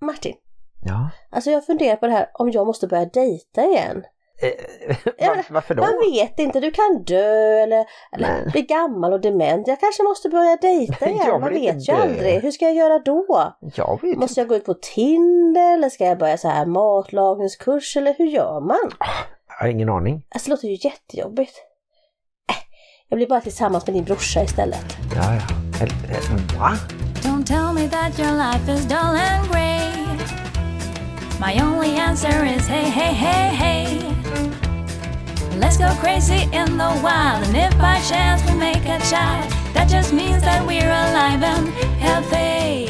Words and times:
Martin, 0.00 0.34
Ja. 0.84 1.10
alltså 1.30 1.50
jag 1.50 1.66
funderar 1.66 1.96
på 1.96 2.06
det 2.06 2.12
här 2.12 2.28
om 2.34 2.50
jag 2.50 2.66
måste 2.66 2.86
börja 2.86 3.04
dejta 3.04 3.64
igen. 3.64 4.04
Eh, 4.42 4.96
var, 5.28 5.44
varför 5.52 5.74
då? 5.74 5.82
Jag 5.82 6.10
vet 6.12 6.38
inte, 6.38 6.60
du 6.60 6.70
kan 6.70 7.02
dö 7.06 7.58
eller, 7.62 7.84
eller 8.12 8.50
bli 8.50 8.62
gammal 8.62 9.12
och 9.12 9.20
dement. 9.20 9.68
Jag 9.68 9.80
kanske 9.80 10.02
måste 10.02 10.28
börja 10.28 10.56
dejta 10.56 11.06
igen, 11.08 11.24
Jag 11.26 11.40
man 11.40 11.50
vet 11.52 11.88
ju 11.88 11.92
aldrig. 11.92 12.42
Hur 12.42 12.50
ska 12.50 12.64
jag 12.64 12.74
göra 12.74 12.98
då? 12.98 13.52
Jag 13.74 14.00
inte. 14.02 14.18
Måste 14.18 14.40
jag 14.40 14.48
gå 14.48 14.54
ut 14.56 14.64
på 14.64 14.74
Tinder 14.74 15.74
eller 15.74 15.88
ska 15.88 16.04
jag 16.04 16.18
börja 16.18 16.36
så 16.38 16.48
här 16.48 16.66
matlagningskurs 16.66 17.96
eller 17.96 18.14
hur 18.18 18.26
gör 18.26 18.60
man? 18.60 18.90
Jag 19.48 19.54
har 19.64 19.68
ingen 19.68 19.88
aning. 19.88 20.22
Alltså 20.30 20.48
det 20.48 20.50
låter 20.54 20.68
ju 20.68 20.78
jättejobbigt. 20.88 21.56
Äh, 22.50 22.56
jag 23.08 23.16
blir 23.16 23.26
bara 23.28 23.40
tillsammans 23.40 23.86
med 23.86 23.94
din 23.96 24.04
brorsa 24.04 24.42
istället. 24.42 24.86
Ja, 25.16 25.34
ja. 25.34 25.40
Eller, 25.80 26.16
eh, 26.16 26.58
Va? 26.60 26.70
Don't 27.22 27.44
tell 27.46 27.72
me 27.74 27.88
that 27.90 28.18
your 28.18 28.32
life 28.36 28.72
is 28.72 28.88
dull 28.88 28.98
and 28.98 29.50
grey. 29.52 29.79
My 31.40 31.58
only 31.62 31.96
answer 31.96 32.44
is 32.44 32.66
hey, 32.66 32.90
hey, 32.90 33.14
hey, 33.14 33.54
hey. 33.54 33.98
Let's 35.58 35.78
go 35.78 35.88
crazy 36.00 36.42
in 36.52 36.78
the 36.78 37.00
wild, 37.02 37.46
and 37.46 37.56
if 37.56 37.78
by 37.78 37.98
chance 38.10 38.44
we 38.46 38.58
make 38.58 38.84
a 38.84 38.98
child, 39.10 39.50
that 39.74 39.88
just 39.88 40.12
means 40.12 40.42
that 40.42 40.66
we're 40.66 40.90
alive 40.90 41.42
and 41.42 41.68
healthy. 41.98 42.86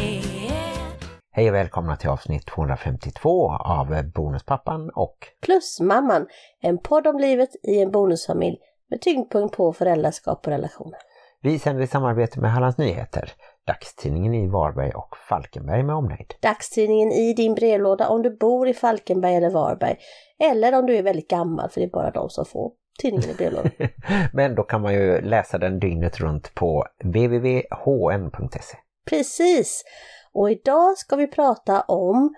Hej 1.33 1.49
och 1.49 1.55
välkomna 1.55 1.97
till 1.97 2.11
avsnitt 2.11 2.47
252 2.47 3.51
av 3.53 4.11
Bonuspappan 4.15 4.91
och 4.91 5.17
Plus 5.43 5.81
Mamman, 5.81 6.27
en 6.61 6.79
podd 6.79 7.07
om 7.07 7.19
livet 7.19 7.51
i 7.63 7.83
en 7.83 7.91
bonusfamilj 7.91 8.59
med 8.91 9.01
tyngdpunkt 9.01 9.57
på 9.57 9.73
föräldraskap 9.73 10.47
och 10.47 10.53
relationer. 10.53 10.99
vi 11.43 11.59
sänder 11.59 11.83
i 11.83 11.87
samarbete 11.87 12.41
med 12.41 12.53
Hallands 12.53 12.79
Nyheter, 12.79 13.33
dagstidningen 13.67 14.35
i 14.35 14.47
Varberg 14.47 14.91
och 14.91 15.17
Falkenberg 15.29 15.83
med 15.83 15.97
omnejd. 15.97 16.35
Dagstidningen 16.41 17.13
i 17.13 17.35
din 17.35 17.55
brevlåda 17.55 18.09
om 18.09 18.23
du 18.23 18.37
bor 18.37 18.69
i 18.69 18.75
Falkenberg 18.75 19.35
eller 19.35 19.51
Varberg. 19.51 19.97
Eller 20.39 20.79
om 20.79 20.87
du 20.87 20.97
är 20.97 21.03
väldigt 21.03 21.29
gammal 21.29 21.71
för 21.71 21.81
det 21.81 21.87
är 21.87 21.91
bara 21.91 22.11
de 22.11 22.31
som 22.31 22.45
får 22.45 22.73
tidningen 22.99 23.31
i 23.31 23.35
brevlådan. 23.35 23.71
Men 24.33 24.55
då 24.55 24.63
kan 24.63 24.83
man 24.83 24.95
ju 24.95 25.21
läsa 25.21 25.59
den 25.59 25.79
dygnet 25.79 26.21
runt 26.21 26.55
på 26.55 26.87
www.hn.se. 27.05 28.77
Precis! 29.11 29.85
Och 30.33 30.51
idag 30.51 30.99
ska 30.99 31.17
vi 31.17 31.27
prata 31.27 31.81
om 31.81 32.35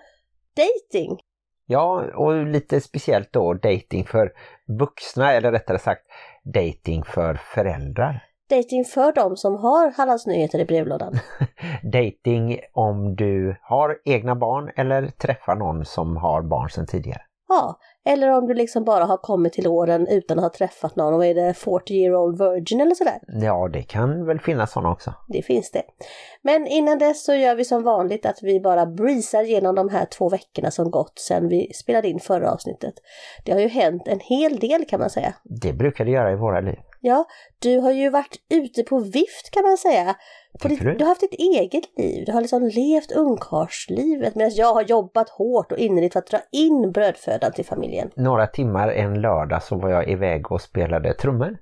dating. 0.55 1.19
Ja, 1.65 2.05
och 2.15 2.45
lite 2.45 2.81
speciellt 2.81 3.33
då 3.33 3.53
dating 3.53 4.05
för 4.05 4.31
vuxna, 4.79 5.33
eller 5.33 5.51
rättare 5.51 5.79
sagt 5.79 6.01
dating 6.43 7.03
för 7.03 7.33
föräldrar. 7.33 8.23
Dating 8.49 8.85
för 8.85 9.11
de 9.11 9.37
som 9.37 9.55
har 9.55 9.91
Hallands 9.91 10.27
Nyheter 10.27 10.59
i 10.59 10.65
brevlådan. 10.65 11.13
Dating 11.83 12.59
om 12.73 13.15
du 13.15 13.55
har 13.61 13.97
egna 14.05 14.35
barn 14.35 14.71
eller 14.75 15.07
träffar 15.07 15.55
någon 15.55 15.85
som 15.85 16.17
har 16.17 16.41
barn 16.41 16.69
sedan 16.69 16.87
tidigare. 16.87 17.21
Ja, 17.47 17.79
eller 18.05 18.29
om 18.29 18.47
du 18.47 18.53
liksom 18.53 18.83
bara 18.83 19.05
har 19.05 19.17
kommit 19.17 19.53
till 19.53 19.67
åren 19.67 20.07
utan 20.07 20.39
att 20.39 20.43
ha 20.43 20.49
träffat 20.49 20.95
någon 20.95 21.13
och 21.13 21.25
är 21.25 21.35
det 21.35 21.53
40 21.53 21.93
year 21.93 22.15
old 22.15 22.39
virgin 22.39 22.81
eller 22.81 22.95
sådär. 22.95 23.19
Ja, 23.27 23.69
det 23.73 23.81
kan 23.81 24.25
väl 24.25 24.39
finnas 24.39 24.71
sådana 24.71 24.91
också. 24.91 25.13
Det 25.27 25.41
finns 25.41 25.71
det. 25.71 25.83
Men 26.41 26.67
innan 26.67 26.97
dess 26.97 27.25
så 27.25 27.33
gör 27.33 27.55
vi 27.55 27.65
som 27.65 27.83
vanligt 27.83 28.25
att 28.25 28.39
vi 28.41 28.59
bara 28.59 28.85
breezar 28.85 29.43
genom 29.43 29.75
de 29.75 29.89
här 29.89 30.05
två 30.05 30.29
veckorna 30.29 30.71
som 30.71 30.91
gått 30.91 31.19
sedan 31.19 31.47
vi 31.47 31.73
spelade 31.73 32.07
in 32.07 32.19
förra 32.19 32.51
avsnittet. 32.51 32.93
Det 33.45 33.51
har 33.51 33.59
ju 33.59 33.67
hänt 33.67 34.07
en 34.07 34.19
hel 34.19 34.59
del 34.59 34.85
kan 34.85 34.99
man 34.99 35.09
säga. 35.09 35.33
Det 35.43 35.73
brukar 35.73 36.05
det 36.05 36.11
göra 36.11 36.31
i 36.31 36.35
våra 36.35 36.59
liv. 36.59 36.79
Ja, 37.05 37.25
du 37.59 37.79
har 37.79 37.91
ju 37.91 38.09
varit 38.09 38.35
ute 38.49 38.83
på 38.83 38.99
vift 38.99 39.51
kan 39.51 39.63
man 39.63 39.77
säga. 39.77 40.15
Ditt, 40.63 40.79
du 40.79 40.99
har 40.99 41.05
haft 41.05 41.21
ditt 41.21 41.33
eget 41.33 41.83
liv, 41.97 42.23
du 42.25 42.31
har 42.31 42.41
liksom 42.41 42.63
levt 42.63 43.11
ungkarlslivet 43.11 44.35
medan 44.35 44.51
jag 44.55 44.73
har 44.73 44.81
jobbat 44.83 45.29
hårt 45.29 45.71
och 45.71 45.77
innerligt 45.77 46.13
för 46.13 46.19
att 46.19 46.27
dra 46.27 46.39
in 46.51 46.91
brödfödan 46.91 47.51
till 47.51 47.65
familjen. 47.65 48.11
Några 48.15 48.47
timmar 48.47 48.87
en 48.89 49.21
lördag 49.21 49.63
så 49.63 49.75
var 49.75 49.89
jag 49.89 50.09
iväg 50.09 50.51
och 50.51 50.61
spelade 50.61 51.13
trummor 51.13 51.57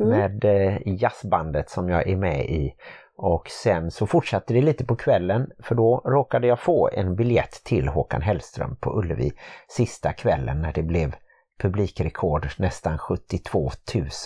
Mm. 0.00 0.10
med 0.10 0.44
eh, 0.44 0.78
jazzbandet 0.84 1.70
som 1.70 1.88
jag 1.88 2.08
är 2.08 2.16
med 2.16 2.44
i. 2.44 2.74
Och 3.16 3.48
sen 3.48 3.90
så 3.90 4.06
fortsatte 4.06 4.54
det 4.54 4.60
lite 4.62 4.84
på 4.84 4.96
kvällen 4.96 5.50
för 5.62 5.74
då 5.74 6.02
råkade 6.04 6.46
jag 6.46 6.60
få 6.60 6.90
en 6.92 7.16
biljett 7.16 7.64
till 7.64 7.88
Håkan 7.88 8.22
Hellström 8.22 8.76
på 8.76 8.98
Ullevi 8.98 9.32
sista 9.68 10.12
kvällen 10.12 10.60
när 10.60 10.72
det 10.72 10.82
blev 10.82 11.14
publikrekord, 11.62 12.48
nästan 12.58 12.98
72 12.98 13.70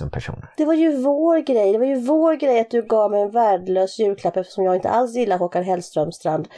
000 0.00 0.10
personer. 0.10 0.52
Det 0.56 0.64
var 0.64 0.74
ju 0.74 0.96
vår 1.02 1.38
grej, 1.38 1.72
det 1.72 1.78
var 1.78 1.86
ju 1.86 2.00
vår 2.00 2.34
grej 2.34 2.60
att 2.60 2.70
du 2.70 2.82
gav 2.82 3.10
mig 3.10 3.22
en 3.22 3.30
värdelös 3.30 3.98
julklapp 3.98 4.36
eftersom 4.36 4.64
jag 4.64 4.74
inte 4.74 4.88
alls 4.90 5.14
gillar 5.14 5.38
Håkan 5.38 5.64
Hellströmstrand. 5.64 6.48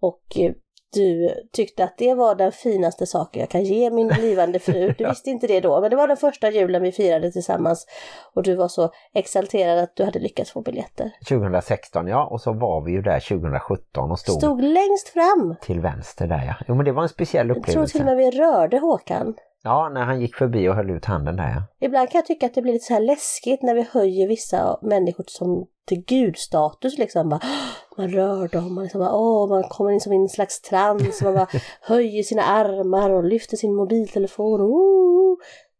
Och 0.00 0.22
eh, 0.36 0.52
du 0.94 1.30
tyckte 1.52 1.84
att 1.84 1.98
det 1.98 2.14
var 2.14 2.34
den 2.34 2.52
finaste 2.52 3.06
saken 3.06 3.40
jag 3.40 3.48
kan 3.50 3.64
ge 3.64 3.90
min 3.90 4.08
blivande 4.18 4.58
fru. 4.58 4.94
Du 4.98 5.08
visste 5.08 5.30
inte 5.30 5.46
det 5.46 5.60
då, 5.60 5.80
men 5.80 5.90
det 5.90 5.96
var 5.96 6.08
den 6.08 6.16
första 6.16 6.50
julen 6.50 6.82
vi 6.82 6.92
firade 6.92 7.32
tillsammans. 7.32 7.86
Och 8.34 8.42
du 8.42 8.54
var 8.54 8.68
så 8.68 8.90
exalterad 9.14 9.78
att 9.78 9.96
du 9.96 10.04
hade 10.04 10.18
lyckats 10.18 10.50
få 10.50 10.60
biljetter. 10.60 11.10
2016 11.28 12.06
ja, 12.06 12.26
och 12.26 12.40
så 12.40 12.52
var 12.52 12.80
vi 12.80 12.92
ju 12.92 13.02
där 13.02 13.20
2017 13.20 14.10
och 14.10 14.18
stod, 14.18 14.36
Stod 14.36 14.62
längst 14.62 15.08
fram. 15.08 15.56
till 15.60 15.80
vänster 15.80 16.26
där 16.26 16.44
ja. 16.46 16.54
Jo 16.68 16.74
men 16.74 16.84
det 16.84 16.92
var 16.92 17.02
en 17.02 17.08
speciell 17.08 17.48
Jag 17.48 17.54
tror 17.56 17.62
till 17.64 17.72
upplevelse. 17.72 17.98
och 17.98 18.04
med 18.04 18.16
vi 18.16 18.30
rörde 18.30 18.78
Håkan. 18.78 19.34
Ja, 19.64 19.88
när 19.88 20.04
han 20.04 20.20
gick 20.20 20.36
förbi 20.36 20.68
och 20.68 20.74
höll 20.74 20.90
ut 20.90 21.04
handen 21.04 21.36
där 21.36 21.48
ja. 21.48 21.86
Ibland 21.86 22.10
kan 22.10 22.18
jag 22.18 22.26
tycka 22.26 22.46
att 22.46 22.54
det 22.54 22.62
blir 22.62 22.72
lite 22.72 22.84
så 22.84 22.92
här 22.92 23.00
läskigt 23.00 23.62
när 23.62 23.74
vi 23.74 23.86
höjer 23.92 24.28
vissa 24.28 24.78
människor 24.82 25.24
som 25.28 25.66
till 25.86 26.04
gudstatus 26.04 26.98
liksom. 26.98 27.28
Bara, 27.28 27.40
man 27.96 28.08
rör 28.08 28.48
dem, 28.48 28.74
man, 28.74 28.84
liksom 28.84 29.00
bara, 29.00 29.14
åh, 29.14 29.48
man 29.48 29.62
kommer 29.62 29.90
in 29.90 30.00
som 30.00 30.12
i 30.12 30.16
en 30.16 30.28
slags 30.28 30.60
trans, 30.60 31.22
man 31.22 31.34
bara 31.34 31.46
höjer 31.80 32.22
sina 32.22 32.42
armar 32.42 33.10
och 33.10 33.24
lyfter 33.24 33.56
sin 33.56 33.74
mobiltelefon. 33.74 34.60
Oh. 34.62 35.36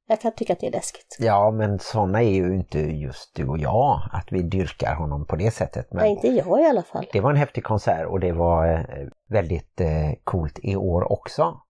Jag 0.06 0.20
kan 0.20 0.32
tycka 0.32 0.52
att 0.52 0.60
det 0.60 0.66
är 0.66 0.72
läskigt. 0.72 1.16
Ja, 1.18 1.50
men 1.50 1.78
sådana 1.78 2.22
är 2.22 2.30
ju 2.30 2.54
inte 2.54 2.78
just 2.78 3.34
du 3.34 3.48
och 3.48 3.58
jag, 3.58 4.00
att 4.12 4.32
vi 4.32 4.42
dyrkar 4.42 4.94
honom 4.94 5.26
på 5.26 5.36
det 5.36 5.50
sättet. 5.50 5.86
Men 5.90 6.02
Nej, 6.02 6.10
inte 6.10 6.28
jag 6.28 6.60
i 6.60 6.66
alla 6.66 6.82
fall. 6.82 7.06
det 7.12 7.20
var 7.20 7.30
en 7.30 7.36
häftig 7.36 7.64
konsert 7.64 8.06
och 8.06 8.20
det 8.20 8.32
var 8.32 8.72
eh, 8.72 8.80
väldigt 9.28 9.80
eh, 9.80 10.12
coolt 10.24 10.58
i 10.62 10.76
år 10.76 11.12
också. 11.12 11.60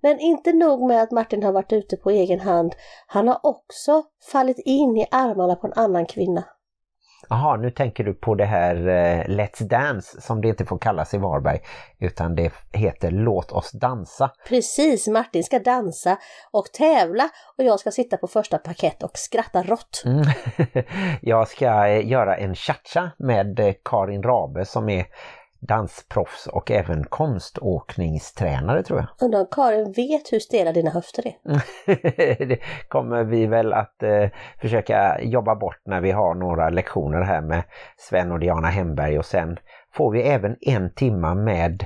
Men 0.00 0.20
inte 0.20 0.52
nog 0.52 0.88
med 0.88 1.02
att 1.02 1.10
Martin 1.10 1.42
har 1.42 1.52
varit 1.52 1.72
ute 1.72 1.96
på 1.96 2.10
egen 2.10 2.40
hand, 2.40 2.74
han 3.06 3.28
har 3.28 3.40
också 3.42 4.02
fallit 4.32 4.58
in 4.58 4.96
i 4.96 5.06
armarna 5.10 5.56
på 5.56 5.66
en 5.66 5.72
annan 5.72 6.06
kvinna. 6.06 6.44
Jaha, 7.28 7.56
nu 7.56 7.70
tänker 7.70 8.04
du 8.04 8.14
på 8.14 8.34
det 8.34 8.44
här 8.44 8.76
eh, 8.76 9.24
Let's 9.24 9.62
Dance 9.62 10.20
som 10.20 10.40
det 10.40 10.48
inte 10.48 10.64
får 10.64 10.78
kallas 10.78 11.14
i 11.14 11.18
Varberg 11.18 11.60
utan 11.98 12.34
det 12.34 12.52
heter 12.72 13.10
Låt 13.10 13.52
oss 13.52 13.70
dansa. 13.72 14.30
Precis, 14.48 15.08
Martin 15.08 15.44
ska 15.44 15.58
dansa 15.58 16.18
och 16.50 16.64
tävla 16.72 17.28
och 17.58 17.64
jag 17.64 17.80
ska 17.80 17.90
sitta 17.90 18.16
på 18.16 18.26
första 18.26 18.58
parkett 18.58 19.02
och 19.02 19.10
skratta 19.14 19.62
rått. 19.62 20.02
Mm. 20.06 20.24
Jag 21.22 21.48
ska 21.48 21.86
eh, 21.86 22.08
göra 22.08 22.36
en 22.36 22.54
cha-cha 22.54 23.10
med 23.18 23.60
eh, 23.60 23.74
Karin 23.84 24.22
Rabe 24.22 24.64
som 24.64 24.88
är 24.88 25.06
dansproffs 25.68 26.46
och 26.46 26.70
även 26.70 27.04
konståkningstränare 27.04 28.82
tror 28.82 28.98
jag. 28.98 29.26
Undrar 29.26 29.40
om 29.40 29.46
Karin 29.50 29.92
vet 29.92 30.32
hur 30.32 30.38
stela 30.38 30.72
dina 30.72 30.90
höfter 30.90 31.26
är? 31.26 31.34
det 32.46 32.58
kommer 32.88 33.24
vi 33.24 33.46
väl 33.46 33.72
att 33.72 34.02
eh, 34.02 34.28
försöka 34.60 35.20
jobba 35.22 35.54
bort 35.54 35.82
när 35.84 36.00
vi 36.00 36.10
har 36.10 36.34
några 36.34 36.70
lektioner 36.70 37.22
här 37.22 37.40
med 37.40 37.62
Sven 37.96 38.32
och 38.32 38.40
Diana 38.40 38.68
Hemberg 38.68 39.18
och 39.18 39.26
sen 39.26 39.56
får 39.92 40.10
vi 40.10 40.22
även 40.22 40.56
en 40.60 40.94
timma 40.94 41.34
med 41.34 41.84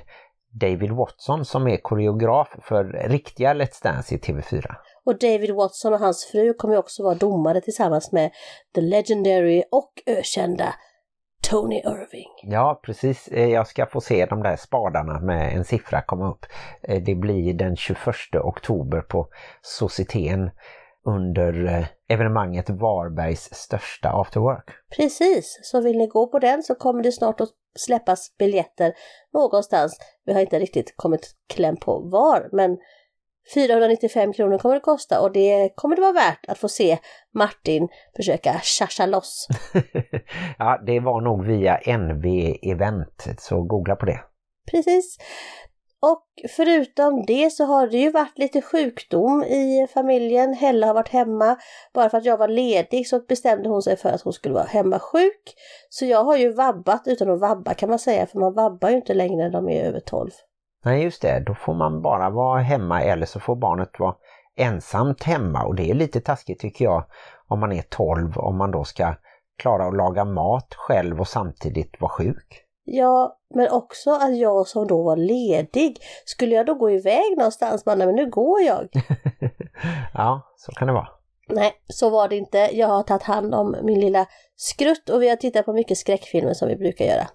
David 0.61 0.91
Watson 0.91 1.45
som 1.45 1.69
är 1.69 1.77
koreograf 1.77 2.49
för 2.63 2.85
riktiga 3.09 3.55
Let's 3.55 3.83
Dance 3.83 4.15
i 4.15 4.19
TV4. 4.19 4.75
Och 5.05 5.19
David 5.19 5.55
Watson 5.55 5.93
och 5.93 6.01
hans 6.01 6.25
fru 6.33 6.55
kommer 6.55 6.77
också 6.77 7.03
vara 7.03 7.15
domare 7.15 7.61
tillsammans 7.61 8.13
med 8.13 8.31
the 8.75 8.81
legendary 8.81 9.63
och 9.71 9.93
ökända 10.07 10.75
Tony 11.51 11.77
Irving. 11.79 12.29
Ja 12.43 12.81
precis, 12.85 13.29
Eh, 13.29 13.49
jag 13.49 13.67
ska 13.67 13.87
få 13.87 14.01
se 14.01 14.27
de 14.27 14.43
där 14.43 14.57
spadarna 14.57 15.21
med 15.21 15.57
en 15.57 15.65
siffra 15.65 16.03
komma 16.03 16.31
upp. 16.31 16.47
Eh, 16.83 17.03
Det 17.03 17.15
blir 17.15 17.55
den 17.55 17.77
21 17.77 18.15
oktober 18.43 19.01
på 19.01 19.29
Societeten 19.63 20.51
under 21.07 21.65
eh, 21.67 21.87
evenemanget 22.09 22.71
Varbergs 22.71 23.55
största 23.55 24.09
afterwork. 24.09 24.71
Precis, 24.97 25.61
så 25.63 25.81
vill 25.81 25.99
ni 25.99 26.07
gå 26.07 26.27
på 26.27 26.39
den 26.39 26.63
så 26.63 26.75
kommer 26.75 27.03
det 27.03 27.13
snart 27.13 27.41
att 27.41 27.49
släppas 27.79 28.37
biljetter 28.39 28.93
någonstans. 29.35 29.99
Vi 30.25 30.33
har 30.33 30.41
inte 30.41 30.59
riktigt 30.59 30.95
kommit 30.97 31.31
kläm 31.55 31.77
på 31.77 32.01
var, 32.01 32.49
men 32.53 32.79
495 33.55 34.33
kronor 34.33 34.59
kommer 34.59 34.75
det 34.75 34.81
kosta 34.81 35.21
och 35.21 35.33
det 35.33 35.73
kommer 35.75 35.97
det 35.97 36.03
vara 36.03 36.13
värt 36.13 36.47
att 36.49 36.59
få 36.59 36.69
se 36.69 36.99
Martin 37.35 37.89
försöka 38.17 38.61
tjascha 38.63 39.07
loss. 39.07 39.47
ja, 40.59 40.83
det 40.87 41.01
var 41.01 41.21
nog 41.21 41.47
via 41.47 41.81
NV 41.99 42.57
Event, 42.63 43.27
så 43.39 43.63
googla 43.63 43.97
på 43.97 44.07
det. 44.07 44.21
Precis. 44.71 45.19
Och 46.01 46.27
förutom 46.57 47.25
det 47.27 47.53
så 47.53 47.65
har 47.65 47.87
det 47.87 47.99
ju 47.99 48.11
varit 48.11 48.39
lite 48.39 48.63
sjukdom 48.63 49.43
i 49.43 49.87
familjen. 49.95 50.55
Hella 50.55 50.87
har 50.87 50.95
varit 50.95 51.09
hemma. 51.09 51.57
Bara 51.95 52.11
för 52.11 52.19
att 52.19 52.25
jag 52.25 52.37
var 52.37 52.49
ledig 52.49 53.09
så 53.09 53.21
bestämde 53.21 53.69
hon 53.69 53.83
sig 53.83 53.97
för 53.97 54.09
att 54.09 54.23
hon 54.23 54.33
skulle 54.33 54.55
vara 54.55 54.65
hemma 54.65 54.99
sjuk. 54.99 55.55
Så 55.89 56.05
jag 56.05 56.25
har 56.25 56.37
ju 56.37 56.53
vabbat 56.53 57.03
utan 57.07 57.31
att 57.31 57.41
vabba 57.41 57.75
kan 57.75 57.89
man 57.89 57.99
säga, 57.99 58.27
för 58.27 58.39
man 58.39 58.55
vabbar 58.55 58.91
ju 58.91 58.97
inte 58.97 59.15
längre 59.15 59.37
när 59.37 59.51
de 59.51 59.69
är 59.69 59.85
över 59.85 60.01
12. 60.01 60.31
Nej 60.85 61.03
just 61.03 61.23
det, 61.23 61.41
då 61.47 61.55
får 61.55 61.75
man 61.75 62.03
bara 62.03 62.31
vara 62.31 62.61
hemma 62.61 63.03
eller 63.03 63.27
så 63.27 63.41
får 63.41 63.57
barnet 63.57 63.99
vara 63.99 64.15
ensamt 64.57 65.23
hemma 65.23 65.65
och 65.65 65.75
det 65.75 65.91
är 65.91 65.95
lite 65.95 66.21
taskigt 66.21 66.61
tycker 66.61 66.85
jag 66.85 67.05
om 67.49 67.61
man 67.61 67.73
är 67.73 67.83
12 67.83 68.39
om 68.39 68.57
man 68.57 68.71
då 68.71 68.85
ska 68.85 69.15
klara 69.59 69.87
att 69.87 69.97
laga 69.97 70.25
mat 70.25 70.75
själv 70.75 71.21
och 71.21 71.29
samtidigt 71.29 72.01
vara 72.01 72.11
sjuk. 72.11 72.63
Ja, 72.85 73.39
men 73.55 73.71
också 73.71 74.11
att 74.11 74.37
jag 74.37 74.67
som 74.67 74.87
då 74.87 75.03
var 75.03 75.17
ledig, 75.17 75.99
skulle 76.25 76.55
jag 76.55 76.67
då 76.67 76.75
gå 76.75 76.91
iväg 76.91 77.37
någonstans? 77.37 77.87
Man, 77.87 77.99
men 77.99 78.15
nu 78.15 78.31
går 78.31 78.61
jag. 78.61 78.89
ja, 80.15 80.55
så 80.57 80.73
kan 80.73 80.89
det 80.89 80.95
vara. 80.95 81.09
Nej, 81.49 81.73
så 81.89 82.11
var 82.11 82.29
det 82.29 82.37
inte. 82.37 82.59
Jag 82.73 82.89
har 82.89 83.03
tagit 83.03 83.23
hand 83.23 83.55
om 83.55 83.77
min 83.83 84.01
lilla 84.01 84.27
skrutt 84.57 85.09
och 85.09 85.23
vi 85.23 85.29
har 85.29 85.37
tittat 85.37 85.65
på 85.65 85.73
mycket 85.73 85.99
skräckfilmer 85.99 86.55
som 86.55 86.69
vi 86.69 86.77
brukar 86.77 87.05
göra. 87.05 87.27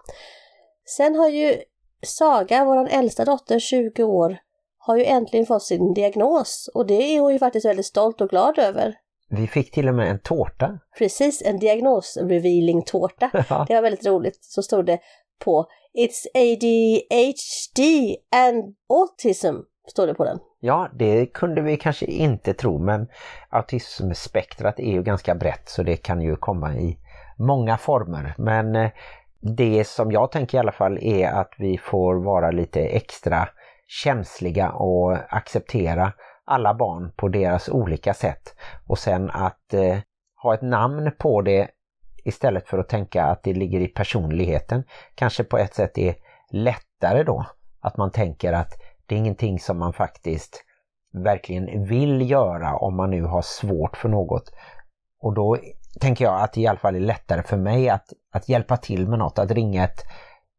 Sen 0.85 1.15
har 1.15 1.29
ju 1.29 1.55
Saga, 2.03 2.65
vår 2.65 2.87
äldsta 2.89 3.25
dotter, 3.25 3.59
20 3.59 4.03
år, 4.03 4.37
har 4.77 4.97
ju 4.97 5.05
äntligen 5.05 5.45
fått 5.45 5.63
sin 5.63 5.93
diagnos 5.93 6.69
och 6.73 6.85
det 6.85 7.15
är 7.15 7.21
hon 7.21 7.33
ju 7.33 7.39
faktiskt 7.39 7.65
väldigt 7.65 7.85
stolt 7.85 8.21
och 8.21 8.29
glad 8.29 8.59
över. 8.59 8.95
Vi 9.29 9.47
fick 9.47 9.71
till 9.71 9.87
och 9.87 9.95
med 9.95 10.11
en 10.11 10.19
tårta. 10.19 10.79
Precis, 10.97 11.41
en 11.45 11.59
diagnos-revealing-tårta. 11.59 13.29
Ja. 13.49 13.65
Det 13.67 13.75
var 13.75 13.81
väldigt 13.81 14.05
roligt. 14.05 14.37
Så 14.41 14.63
stod 14.63 14.85
det 14.85 14.99
på 15.39 15.65
It's 15.97 16.25
ADHD 16.33 18.15
and 18.35 18.75
autism, 18.89 19.55
står 19.87 20.07
det 20.07 20.13
på 20.13 20.23
den. 20.23 20.39
Ja, 20.59 20.89
det 20.93 21.25
kunde 21.25 21.61
vi 21.61 21.77
kanske 21.77 22.05
inte 22.05 22.53
tro 22.53 22.79
men 22.79 23.07
autismspektrat 23.49 24.79
är 24.79 24.91
ju 24.91 25.03
ganska 25.03 25.35
brett 25.35 25.69
så 25.69 25.83
det 25.83 25.97
kan 25.97 26.21
ju 26.21 26.35
komma 26.35 26.75
i 26.75 26.97
många 27.37 27.77
former. 27.77 28.35
Men 28.37 28.75
eh, 28.75 28.91
det 29.41 29.87
som 29.87 30.11
jag 30.11 30.31
tänker 30.31 30.57
i 30.57 30.59
alla 30.59 30.71
fall 30.71 30.97
är 31.01 31.27
att 31.27 31.53
vi 31.57 31.77
får 31.77 32.15
vara 32.15 32.51
lite 32.51 32.81
extra 32.81 33.49
känsliga 33.87 34.71
och 34.71 35.17
acceptera 35.29 36.13
alla 36.45 36.73
barn 36.73 37.11
på 37.15 37.27
deras 37.27 37.69
olika 37.69 38.13
sätt. 38.13 38.55
Och 38.87 38.99
sen 38.99 39.29
att 39.31 39.73
eh, 39.73 39.97
ha 40.43 40.53
ett 40.53 40.61
namn 40.61 41.11
på 41.19 41.41
det 41.41 41.67
istället 42.23 42.67
för 42.67 42.77
att 42.77 42.89
tänka 42.89 43.23
att 43.23 43.43
det 43.43 43.53
ligger 43.53 43.79
i 43.79 43.87
personligheten 43.87 44.83
kanske 45.15 45.43
på 45.43 45.57
ett 45.57 45.73
sätt 45.73 45.97
är 45.97 46.15
lättare 46.51 47.23
då. 47.23 47.45
Att 47.79 47.97
man 47.97 48.11
tänker 48.11 48.53
att 48.53 48.73
det 49.05 49.15
är 49.15 49.19
ingenting 49.19 49.59
som 49.59 49.79
man 49.79 49.93
faktiskt 49.93 50.63
verkligen 51.13 51.85
vill 51.85 52.31
göra 52.31 52.77
om 52.77 52.95
man 52.95 53.09
nu 53.11 53.23
har 53.23 53.41
svårt 53.41 53.97
för 53.97 54.09
något. 54.09 54.51
Och 55.21 55.33
då 55.33 55.57
tänker 55.99 56.25
jag 56.25 56.41
att 56.41 56.53
det 56.53 56.61
i 56.61 56.67
alla 56.67 56.79
fall 56.79 56.95
är 56.95 56.99
lättare 56.99 57.43
för 57.43 57.57
mig 57.57 57.89
att, 57.89 58.13
att 58.31 58.49
hjälpa 58.49 58.77
till 58.77 59.07
med 59.07 59.19
något, 59.19 59.39
att 59.39 59.51
ringa 59.51 59.83
ett 59.83 60.01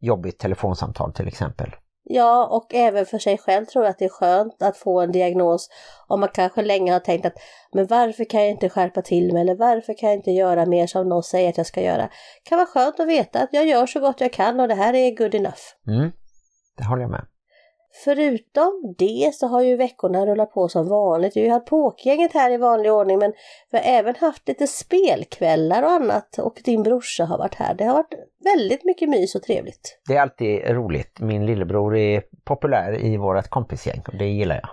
jobbigt 0.00 0.38
telefonsamtal 0.38 1.12
till 1.12 1.29
exempel. 1.29 1.75
Ja, 2.05 2.46
och 2.46 2.75
även 2.75 3.06
för 3.06 3.19
sig 3.19 3.38
själv 3.38 3.64
tror 3.64 3.84
jag 3.84 3.90
att 3.90 3.99
det 3.99 4.05
är 4.05 4.08
skönt 4.08 4.62
att 4.62 4.76
få 4.76 5.00
en 5.00 5.12
diagnos 5.12 5.69
om 6.06 6.20
man 6.20 6.29
kanske 6.34 6.62
länge 6.62 6.93
har 6.93 7.00
tänkt 7.00 7.26
att 7.26 7.34
men 7.73 7.87
varför 7.87 8.25
kan 8.25 8.40
jag 8.40 8.50
inte 8.50 8.69
skärpa 8.69 9.02
till 9.02 9.32
mig 9.32 9.43
eller 9.43 9.55
varför 9.55 9.99
kan 9.99 10.08
jag 10.08 10.19
inte 10.19 10.31
göra 10.31 10.67
mer 10.67 10.87
som 10.87 11.08
någon 11.08 11.23
säger 11.23 11.49
att 11.49 11.56
jag 11.56 11.67
ska 11.67 11.82
göra. 11.82 12.02
Det 12.02 12.49
kan 12.49 12.58
vara 12.58 12.67
skönt 12.67 13.00
att 13.00 13.08
veta 13.08 13.43
att 13.43 13.49
jag 13.52 13.67
gör 13.67 13.87
så 13.87 14.00
gott 14.00 14.20
jag 14.20 14.32
kan 14.32 14.61
och 14.61 14.69
det 14.69 14.75
här 14.75 14.94
är 14.94 15.17
good 15.17 15.34
enough. 15.34 15.62
Mm, 15.87 16.12
det 16.76 16.84
håller 16.84 17.02
jag 17.02 17.11
med. 17.11 17.26
Förutom 18.04 18.94
det 18.98 19.34
så 19.34 19.46
har 19.46 19.62
ju 19.62 19.76
veckorna 19.76 20.26
rullat 20.26 20.52
på 20.52 20.68
som 20.68 20.88
vanligt. 20.88 21.36
Vi 21.36 21.48
har 21.48 21.54
haft 21.54 21.66
påkgänget 21.66 22.32
här 22.32 22.50
i 22.50 22.56
vanlig 22.56 22.92
ordning 22.92 23.18
men 23.18 23.32
vi 23.70 23.78
har 23.78 23.84
även 23.84 24.14
haft 24.16 24.48
lite 24.48 24.66
spelkvällar 24.66 25.82
och 25.82 25.90
annat 25.90 26.38
och 26.38 26.60
din 26.64 26.82
brorsa 26.82 27.24
har 27.24 27.38
varit 27.38 27.54
här. 27.54 27.74
Det 27.74 27.84
har 27.84 27.94
varit 27.94 28.14
väldigt 28.44 28.84
mycket 28.84 29.08
mys 29.08 29.34
och 29.34 29.42
trevligt. 29.42 29.98
Det 30.08 30.16
är 30.16 30.20
alltid 30.20 30.64
roligt. 30.66 31.20
Min 31.20 31.46
lillebror 31.46 31.96
är 31.96 32.22
populär 32.44 33.04
i 33.04 33.16
vårt 33.16 33.48
kompisgäng 33.48 34.02
och 34.08 34.18
det 34.18 34.26
gillar 34.26 34.54
jag. 34.54 34.68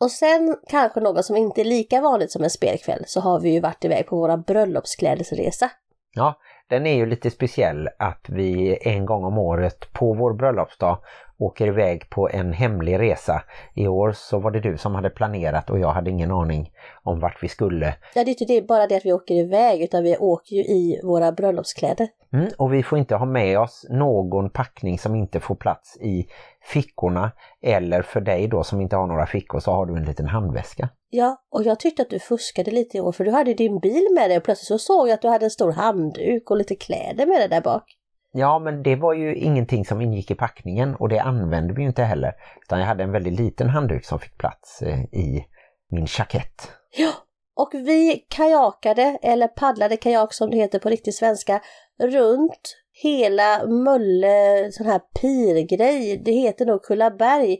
Och 0.00 0.10
sen 0.10 0.56
kanske 0.68 1.00
något 1.00 1.24
som 1.24 1.36
inte 1.36 1.60
är 1.60 1.64
lika 1.64 2.00
vanligt 2.00 2.30
som 2.32 2.44
en 2.44 2.50
spelkväll 2.50 3.04
så 3.06 3.20
har 3.20 3.40
vi 3.40 3.50
ju 3.50 3.60
varit 3.60 3.84
iväg 3.84 4.06
på 4.06 4.16
våra 4.16 4.36
bröllopsklädesresa. 4.36 5.70
Ja, 6.14 6.38
den 6.72 6.86
är 6.86 6.94
ju 6.94 7.06
lite 7.06 7.30
speciell 7.30 7.88
att 7.98 8.26
vi 8.28 8.78
en 8.80 9.06
gång 9.06 9.24
om 9.24 9.38
året 9.38 9.92
på 9.92 10.14
vår 10.14 10.34
bröllopsdag 10.34 10.98
åker 11.38 11.66
iväg 11.66 12.10
på 12.10 12.28
en 12.28 12.52
hemlig 12.52 12.98
resa. 12.98 13.42
I 13.74 13.88
år 13.88 14.12
så 14.12 14.38
var 14.38 14.50
det 14.50 14.60
du 14.60 14.78
som 14.78 14.94
hade 14.94 15.10
planerat 15.10 15.70
och 15.70 15.78
jag 15.78 15.88
hade 15.88 16.10
ingen 16.10 16.30
aning 16.30 16.72
om 17.02 17.20
vart 17.20 17.42
vi 17.42 17.48
skulle. 17.48 17.94
Ja, 18.14 18.24
det 18.24 18.30
är 18.30 18.42
inte 18.42 18.66
bara 18.66 18.86
det 18.86 18.96
att 18.96 19.04
vi 19.04 19.12
åker 19.12 19.34
iväg 19.34 19.82
utan 19.82 20.02
vi 20.02 20.16
åker 20.16 20.56
ju 20.56 20.62
i 20.62 21.00
våra 21.04 21.32
bröllopskläder. 21.32 22.08
Mm, 22.32 22.48
och 22.58 22.74
vi 22.74 22.82
får 22.82 22.98
inte 22.98 23.14
ha 23.16 23.26
med 23.26 23.58
oss 23.58 23.86
någon 23.90 24.50
packning 24.50 24.98
som 24.98 25.14
inte 25.14 25.40
får 25.40 25.54
plats 25.54 25.96
i 26.00 26.26
fickorna. 26.72 27.30
Eller 27.62 28.02
för 28.02 28.20
dig 28.20 28.48
då 28.48 28.64
som 28.64 28.80
inte 28.80 28.96
har 28.96 29.06
några 29.06 29.26
fickor 29.26 29.60
så 29.60 29.70
har 29.72 29.86
du 29.86 29.96
en 29.96 30.04
liten 30.04 30.26
handväska. 30.26 30.88
Ja, 31.14 31.36
och 31.50 31.62
jag 31.62 31.80
tyckte 31.80 32.02
att 32.02 32.10
du 32.10 32.18
fuskade 32.18 32.70
lite 32.70 32.96
i 32.96 33.00
år 33.00 33.12
för 33.12 33.24
du 33.24 33.30
hade 33.30 33.54
din 33.54 33.78
bil 33.78 34.06
med 34.14 34.30
dig 34.30 34.36
och 34.36 34.44
plötsligt 34.44 34.68
så 34.68 34.78
såg 34.78 35.08
jag 35.08 35.14
att 35.14 35.22
du 35.22 35.28
hade 35.28 35.44
en 35.46 35.50
stor 35.50 35.72
handduk 35.72 36.50
och 36.50 36.56
lite 36.62 36.76
kläder 36.76 37.26
med 37.26 37.40
dig 37.40 37.48
där 37.48 37.60
bak. 37.60 37.84
Ja, 38.32 38.58
men 38.58 38.82
det 38.82 38.96
var 38.96 39.14
ju 39.14 39.34
ingenting 39.34 39.84
som 39.84 40.00
ingick 40.00 40.30
i 40.30 40.34
packningen 40.34 40.94
och 40.94 41.08
det 41.08 41.18
använde 41.18 41.74
vi 41.74 41.82
ju 41.82 41.88
inte 41.88 42.02
heller. 42.02 42.32
Utan 42.62 42.78
jag 42.80 42.86
hade 42.86 43.04
en 43.04 43.12
väldigt 43.12 43.40
liten 43.40 43.68
handduk 43.68 44.04
som 44.04 44.18
fick 44.18 44.38
plats 44.38 44.82
eh, 44.82 45.00
i 45.00 45.44
min 45.90 46.06
jackett. 46.18 46.70
Ja, 46.96 47.12
och 47.56 47.70
vi 47.74 48.26
kajakade, 48.28 49.18
eller 49.22 49.48
paddlade 49.48 49.96
kajak 49.96 50.34
som 50.34 50.50
det 50.50 50.56
heter 50.56 50.78
på 50.78 50.88
riktig 50.88 51.14
svenska, 51.14 51.60
runt 52.02 52.76
hela 53.02 53.66
Mölle 53.66 54.72
sån 54.72 54.86
här 54.86 55.00
pirgrej. 55.20 56.22
Det 56.24 56.32
heter 56.32 56.66
nog 56.66 56.82
Kullaberg. 56.82 57.58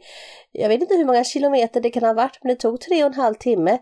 Jag 0.51 0.69
vet 0.69 0.81
inte 0.81 0.95
hur 0.95 1.05
många 1.05 1.23
kilometer 1.23 1.81
det 1.81 1.89
kan 1.89 2.03
ha 2.03 2.13
varit, 2.13 2.39
men 2.41 2.49
det 2.49 2.55
tog 2.55 2.81
tre 2.81 3.03
och 3.03 3.13
en 3.13 3.21
halv 3.21 3.35
timme. 3.35 3.79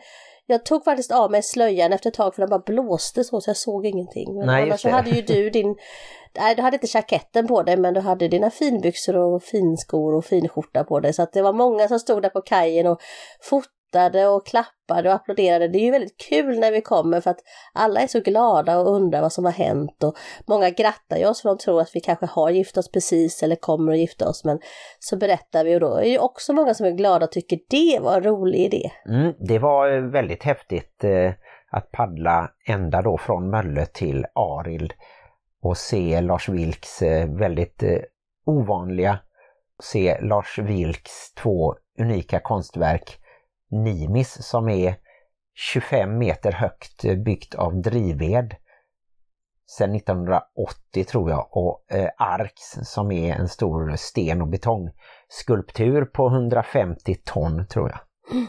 Jag 0.51 0.65
tog 0.65 0.83
faktiskt 0.83 1.11
av 1.11 1.31
mig 1.31 1.43
slöjan 1.43 1.93
efter 1.93 2.09
ett 2.09 2.13
tag 2.13 2.35
för 2.35 2.41
den 2.41 2.49
bara 2.49 2.59
blåste 2.59 3.23
så, 3.23 3.41
så 3.41 3.49
jag 3.49 3.57
såg 3.57 3.85
ingenting. 3.85 4.37
Men 4.37 4.47
Nej, 4.47 4.63
annars 4.63 4.81
så 4.81 4.89
hade 4.89 5.09
ju 5.09 5.21
du 5.21 5.49
din, 5.49 5.75
nej 6.39 6.55
du 6.55 6.61
hade 6.61 6.75
inte 6.75 6.97
jacketten 6.97 7.47
på 7.47 7.63
dig 7.63 7.77
men 7.77 7.93
du 7.93 7.99
hade 7.99 8.27
dina 8.27 8.49
finbyxor 8.49 9.15
och 9.15 9.43
finskor 9.43 10.15
och 10.15 10.25
finskjorta 10.25 10.83
på 10.83 10.99
dig. 10.99 11.13
Så 11.13 11.23
att 11.23 11.33
det 11.33 11.41
var 11.41 11.53
många 11.53 11.87
som 11.87 11.99
stod 11.99 12.21
där 12.21 12.29
på 12.29 12.41
kajen 12.41 12.87
och 12.87 13.01
fotade 13.41 13.80
tittade 13.91 14.27
och 14.27 14.45
klappade 14.45 15.09
och 15.09 15.15
applåderade. 15.15 15.67
Det 15.67 15.77
är 15.77 15.85
ju 15.85 15.91
väldigt 15.91 16.17
kul 16.29 16.59
när 16.59 16.71
vi 16.71 16.81
kommer 16.81 17.21
för 17.21 17.31
att 17.31 17.39
alla 17.73 18.01
är 18.01 18.07
så 18.07 18.19
glada 18.19 18.79
och 18.79 18.95
undrar 18.95 19.21
vad 19.21 19.33
som 19.33 19.45
har 19.45 19.51
hänt 19.51 20.03
och 20.03 20.15
många 20.47 20.69
grattar 20.69 21.17
ju 21.17 21.25
oss 21.25 21.41
för 21.41 21.49
de 21.49 21.57
tror 21.57 21.81
att 21.81 21.91
vi 21.93 21.99
kanske 21.99 22.25
har 22.25 22.49
gift 22.49 22.77
oss 22.77 22.91
precis 22.91 23.43
eller 23.43 23.55
kommer 23.55 23.91
att 23.91 23.99
gifta 23.99 24.29
oss 24.29 24.45
men 24.45 24.59
så 24.99 25.17
berättar 25.17 25.65
vi 25.65 25.75
och 25.75 25.79
då 25.79 25.95
är 25.95 26.03
det 26.03 26.19
också 26.19 26.53
många 26.53 26.73
som 26.73 26.85
är 26.85 26.91
glada 26.91 27.25
och 27.25 27.31
tycker 27.31 27.59
det 27.69 27.99
var 28.01 28.15
en 28.15 28.23
rolig 28.23 28.59
idé. 28.59 28.91
Mm, 29.09 29.33
det 29.39 29.59
var 29.59 30.11
väldigt 30.11 30.43
häftigt 30.43 31.03
eh, 31.03 31.31
att 31.71 31.91
paddla 31.91 32.51
ända 32.67 33.01
då 33.01 33.17
från 33.17 33.49
Mölle 33.49 33.85
till 33.85 34.25
Arild 34.35 34.93
och 35.61 35.77
se 35.77 36.21
Lars 36.21 36.49
Vilks 36.49 37.01
eh, 37.01 37.29
väldigt 37.29 37.83
eh, 37.83 37.99
ovanliga 38.45 39.19
se 39.83 40.21
Lars 40.21 40.59
Vilks 40.59 41.33
två 41.33 41.75
unika 41.99 42.39
konstverk 42.39 43.17
Nimis 43.71 44.47
som 44.47 44.69
är 44.69 44.95
25 45.53 46.17
meter 46.17 46.51
högt 46.51 47.05
eh, 47.05 47.15
byggt 47.15 47.55
av 47.55 47.81
drivved 47.81 48.55
sedan 49.77 49.95
1980 49.95 51.03
tror 51.03 51.29
jag. 51.29 51.47
Och 51.51 51.85
eh, 51.91 52.09
Arx 52.17 52.53
som 52.83 53.11
är 53.11 53.35
en 53.35 53.47
stor 53.47 53.95
sten- 53.95 54.41
och 54.41 54.49
betongskulptur 54.49 56.05
på 56.05 56.27
150 56.27 57.15
ton 57.25 57.67
tror 57.67 57.89
jag. 57.89 57.99
Mm. 58.37 58.47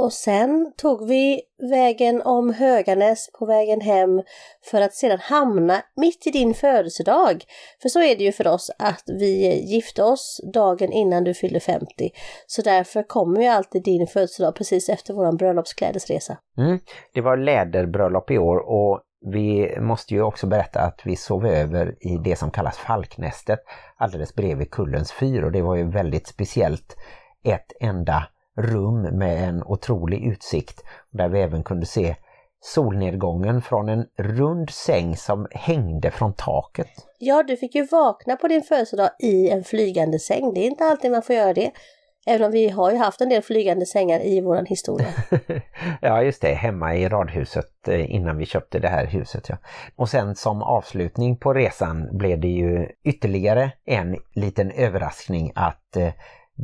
Och 0.00 0.12
sen 0.12 0.72
tog 0.76 1.08
vi 1.08 1.40
vägen 1.70 2.22
om 2.22 2.54
Höganäs 2.54 3.30
på 3.38 3.46
vägen 3.46 3.80
hem 3.80 4.22
för 4.70 4.80
att 4.80 4.94
sedan 4.94 5.18
hamna 5.18 5.82
mitt 5.96 6.26
i 6.26 6.30
din 6.30 6.54
födelsedag. 6.54 7.44
För 7.82 7.88
så 7.88 8.02
är 8.02 8.16
det 8.16 8.24
ju 8.24 8.32
för 8.32 8.46
oss 8.46 8.70
att 8.78 9.02
vi 9.06 9.62
gifte 9.72 10.02
oss 10.02 10.40
dagen 10.52 10.92
innan 10.92 11.24
du 11.24 11.34
fyllde 11.34 11.60
50. 11.60 11.86
Så 12.46 12.62
därför 12.62 13.02
kommer 13.02 13.40
ju 13.40 13.46
alltid 13.46 13.82
din 13.82 14.06
födelsedag 14.06 14.54
precis 14.54 14.88
efter 14.88 15.14
våran 15.14 15.36
bröllopsklädesresa. 15.36 16.38
Mm, 16.58 16.78
det 17.14 17.20
var 17.20 17.36
läderbröllop 17.36 18.30
i 18.30 18.38
år 18.38 18.56
och 18.56 19.00
vi 19.32 19.76
måste 19.80 20.14
ju 20.14 20.22
också 20.22 20.46
berätta 20.46 20.80
att 20.80 21.00
vi 21.04 21.16
sov 21.16 21.46
över 21.46 21.94
i 22.00 22.16
det 22.24 22.36
som 22.36 22.50
kallas 22.50 22.78
Falknästet 22.78 23.60
alldeles 23.96 24.34
bredvid 24.34 24.70
Kullens 24.70 25.12
fyr 25.12 25.42
och 25.42 25.52
det 25.52 25.62
var 25.62 25.76
ju 25.76 25.90
väldigt 25.90 26.26
speciellt 26.26 26.96
ett 27.44 27.72
enda 27.80 28.26
rum 28.58 29.02
med 29.02 29.48
en 29.48 29.62
otrolig 29.62 30.26
utsikt 30.26 30.84
där 31.10 31.28
vi 31.28 31.40
även 31.40 31.62
kunde 31.62 31.86
se 31.86 32.16
solnedgången 32.60 33.62
från 33.62 33.88
en 33.88 34.06
rund 34.18 34.70
säng 34.70 35.16
som 35.16 35.46
hängde 35.50 36.10
från 36.10 36.34
taket. 36.34 36.88
Ja, 37.18 37.42
du 37.42 37.56
fick 37.56 37.74
ju 37.74 37.86
vakna 37.86 38.36
på 38.36 38.48
din 38.48 38.62
födelsedag 38.62 39.10
i 39.18 39.50
en 39.50 39.64
flygande 39.64 40.18
säng. 40.18 40.54
Det 40.54 40.60
är 40.60 40.66
inte 40.66 40.84
alltid 40.84 41.10
man 41.10 41.22
får 41.22 41.36
göra 41.36 41.54
det. 41.54 41.70
Även 42.26 42.46
om 42.46 42.52
vi 42.52 42.68
har 42.68 42.90
ju 42.90 42.96
haft 42.96 43.20
en 43.20 43.28
del 43.28 43.42
flygande 43.42 43.86
sängar 43.86 44.20
i 44.20 44.40
våran 44.40 44.66
historia. 44.66 45.06
ja 46.00 46.22
just 46.22 46.42
det, 46.42 46.54
hemma 46.54 46.96
i 46.96 47.08
radhuset 47.08 47.88
eh, 47.88 48.14
innan 48.14 48.38
vi 48.38 48.46
köpte 48.46 48.78
det 48.78 48.88
här 48.88 49.06
huset. 49.06 49.48
Ja. 49.48 49.56
Och 49.96 50.08
sen 50.08 50.34
som 50.34 50.62
avslutning 50.62 51.36
på 51.36 51.54
resan 51.54 52.18
blev 52.18 52.40
det 52.40 52.48
ju 52.48 52.88
ytterligare 53.04 53.72
en 53.84 54.16
liten 54.34 54.70
överraskning 54.70 55.52
att 55.54 55.96
eh, 55.96 56.12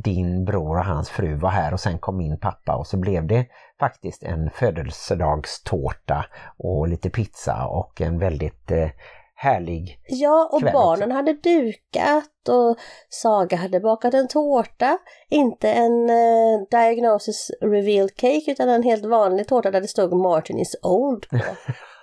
din 0.02 0.44
bror 0.44 0.78
och 0.78 0.84
hans 0.84 1.10
fru 1.10 1.34
var 1.34 1.50
här 1.50 1.72
och 1.72 1.80
sen 1.80 1.98
kom 1.98 2.16
min 2.16 2.38
pappa 2.40 2.76
och 2.76 2.86
så 2.86 2.96
blev 2.96 3.26
det 3.26 3.46
faktiskt 3.80 4.22
en 4.22 4.50
födelsedagstårta 4.50 6.26
och 6.56 6.88
lite 6.88 7.10
pizza 7.10 7.66
och 7.66 8.00
en 8.00 8.18
väldigt 8.18 8.70
eh, 8.70 8.88
härlig 9.34 10.00
Ja, 10.08 10.50
och 10.52 10.60
barnen 10.60 11.12
hade 11.12 11.32
dukat 11.32 12.48
och 12.48 12.76
Saga 13.08 13.56
hade 13.56 13.80
bakat 13.80 14.14
en 14.14 14.28
tårta. 14.28 14.98
Inte 15.28 15.72
en 15.72 16.10
eh, 16.10 16.60
diagnosis 16.70 17.50
revealed 17.60 18.16
cake 18.16 18.50
utan 18.52 18.68
en 18.68 18.82
helt 18.82 19.04
vanlig 19.04 19.48
tårta 19.48 19.70
där 19.70 19.80
det 19.80 19.88
stod 19.88 20.12
Martin 20.12 20.58
is 20.58 20.76
old 20.82 21.28
på. 21.28 21.38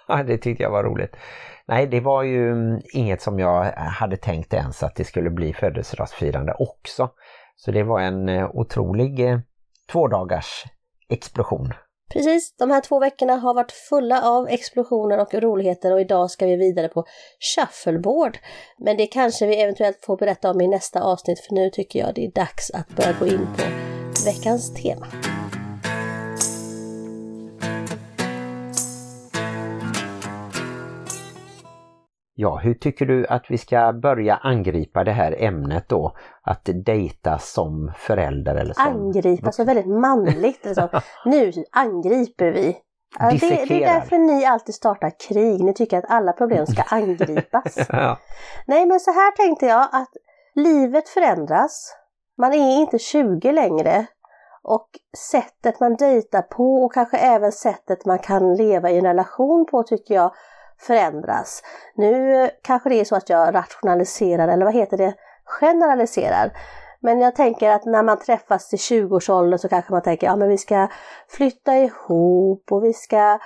Ja, 0.08 0.24
det 0.24 0.38
tyckte 0.38 0.64
jag 0.64 0.72
var 0.72 0.84
roligt. 0.84 1.16
Nej, 1.66 1.88
det 1.88 2.00
var 2.00 2.24
ju 2.24 2.52
mm, 2.52 2.82
inget 2.94 3.22
som 3.22 3.40
jag 3.40 3.64
hade 3.76 4.18
tänkt 4.18 4.54
ens 4.54 4.84
att 4.84 4.96
det 4.96 5.04
skulle 5.04 5.30
bli 5.30 5.54
födelsedagsfirande 5.54 6.54
också. 6.60 7.10
Så 7.56 7.72
det 7.72 7.84
var 7.84 8.02
en 8.02 8.30
eh, 8.30 8.50
otrolig 8.54 9.20
eh, 9.20 9.40
tvådagars 9.92 10.64
explosion. 11.10 11.74
Precis, 12.14 12.56
de 12.58 12.72
här 12.72 12.82
två 12.82 13.00
veckorna 13.00 13.36
har 13.36 13.54
varit 13.54 13.72
fulla 13.72 14.22
av 14.22 14.48
explosioner 14.48 15.20
och 15.20 15.34
roligheter 15.34 15.94
och 15.94 16.02
idag 16.02 16.32
ska 16.32 16.46
vi 16.46 16.56
vidare 16.56 16.88
på 16.88 17.06
shuffleboard. 17.56 18.38
Men 18.78 18.98
det 18.98 19.08
kanske 19.08 19.48
vi 19.48 19.62
eventuellt 19.62 20.06
får 20.06 20.18
berätta 20.18 20.52
om 20.52 20.62
i 20.62 20.68
nästa 20.68 21.02
avsnitt 21.02 21.40
för 21.40 21.54
nu 21.54 21.70
tycker 21.70 22.00
jag 22.00 22.16
det 22.16 22.26
är 22.26 22.32
dags 22.32 22.72
att 22.72 22.90
börja 22.90 23.14
gå 23.20 23.28
in 23.28 23.48
på 23.58 23.64
veckans 24.26 24.74
tema. 24.74 25.08
Ja, 32.36 32.58
hur 32.58 32.74
tycker 32.74 33.06
du 33.06 33.28
att 33.28 33.46
vi 33.50 33.58
ska 33.58 33.94
börja 33.94 34.36
angripa 34.36 35.04
det 35.04 35.12
här 35.12 35.44
ämnet 35.44 35.90
då? 35.90 36.16
Att 36.42 36.70
dejta 36.86 37.38
som 37.40 37.92
förälder 37.98 38.56
eller 38.56 38.74
som... 38.74 38.88
Angripa, 38.88 39.52
så 39.52 39.64
väldigt 39.64 39.88
manligt. 39.88 40.66
Liksom. 40.66 40.88
Nu 41.26 41.52
angriper 41.72 42.52
vi. 42.52 42.78
Ja, 43.20 43.30
det, 43.32 43.38
det 43.38 43.84
är 43.84 43.94
därför 43.94 44.18
ni 44.18 44.46
alltid 44.46 44.76
startar 44.76 45.12
krig. 45.30 45.64
Ni 45.64 45.74
tycker 45.74 45.98
att 45.98 46.10
alla 46.10 46.34
problem 46.34 46.66
ska 46.66 46.82
angripas. 46.96 47.78
Ja, 47.90 48.18
Nej, 48.68 48.86
men 48.86 49.00
så 49.00 49.12
här 49.12 49.32
tänkte 49.32 49.66
jag 49.66 49.84
att 49.92 50.12
livet 50.56 51.10
förändras. 51.10 51.96
Man 52.38 52.54
är 52.54 52.82
inte 52.82 53.00
20 53.00 53.52
längre. 53.52 54.06
Och 54.64 54.90
sättet 55.32 55.80
man 55.80 55.96
dejtar 55.96 56.42
på 56.42 56.84
och 56.84 56.94
kanske 56.94 57.18
även 57.18 57.52
sättet 57.52 58.06
man 58.06 58.20
kan 58.20 58.56
leva 58.56 58.90
i 58.90 58.98
en 58.98 59.06
relation 59.06 59.66
på 59.72 59.84
tycker 59.84 60.16
jag 60.16 60.32
förändras. 60.84 61.64
Nu 61.96 62.50
kanske 62.64 62.90
det 62.90 63.00
är 63.00 63.06
så 63.06 63.16
att 63.16 63.30
jag 63.30 63.56
rationaliserar, 63.56 64.48
eller 64.48 64.66
vad 64.66 64.74
heter 64.74 64.98
det, 64.98 65.14
generaliserar. 65.46 66.52
Men 67.00 67.22
jag 67.22 67.36
tänker 67.36 67.70
att 67.70 67.86
när 67.86 68.04
man 68.04 68.20
träffas 68.20 68.70
till 68.70 68.80
20-årsåldern 68.80 69.60
så 69.60 69.70
kanske 69.70 69.92
man 69.92 70.02
tänker 70.02 70.28
ja 70.28 70.36
men 70.36 70.50
vi 70.50 70.58
ska 70.58 70.88
flytta 71.30 71.78
ihop 71.78 72.72
och 72.72 72.84
vi 72.84 72.94
ska 72.94 73.40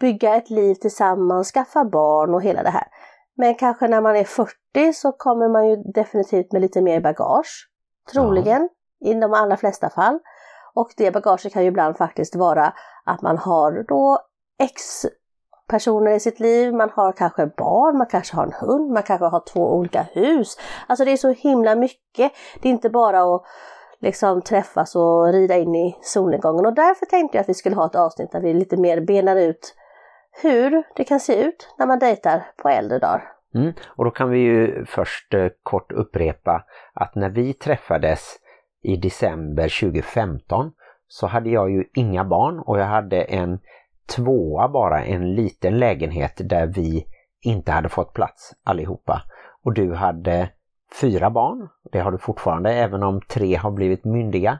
bygga 0.00 0.34
ett 0.34 0.50
liv 0.50 0.74
tillsammans, 0.74 1.52
skaffa 1.52 1.84
barn 1.84 2.34
och 2.34 2.42
hela 2.42 2.62
det 2.62 2.70
här. 2.70 2.86
Men 3.36 3.54
kanske 3.54 3.88
när 3.88 4.00
man 4.00 4.16
är 4.16 4.24
40 4.24 4.92
så 4.94 5.12
kommer 5.12 5.48
man 5.48 5.68
ju 5.68 5.76
definitivt 5.76 6.52
med 6.52 6.62
lite 6.62 6.80
mer 6.80 7.00
bagage. 7.00 7.68
Troligen, 8.12 8.68
i 9.04 9.14
de 9.14 9.32
allra 9.32 9.56
flesta 9.56 9.90
fall. 9.90 10.18
Och 10.74 10.92
det 10.96 11.10
bagaget 11.10 11.52
kan 11.52 11.62
ju 11.62 11.68
ibland 11.68 11.96
faktiskt 11.96 12.36
vara 12.36 12.72
att 13.04 13.22
man 13.22 13.38
har 13.38 13.84
då 13.88 14.18
ex 14.58 15.06
personer 15.74 16.10
i 16.10 16.20
sitt 16.20 16.40
liv, 16.40 16.74
man 16.74 16.90
har 16.90 17.12
kanske 17.12 17.46
barn, 17.46 17.98
man 17.98 18.06
kanske 18.06 18.36
har 18.36 18.44
en 18.44 18.52
hund, 18.52 18.92
man 18.92 19.02
kanske 19.02 19.26
har 19.26 19.42
två 19.52 19.74
olika 19.74 20.02
hus. 20.12 20.58
Alltså 20.86 21.04
det 21.04 21.10
är 21.10 21.16
så 21.16 21.30
himla 21.30 21.74
mycket. 21.74 22.32
Det 22.60 22.68
är 22.68 22.72
inte 22.72 22.90
bara 22.90 23.34
att 23.34 23.42
liksom 24.00 24.42
träffas 24.42 24.96
och 24.96 25.32
rida 25.32 25.56
in 25.56 25.74
i 25.74 25.96
solnedgången 26.00 26.66
och 26.66 26.74
därför 26.74 27.06
tänkte 27.06 27.36
jag 27.36 27.42
att 27.42 27.48
vi 27.48 27.54
skulle 27.54 27.76
ha 27.76 27.86
ett 27.86 27.94
avsnitt 27.94 28.32
där 28.32 28.40
vi 28.40 28.54
lite 28.54 28.76
mer 28.76 29.00
benar 29.00 29.36
ut 29.36 29.74
hur 30.42 30.82
det 30.96 31.04
kan 31.04 31.20
se 31.20 31.42
ut 31.42 31.74
när 31.78 31.86
man 31.86 31.98
dejtar 31.98 32.42
på 32.62 32.68
äldre 32.68 32.98
dagar. 32.98 33.22
mm. 33.54 33.72
Och 33.96 34.04
då 34.04 34.10
kan 34.10 34.30
vi 34.30 34.38
ju 34.38 34.84
först 34.84 35.34
eh, 35.34 35.48
kort 35.62 35.92
upprepa 35.92 36.64
att 36.94 37.14
när 37.14 37.30
vi 37.30 37.52
träffades 37.52 38.20
i 38.82 38.96
december 38.96 39.80
2015 39.80 40.72
så 41.08 41.26
hade 41.26 41.50
jag 41.50 41.70
ju 41.70 41.84
inga 41.94 42.24
barn 42.24 42.58
och 42.58 42.78
jag 42.78 42.86
hade 42.86 43.22
en 43.22 43.58
tvåa 44.06 44.68
bara, 44.68 45.04
en 45.04 45.34
liten 45.34 45.78
lägenhet 45.78 46.40
där 46.44 46.66
vi 46.66 47.06
inte 47.40 47.72
hade 47.72 47.88
fått 47.88 48.12
plats 48.12 48.52
allihopa. 48.64 49.22
Och 49.62 49.72
du 49.72 49.94
hade 49.94 50.50
fyra 51.00 51.30
barn, 51.30 51.68
det 51.92 51.98
har 51.98 52.12
du 52.12 52.18
fortfarande 52.18 52.72
även 52.72 53.02
om 53.02 53.20
tre 53.20 53.54
har 53.54 53.70
blivit 53.70 54.04
myndiga. 54.04 54.58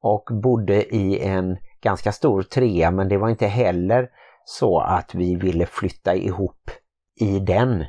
Och 0.00 0.28
bodde 0.42 0.94
i 0.94 1.28
en 1.28 1.58
ganska 1.80 2.12
stor 2.12 2.42
trea 2.42 2.90
men 2.90 3.08
det 3.08 3.16
var 3.16 3.28
inte 3.28 3.46
heller 3.46 4.10
så 4.44 4.80
att 4.80 5.14
vi 5.14 5.36
ville 5.36 5.66
flytta 5.66 6.14
ihop 6.14 6.70
i 7.20 7.38
den. 7.38 7.84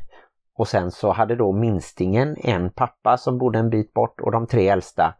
Och 0.57 0.67
sen 0.67 0.91
så 0.91 1.11
hade 1.11 1.35
då 1.35 1.51
minstingen 1.51 2.35
en 2.39 2.69
pappa 2.69 3.17
som 3.17 3.37
bodde 3.37 3.59
en 3.59 3.69
bit 3.69 3.93
bort 3.93 4.21
och 4.21 4.31
de 4.31 4.47
tre 4.47 4.69
äldsta 4.69 5.13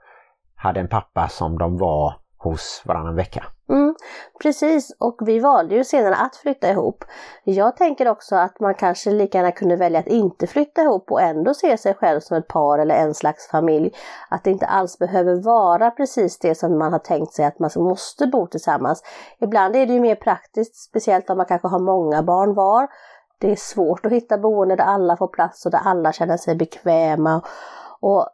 hade 0.55 0.79
en 0.79 0.87
pappa 0.87 1.27
som 1.27 1.57
de 1.57 1.77
var 1.77 2.13
hos 2.39 2.81
varannan 2.85 3.15
vecka. 3.15 3.45
Mm, 3.69 3.95
precis, 4.41 4.95
och 4.99 5.19
vi 5.25 5.39
valde 5.39 5.75
ju 5.75 5.83
senare 5.83 6.15
att 6.15 6.35
flytta 6.35 6.69
ihop. 6.69 7.03
Jag 7.43 7.77
tänker 7.77 8.07
också 8.07 8.35
att 8.35 8.59
man 8.59 8.73
kanske 8.73 9.11
lika 9.11 9.37
gärna 9.37 9.51
kunde 9.51 9.75
välja 9.75 9.99
att 9.99 10.07
inte 10.07 10.47
flytta 10.47 10.81
ihop 10.81 11.11
och 11.11 11.21
ändå 11.21 11.53
se 11.53 11.77
sig 11.77 11.93
själv 11.93 12.19
som 12.19 12.37
ett 12.37 12.47
par 12.47 12.79
eller 12.79 12.95
en 12.95 13.13
slags 13.13 13.47
familj. 13.47 13.91
Att 14.29 14.43
det 14.43 14.51
inte 14.51 14.65
alls 14.65 14.99
behöver 14.99 15.35
vara 15.35 15.91
precis 15.91 16.39
det 16.39 16.55
som 16.55 16.77
man 16.77 16.91
har 16.91 16.99
tänkt 16.99 17.33
sig 17.33 17.45
att 17.45 17.59
man 17.59 17.69
måste 17.75 18.27
bo 18.27 18.47
tillsammans. 18.47 19.03
Ibland 19.39 19.75
är 19.75 19.85
det 19.85 19.93
ju 19.93 19.99
mer 19.99 20.15
praktiskt, 20.15 20.75
speciellt 20.75 21.29
om 21.29 21.37
man 21.37 21.45
kanske 21.45 21.67
har 21.67 21.79
många 21.79 22.23
barn 22.23 22.53
var. 22.53 22.87
Det 23.39 23.51
är 23.51 23.55
svårt 23.55 24.05
att 24.05 24.11
hitta 24.11 24.37
boende 24.37 24.75
där 24.75 24.83
alla 24.83 25.17
får 25.17 25.27
plats 25.27 25.65
och 25.65 25.71
där 25.71 25.81
alla 25.85 26.11
känner 26.11 26.37
sig 26.37 26.55
bekväma. 26.55 27.41
Och 28.01 28.27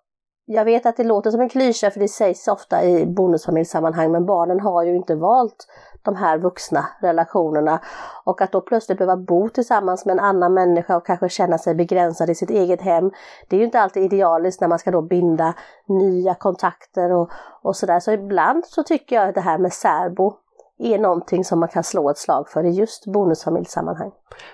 jag 0.45 0.65
vet 0.65 0.85
att 0.85 0.97
det 0.97 1.03
låter 1.03 1.31
som 1.31 1.41
en 1.41 1.49
klyscha 1.49 1.91
för 1.91 1.99
det 1.99 2.07
sägs 2.07 2.47
ofta 2.47 2.83
i 2.83 3.05
bonusfamiljssammanhang 3.05 4.11
men 4.11 4.25
barnen 4.25 4.59
har 4.59 4.83
ju 4.83 4.95
inte 4.95 5.15
valt 5.15 5.67
de 6.01 6.15
här 6.15 6.37
vuxna 6.37 6.85
relationerna. 7.01 7.79
Och 8.23 8.41
att 8.41 8.51
då 8.51 8.61
plötsligt 8.61 8.97
behöva 8.97 9.17
bo 9.17 9.49
tillsammans 9.49 10.05
med 10.05 10.13
en 10.13 10.19
annan 10.19 10.53
människa 10.53 10.97
och 10.97 11.05
kanske 11.05 11.29
känna 11.29 11.57
sig 11.57 11.75
begränsad 11.75 12.29
i 12.29 12.35
sitt 12.35 12.49
eget 12.49 12.81
hem. 12.81 13.11
Det 13.47 13.55
är 13.55 13.59
ju 13.59 13.65
inte 13.65 13.81
alltid 13.81 14.03
idealiskt 14.03 14.61
när 14.61 14.67
man 14.67 14.79
ska 14.79 14.91
då 14.91 15.01
binda 15.01 15.53
nya 15.87 16.33
kontakter 16.33 17.11
och, 17.11 17.29
och 17.61 17.75
sådär. 17.75 17.99
Så 17.99 18.11
ibland 18.11 18.65
så 18.65 18.83
tycker 18.83 19.15
jag 19.15 19.29
att 19.29 19.35
det 19.35 19.41
här 19.41 19.57
med 19.57 19.73
särbo 19.73 20.33
är 20.77 20.99
någonting 20.99 21.43
som 21.43 21.59
man 21.59 21.69
kan 21.69 21.83
slå 21.83 22.09
ett 22.09 22.17
slag 22.17 22.49
för 22.49 22.63
i 22.63 22.69
just 22.69 23.05
bonusfamiljssammanhang. 23.05 24.11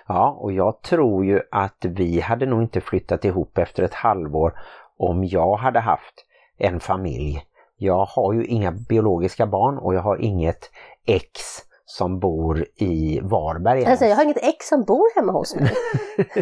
Ja, 0.07 0.37
och 0.39 0.51
jag 0.51 0.81
tror 0.81 1.25
ju 1.25 1.41
att 1.51 1.85
vi 1.85 2.19
hade 2.19 2.45
nog 2.45 2.61
inte 2.61 2.81
flyttat 2.81 3.25
ihop 3.25 3.57
efter 3.57 3.83
ett 3.83 3.93
halvår 3.93 4.53
om 5.01 5.23
jag 5.23 5.55
hade 5.55 5.79
haft 5.79 6.25
en 6.57 6.79
familj. 6.79 7.43
Jag 7.77 8.05
har 8.05 8.33
ju 8.33 8.45
inga 8.45 8.71
biologiska 8.71 9.45
barn 9.47 9.77
och 9.77 9.95
jag 9.95 10.01
har 10.01 10.17
inget 10.17 10.69
ex 11.07 11.41
som 11.85 12.19
bor 12.19 12.65
i 12.75 13.19
Varberg. 13.23 13.85
Alltså, 13.85 14.05
jag 14.05 14.15
har 14.15 14.23
inget 14.23 14.43
ex 14.43 14.67
som 14.67 14.83
bor 14.83 15.15
hemma 15.15 15.31
hos 15.31 15.55
mig. 15.55 15.71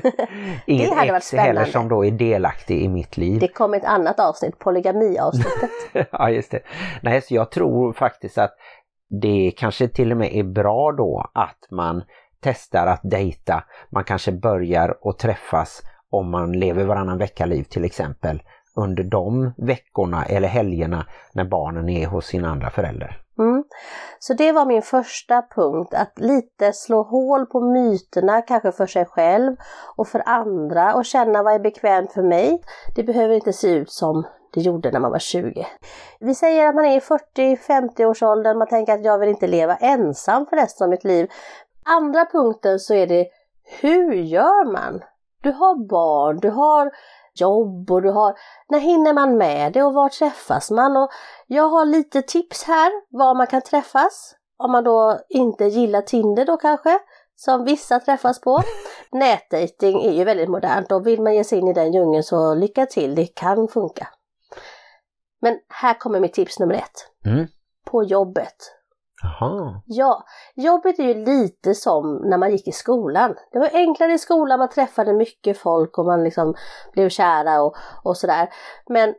Inget 0.65 0.93
hade 0.93 1.11
varit 1.11 1.23
ex 1.23 1.31
heller 1.31 1.43
spännande. 1.43 1.71
som 1.71 1.89
då 1.89 2.05
är 2.05 2.11
delaktig 2.11 2.81
i 2.81 2.87
mitt 2.87 3.17
liv. 3.17 3.39
Det 3.39 3.47
kommer 3.47 3.77
ett 3.77 3.85
annat 3.85 4.19
avsnitt, 4.19 4.59
polygami-avsnittet. 4.59 5.69
ja, 6.11 6.29
just 6.29 6.51
det. 6.51 6.59
Nej, 7.01 7.21
så 7.21 7.35
jag 7.35 7.51
tror 7.51 7.93
faktiskt 7.93 8.37
att 8.37 8.55
det 9.21 9.53
kanske 9.57 9.87
till 9.87 10.11
och 10.11 10.17
med 10.17 10.35
är 10.35 10.43
bra 10.43 10.91
då 10.91 11.25
att 11.33 11.67
man 11.71 12.03
testar 12.41 12.87
att 12.87 13.01
dejta. 13.03 13.63
Man 13.91 14.03
kanske 14.03 14.31
börjar 14.31 14.97
att 15.01 15.19
träffas 15.19 15.81
om 16.09 16.31
man 16.31 16.51
lever 16.51 16.85
varannan 16.85 17.17
vecka-liv 17.17 17.63
till 17.63 17.85
exempel 17.85 18.41
under 18.75 19.03
de 19.03 19.53
veckorna 19.57 20.25
eller 20.25 20.47
helgerna 20.47 21.05
när 21.33 21.45
barnen 21.45 21.89
är 21.89 22.07
hos 22.07 22.25
sin 22.25 22.45
andra 22.45 22.69
förälder. 22.69 23.21
Mm. 23.39 23.63
Så 24.19 24.33
det 24.33 24.51
var 24.51 24.65
min 24.65 24.81
första 24.81 25.43
punkt, 25.55 25.93
att 25.93 26.19
lite 26.19 26.73
slå 26.73 27.03
hål 27.03 27.45
på 27.45 27.61
myterna, 27.61 28.41
kanske 28.41 28.71
för 28.71 28.85
sig 28.85 29.05
själv 29.05 29.55
och 29.95 30.07
för 30.07 30.23
andra 30.25 30.95
och 30.95 31.05
känna 31.05 31.43
vad 31.43 31.53
är 31.53 31.59
bekvämt 31.59 32.11
för 32.11 32.23
mig. 32.23 32.61
Det 32.95 33.03
behöver 33.03 33.35
inte 33.35 33.53
se 33.53 33.69
ut 33.69 33.91
som 33.91 34.27
det 34.53 34.61
gjorde 34.61 34.91
när 34.91 34.99
man 34.99 35.11
var 35.11 35.19
20. 35.19 35.65
Vi 36.19 36.35
säger 36.35 36.67
att 36.67 36.75
man 36.75 36.85
är 36.85 36.97
i 36.97 36.99
40-50 36.99 38.05
års 38.05 38.23
åldern, 38.23 38.57
man 38.57 38.67
tänker 38.67 38.93
att 38.93 39.05
jag 39.05 39.19
vill 39.19 39.29
inte 39.29 39.47
leva 39.47 39.75
ensam 39.75 40.45
för 40.45 40.55
resten 40.55 40.85
av 40.85 40.89
mitt 40.89 41.03
liv. 41.03 41.29
Andra 41.83 42.25
punkten 42.25 42.79
så 42.79 42.93
är 42.93 43.07
det, 43.07 43.27
hur 43.81 44.13
gör 44.13 44.71
man? 44.71 45.01
Du 45.41 45.51
har 45.51 45.87
barn, 45.87 46.39
du 46.39 46.49
har 46.49 46.91
jobb 47.33 47.91
och 47.91 48.01
du 48.01 48.09
har, 48.09 48.35
när 48.69 48.79
hinner 48.79 49.13
man 49.13 49.37
med 49.37 49.73
det 49.73 49.83
och 49.83 49.93
var 49.93 50.09
träffas 50.09 50.71
man? 50.71 50.97
Och 50.97 51.09
jag 51.47 51.69
har 51.69 51.85
lite 51.85 52.21
tips 52.21 52.63
här 52.63 52.91
var 53.09 53.35
man 53.35 53.47
kan 53.47 53.61
träffas. 53.61 54.35
Om 54.57 54.71
man 54.71 54.83
då 54.83 55.19
inte 55.29 55.65
gillar 55.65 56.01
Tinder 56.01 56.45
då 56.45 56.57
kanske, 56.57 56.99
som 57.35 57.65
vissa 57.65 57.99
träffas 57.99 58.41
på. 58.41 58.61
Nätdating 59.11 60.01
är 60.01 60.11
ju 60.11 60.23
väldigt 60.23 60.49
modernt 60.49 60.91
och 60.91 61.07
vill 61.07 61.21
man 61.21 61.35
ge 61.35 61.43
sig 61.43 61.59
in 61.59 61.67
i 61.67 61.73
den 61.73 61.93
djungeln 61.93 62.23
så 62.23 62.53
lycka 62.53 62.85
till, 62.85 63.15
det 63.15 63.25
kan 63.25 63.67
funka. 63.67 64.07
Men 65.41 65.59
här 65.67 65.93
kommer 65.93 66.19
mitt 66.19 66.33
tips 66.33 66.59
nummer 66.59 66.75
ett. 66.75 67.25
Mm. 67.25 67.47
På 67.85 68.03
jobbet. 68.03 68.78
Jaha. 69.23 69.81
Ja, 69.85 70.23
jobbet 70.55 70.99
är 70.99 71.03
ju 71.03 71.25
lite 71.25 71.75
som 71.75 72.15
när 72.15 72.37
man 72.37 72.51
gick 72.51 72.67
i 72.67 72.71
skolan. 72.71 73.35
Det 73.51 73.59
var 73.59 73.69
enklare 73.73 74.13
i 74.13 74.17
skolan, 74.17 74.59
man 74.59 74.69
träffade 74.69 75.13
mycket 75.13 75.57
folk 75.57 75.97
och 75.97 76.05
man 76.05 76.23
liksom 76.23 76.55
blev 76.93 77.09
kära 77.09 77.61
och, 77.61 77.75
och 78.03 78.17
sådär. 78.17 78.49
Men 78.89 79.13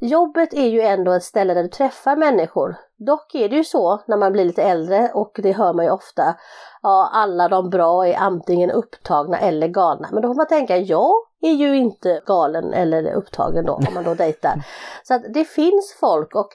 jobbet 0.00 0.54
är 0.54 0.68
ju 0.68 0.80
ändå 0.80 1.12
ett 1.12 1.24
ställe 1.24 1.54
där 1.54 1.62
du 1.62 1.68
träffar 1.68 2.16
människor. 2.16 2.76
Dock 2.96 3.34
är 3.34 3.48
det 3.48 3.56
ju 3.56 3.64
så 3.64 4.00
när 4.06 4.16
man 4.16 4.32
blir 4.32 4.44
lite 4.44 4.62
äldre 4.62 5.10
och 5.14 5.40
det 5.42 5.52
hör 5.52 5.72
man 5.72 5.84
ju 5.84 5.90
ofta, 5.90 6.34
ja 6.82 7.10
alla 7.12 7.48
de 7.48 7.70
bra 7.70 8.06
är 8.06 8.16
antingen 8.16 8.70
upptagna 8.70 9.38
eller 9.38 9.68
galna. 9.68 10.08
Men 10.12 10.22
då 10.22 10.28
får 10.28 10.34
man 10.34 10.46
tänka, 10.46 10.76
jag 10.76 11.12
är 11.42 11.52
ju 11.52 11.76
inte 11.76 12.22
galen 12.26 12.72
eller 12.72 13.12
upptagen 13.12 13.64
då 13.64 13.72
om 13.72 13.94
man 13.94 14.04
då 14.04 14.14
dejtar. 14.14 14.54
Så 15.02 15.14
att 15.14 15.22
det 15.34 15.44
finns 15.44 15.96
folk 16.00 16.34
och 16.34 16.48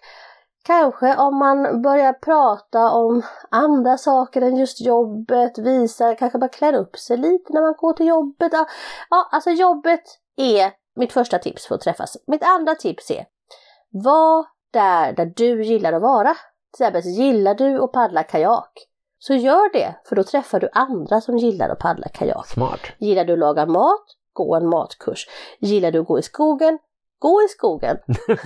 Kanske 0.65 1.15
om 1.17 1.37
man 1.37 1.81
börjar 1.81 2.13
prata 2.13 2.91
om 2.91 3.21
andra 3.49 3.97
saker 3.97 4.41
än 4.41 4.57
just 4.57 4.81
jobbet, 4.81 5.57
visar, 5.57 6.15
kanske 6.15 6.39
bara 6.39 6.49
klär 6.49 6.73
upp 6.73 6.97
sig 6.97 7.17
lite 7.17 7.53
när 7.53 7.61
man 7.61 7.75
går 7.77 7.93
till 7.93 8.07
jobbet. 8.07 8.51
Ja, 9.09 9.29
alltså 9.31 9.49
jobbet 9.49 10.01
är 10.37 10.71
mitt 10.95 11.13
första 11.13 11.39
tips 11.39 11.67
för 11.67 11.75
att 11.75 11.81
träffas. 11.81 12.17
Mitt 12.27 12.43
andra 12.43 12.75
tips 12.75 13.11
är, 13.11 13.25
var 13.89 14.45
där 14.71 15.13
där 15.13 15.33
du 15.35 15.63
gillar 15.63 15.93
att 15.93 16.01
vara. 16.01 16.35
Till 16.77 16.85
exempel 16.85 17.11
gillar 17.11 17.55
du 17.55 17.83
att 17.83 17.91
paddla 17.91 18.23
kajak, 18.23 18.71
så 19.19 19.33
gör 19.33 19.73
det, 19.73 19.95
för 20.05 20.15
då 20.15 20.23
träffar 20.23 20.59
du 20.59 20.69
andra 20.73 21.21
som 21.21 21.37
gillar 21.37 21.69
att 21.69 21.79
paddla 21.79 22.07
kajak. 22.07 22.47
Smart. 22.47 22.79
Gillar 22.97 23.25
du 23.25 23.33
att 23.33 23.39
laga 23.39 23.65
mat, 23.65 24.05
gå 24.33 24.55
en 24.55 24.69
matkurs. 24.69 25.27
Gillar 25.59 25.91
du 25.91 25.99
att 25.99 26.07
gå 26.07 26.19
i 26.19 26.21
skogen, 26.21 26.79
gå 27.23 27.41
i 27.41 27.47
skogen. 27.47 27.97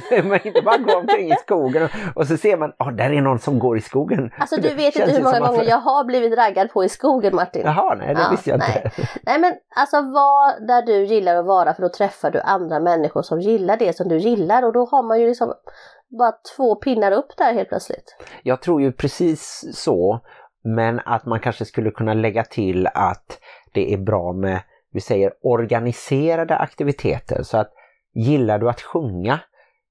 Men 0.30 0.48
inte 0.48 0.62
bara 0.62 0.78
gå 0.78 0.96
omkring 0.96 1.32
i 1.32 1.36
skogen 1.36 1.90
och, 2.16 2.28
så 2.28 2.38
ser 2.38 2.58
man, 2.58 2.74
ja 2.78 2.86
oh, 2.86 2.92
där 2.92 3.10
är 3.10 3.22
någon 3.22 3.40
som 3.40 3.60
går 3.60 3.78
i 3.78 3.82
skogen. 3.82 4.32
Alltså 4.38 4.56
du 4.56 4.74
vet 4.74 4.96
inte 4.96 5.12
hur 5.12 5.24
många 5.24 5.40
gånger 5.40 5.64
jag 5.64 5.78
har 5.78 6.04
blivit 6.04 6.38
raggad 6.38 6.72
på 6.72 6.84
i 6.84 6.90
skogen 6.90 7.36
Martin. 7.36 7.62
Jaha, 7.66 7.96
nej 7.96 8.16
det 8.16 8.22
ja, 8.22 8.28
visste 8.32 8.50
jag 8.50 8.60
nej. 8.60 8.82
inte. 8.86 9.10
Nej 9.24 9.40
men 9.40 9.54
alltså 9.76 10.02
var 10.02 10.68
där 10.68 10.82
du 10.82 11.06
gillar 11.06 11.36
att 11.36 11.46
vara 11.46 11.74
för 11.74 11.82
då 11.82 11.90
träffar 11.90 12.32
du 12.32 12.40
andra 12.42 12.80
människor 12.80 13.22
som 13.22 13.42
gillar 13.42 13.78
det 13.78 13.96
som 13.96 14.08
du 14.08 14.18
gillar 14.18 14.64
och 14.64 14.74
då 14.74 14.86
har 14.86 15.04
man 15.04 15.20
ju 15.20 15.28
liksom 15.28 15.54
bara 16.20 16.34
två 16.56 16.76
pinnar 16.76 17.12
upp 17.12 17.38
där 17.38 17.54
helt 17.54 17.70
plötsligt. 17.70 18.16
Jag 18.44 18.62
tror 18.62 18.82
ju 18.82 18.92
precis 18.92 19.70
så, 19.74 20.20
men 20.64 21.00
att 21.06 21.26
man 21.26 21.40
kanske 21.40 21.66
skulle 21.66 21.92
kunna 21.92 22.14
lägga 22.14 22.44
till 22.44 22.88
att 22.88 23.40
det 23.74 23.94
är 23.94 23.98
bra 23.98 24.34
med, 24.34 24.60
vi 24.92 25.02
säger 25.02 25.34
organiserade 25.42 26.58
aktiviteter 26.58 27.44
så 27.44 27.58
att 27.58 27.74
Gillar 28.18 28.60
du 28.60 28.70
att 28.70 28.82
sjunga 28.82 29.40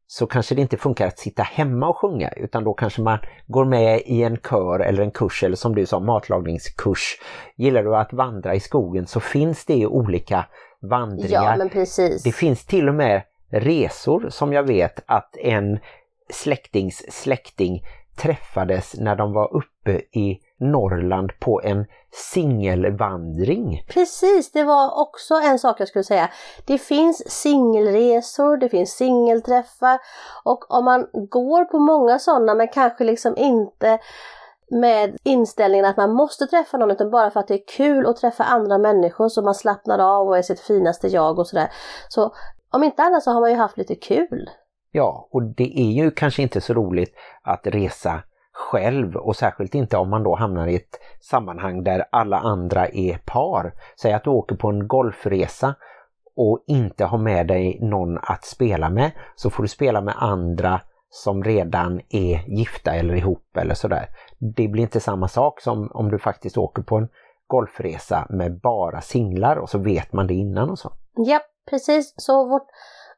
så 0.06 0.26
kanske 0.26 0.54
det 0.54 0.60
inte 0.62 0.76
funkar 0.76 1.06
att 1.06 1.18
sitta 1.18 1.42
hemma 1.42 1.88
och 1.88 1.96
sjunga 1.96 2.30
utan 2.30 2.64
då 2.64 2.74
kanske 2.74 3.02
man 3.02 3.18
går 3.46 3.64
med 3.64 4.02
i 4.06 4.22
en 4.22 4.36
kör 4.36 4.80
eller 4.80 5.02
en 5.02 5.10
kurs 5.10 5.42
eller 5.42 5.56
som 5.56 5.74
du 5.74 5.86
sa 5.86 6.00
matlagningskurs. 6.00 7.18
Gillar 7.56 7.82
du 7.82 7.96
att 7.96 8.12
vandra 8.12 8.54
i 8.54 8.60
skogen 8.60 9.06
så 9.06 9.20
finns 9.20 9.64
det 9.64 9.86
olika 9.86 10.46
vandringar. 10.80 11.44
Ja, 11.44 11.56
men 11.56 11.68
precis. 11.68 12.22
Det 12.22 12.32
finns 12.32 12.64
till 12.64 12.88
och 12.88 12.94
med 12.94 13.22
resor 13.50 14.26
som 14.30 14.52
jag 14.52 14.62
vet 14.62 15.00
att 15.06 15.36
en 15.36 15.78
släktings 16.30 17.12
släkting 17.12 17.82
träffades 18.16 18.94
när 18.98 19.16
de 19.16 19.32
var 19.32 19.56
uppe 19.56 19.92
i 20.12 20.40
Norrland 20.58 21.30
på 21.40 21.60
en 21.64 21.86
singelvandring. 22.32 23.84
Precis, 23.88 24.52
det 24.52 24.64
var 24.64 25.00
också 25.00 25.34
en 25.34 25.58
sak 25.58 25.80
jag 25.80 25.88
skulle 25.88 26.04
säga. 26.04 26.30
Det 26.66 26.78
finns 26.78 27.30
singelresor, 27.30 28.56
det 28.56 28.68
finns 28.68 28.90
singelträffar 28.90 29.98
och 30.44 30.70
om 30.70 30.84
man 30.84 31.06
går 31.12 31.64
på 31.64 31.78
många 31.78 32.18
sådana 32.18 32.54
men 32.54 32.68
kanske 32.68 33.04
liksom 33.04 33.36
inte 33.36 33.98
med 34.70 35.16
inställningen 35.22 35.86
att 35.86 35.96
man 35.96 36.12
måste 36.12 36.46
träffa 36.46 36.76
någon 36.76 36.90
utan 36.90 37.10
bara 37.10 37.30
för 37.30 37.40
att 37.40 37.48
det 37.48 37.54
är 37.54 37.66
kul 37.76 38.06
att 38.06 38.16
träffa 38.16 38.44
andra 38.44 38.78
människor 38.78 39.28
så 39.28 39.42
man 39.42 39.54
slappnar 39.54 39.98
av 39.98 40.28
och 40.28 40.38
är 40.38 40.42
sitt 40.42 40.60
finaste 40.60 41.08
jag 41.08 41.38
och 41.38 41.46
sådär. 41.46 41.68
Så 42.08 42.34
om 42.70 42.82
inte 42.82 43.02
annat 43.02 43.22
så 43.22 43.30
har 43.30 43.40
man 43.40 43.50
ju 43.50 43.56
haft 43.56 43.78
lite 43.78 43.94
kul. 43.94 44.50
Ja, 44.90 45.28
och 45.30 45.42
det 45.42 45.80
är 45.80 46.04
ju 46.04 46.10
kanske 46.10 46.42
inte 46.42 46.60
så 46.60 46.74
roligt 46.74 47.14
att 47.42 47.60
resa 47.66 48.22
själv 48.56 49.16
och 49.16 49.36
särskilt 49.36 49.74
inte 49.74 49.96
om 49.96 50.10
man 50.10 50.22
då 50.22 50.34
hamnar 50.34 50.66
i 50.66 50.76
ett 50.76 51.00
sammanhang 51.20 51.84
där 51.84 52.04
alla 52.12 52.38
andra 52.38 52.88
är 52.88 53.18
par. 53.24 53.72
Säg 54.00 54.12
att 54.12 54.24
du 54.24 54.30
åker 54.30 54.56
på 54.56 54.68
en 54.68 54.88
golfresa 54.88 55.74
och 56.36 56.64
inte 56.66 57.04
har 57.04 57.18
med 57.18 57.46
dig 57.46 57.78
någon 57.80 58.18
att 58.18 58.44
spela 58.44 58.90
med 58.90 59.10
så 59.34 59.50
får 59.50 59.62
du 59.62 59.68
spela 59.68 60.00
med 60.00 60.14
andra 60.18 60.80
som 61.10 61.44
redan 61.44 62.00
är 62.08 62.58
gifta 62.58 62.94
eller 62.94 63.14
ihop 63.14 63.56
eller 63.56 63.74
sådär. 63.74 64.08
Det 64.38 64.68
blir 64.68 64.82
inte 64.82 65.00
samma 65.00 65.28
sak 65.28 65.60
som 65.60 65.90
om 65.92 66.10
du 66.10 66.18
faktiskt 66.18 66.58
åker 66.58 66.82
på 66.82 66.96
en 66.96 67.08
golfresa 67.46 68.26
med 68.30 68.60
bara 68.60 69.00
singlar 69.00 69.56
och 69.56 69.70
så 69.70 69.78
vet 69.78 70.12
man 70.12 70.26
det 70.26 70.34
innan 70.34 70.70
och 70.70 70.78
så. 70.78 70.92
Ja, 71.14 71.40
precis. 71.70 72.14
Så 72.16 72.48
vårt 72.48 72.66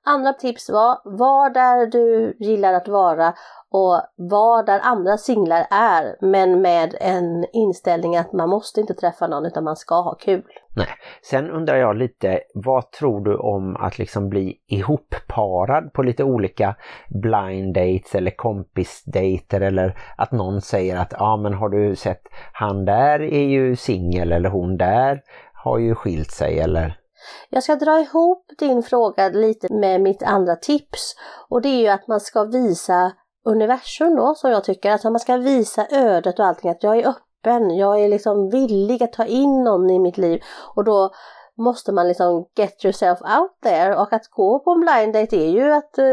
andra 0.08 0.32
tips 0.32 0.70
var, 0.70 1.00
var 1.04 1.50
där 1.50 1.86
du 1.86 2.36
gillar 2.38 2.72
att 2.72 2.88
vara 2.88 3.34
och 3.70 4.02
var 4.16 4.66
där 4.66 4.80
andra 4.82 5.16
singlar 5.16 5.66
är 5.70 6.16
men 6.20 6.62
med 6.62 6.94
en 7.00 7.46
inställning 7.52 8.16
att 8.16 8.32
man 8.32 8.48
måste 8.48 8.80
inte 8.80 8.94
träffa 8.94 9.26
någon 9.26 9.46
utan 9.46 9.64
man 9.64 9.76
ska 9.76 9.94
ha 10.00 10.14
kul. 10.14 10.44
Nej. 10.76 10.88
Sen 11.22 11.50
undrar 11.50 11.76
jag 11.76 11.96
lite, 11.96 12.40
vad 12.54 12.90
tror 12.90 13.24
du 13.24 13.36
om 13.36 13.76
att 13.76 13.98
liksom 13.98 14.28
bli 14.28 14.58
ihopparad 14.66 15.92
på 15.92 16.02
lite 16.02 16.24
olika 16.24 16.76
blind 17.08 17.74
dates 17.74 18.14
eller 18.14 18.30
kompisdejter 18.30 19.60
eller 19.60 19.98
att 20.16 20.32
någon 20.32 20.60
säger 20.60 20.96
att 20.96 21.12
ja 21.12 21.24
ah, 21.24 21.36
men 21.36 21.54
har 21.54 21.68
du 21.68 21.96
sett 21.96 22.22
han 22.52 22.84
där 22.84 23.20
är 23.22 23.44
ju 23.44 23.76
singel 23.76 24.32
eller 24.32 24.48
hon 24.48 24.76
där 24.76 25.22
har 25.52 25.78
ju 25.78 25.94
skilt 25.94 26.30
sig 26.30 26.58
eller 26.58 26.98
jag 27.50 27.62
ska 27.62 27.76
dra 27.76 28.00
ihop 28.00 28.44
din 28.58 28.82
fråga 28.82 29.28
lite 29.28 29.74
med 29.74 30.00
mitt 30.00 30.22
andra 30.22 30.56
tips 30.56 31.14
och 31.48 31.62
det 31.62 31.68
är 31.68 31.80
ju 31.80 31.88
att 31.88 32.08
man 32.08 32.20
ska 32.20 32.44
visa 32.44 33.12
universum 33.44 34.16
då 34.16 34.34
som 34.34 34.50
jag 34.50 34.64
tycker, 34.64 34.90
alltså 34.90 35.10
man 35.10 35.20
ska 35.20 35.36
visa 35.36 35.86
ödet 35.90 36.38
och 36.38 36.46
allting 36.46 36.70
att 36.70 36.82
jag 36.82 36.98
är 36.98 37.08
öppen, 37.08 37.76
jag 37.76 38.00
är 38.00 38.08
liksom 38.08 38.50
villig 38.50 39.02
att 39.02 39.12
ta 39.12 39.24
in 39.24 39.64
någon 39.64 39.90
i 39.90 39.98
mitt 39.98 40.18
liv 40.18 40.40
och 40.74 40.84
då 40.84 41.10
måste 41.58 41.92
man 41.92 42.08
liksom 42.08 42.46
get 42.56 42.84
yourself 42.84 43.18
out 43.20 43.60
there 43.62 43.96
och 43.96 44.12
att 44.12 44.30
gå 44.30 44.58
på 44.58 44.70
en 44.70 44.80
blind 44.80 45.12
date 45.12 45.36
är 45.36 45.50
ju 45.50 45.72
att 45.72 45.98
eh, 45.98 46.04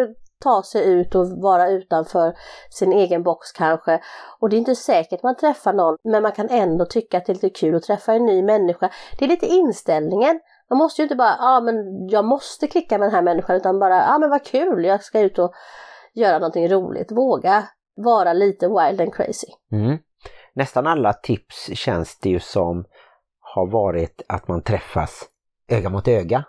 ta 0.44 0.64
sig 0.64 0.86
ut 0.86 1.16
och 1.16 1.28
vara 1.28 1.70
utanför 1.70 2.36
sin 2.70 2.94
egen 2.94 3.24
box 3.24 3.52
kanske. 3.52 4.02
Och 4.40 4.50
det 4.50 4.56
är 4.56 4.58
inte 4.58 4.76
säkert 4.76 5.24
man 5.24 5.36
träffar 5.36 5.74
någon 5.74 5.98
men 6.04 6.24
man 6.24 6.32
kan 6.32 6.50
ändå 6.50 6.86
tycka 6.86 7.18
att 7.18 7.26
det 7.26 7.32
är 7.32 7.34
lite 7.34 7.50
kul 7.50 7.76
att 7.76 7.84
träffa 7.84 8.14
en 8.14 8.26
ny 8.26 8.44
människa. 8.44 8.90
Det 9.20 9.26
är 9.26 9.30
lite 9.30 9.46
inställningen. 9.46 10.40
Man 10.70 10.78
måste 10.78 11.02
ju 11.02 11.04
inte 11.04 11.16
bara, 11.16 11.36
ja 11.40 11.58
ah, 11.58 11.62
men 11.62 12.08
jag 12.10 12.26
måste 12.26 12.68
klicka 12.68 12.98
med 12.98 13.08
den 13.08 13.16
här 13.16 13.22
människan 13.22 13.56
utan 13.56 13.80
bara, 13.80 13.96
ja 13.96 14.16
ah, 14.16 14.20
men 14.20 14.30
vad 14.30 14.46
kul, 14.46 14.86
jag 14.86 15.04
ska 15.04 15.20
ut 15.20 15.40
och 15.40 15.54
göra 16.14 16.40
någonting 16.40 16.68
roligt. 16.68 17.12
Våga 17.12 17.64
vara 17.96 18.34
lite 18.34 18.68
wild 18.68 19.02
and 19.02 19.14
crazy. 19.14 19.48
Mm. 19.72 19.98
Nästan 20.54 20.88
alla 20.88 21.14
tips 21.14 21.70
känns 21.74 22.20
det 22.20 22.30
ju 22.30 22.40
som 22.40 22.86
har 23.40 23.72
varit 23.72 24.22
att 24.28 24.48
man 24.48 24.62
träffas 24.62 25.26
öga 25.68 25.90
mot 25.90 26.08
öga 26.08 26.44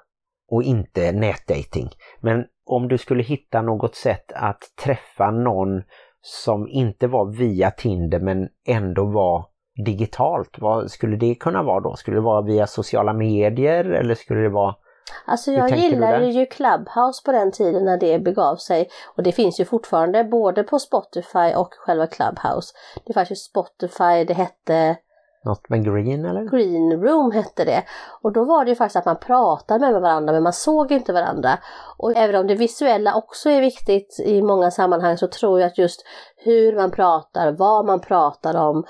och 0.50 0.62
inte 0.62 1.12
nätdating. 1.12 1.90
Men 2.20 2.44
om 2.66 2.88
du 2.88 2.98
skulle 2.98 3.22
hitta 3.22 3.62
något 3.62 3.94
sätt 3.94 4.33
att 4.33 4.62
träffa 4.85 5.31
någon 5.31 5.83
som 6.20 6.68
inte 6.68 7.07
var 7.07 7.33
via 7.38 7.70
Tinder 7.70 8.20
men 8.20 8.48
ändå 8.66 9.05
var 9.05 9.46
digitalt, 9.77 10.57
vad 10.59 10.91
skulle 10.91 11.17
det 11.17 11.35
kunna 11.35 11.62
vara 11.62 11.81
då? 11.81 11.97
Skulle 11.97 12.17
det 12.17 12.21
vara 12.23 12.43
via 12.43 12.67
sociala 12.67 13.12
medier 13.12 13.85
eller 13.85 14.15
skulle 14.15 14.41
det 14.41 14.49
vara 14.49 14.75
Alltså 15.25 15.53
jag 15.53 15.77
gillade 15.77 16.27
ju 16.27 16.47
Clubhouse 16.47 17.23
på 17.25 17.33
den 17.33 17.53
tiden 17.53 17.85
när 17.85 17.97
det 17.97 18.19
begav 18.19 18.57
sig. 18.57 18.89
Och 19.17 19.23
det 19.23 19.33
finns 19.33 19.61
ju 19.61 19.65
fortfarande 19.65 20.25
både 20.25 20.62
på 20.62 20.79
Spotify 20.79 21.55
och 21.57 21.75
själva 21.75 22.07
Clubhouse. 22.07 22.75
Det 23.05 23.12
fanns 23.12 23.31
ju 23.31 23.35
Spotify, 23.37 24.25
det 24.25 24.35
hette 24.35 24.97
något 25.47 25.69
med 25.69 25.85
Green 25.85 26.25
eller? 26.25 26.45
Green 26.45 27.03
Room 27.03 27.33
hette 27.33 27.65
det. 27.65 27.83
Och 28.23 28.33
då 28.33 28.45
var 28.45 28.65
det 28.65 28.71
ju 28.71 28.75
faktiskt 28.75 28.97
att 28.97 29.05
man 29.05 29.17
pratade 29.17 29.93
med 29.93 30.03
varandra 30.03 30.33
men 30.33 30.43
man 30.43 30.53
såg 30.53 30.93
inte 30.93 31.12
varandra. 31.12 31.59
Och 31.97 32.17
även 32.17 32.41
om 32.41 32.47
det 32.47 32.55
visuella 32.55 33.15
också 33.15 33.51
är 33.51 33.61
viktigt 33.61 34.21
i 34.25 34.43
många 34.43 34.71
sammanhang 34.71 35.19
så 35.19 35.27
tror 35.27 35.61
jag 35.61 35.67
att 35.67 35.79
just 35.79 36.05
hur 36.37 36.77
man 36.77 36.91
pratar, 36.91 37.53
vad 37.53 37.87
man 37.87 38.01
pratar 38.01 38.57
om, 38.57 38.85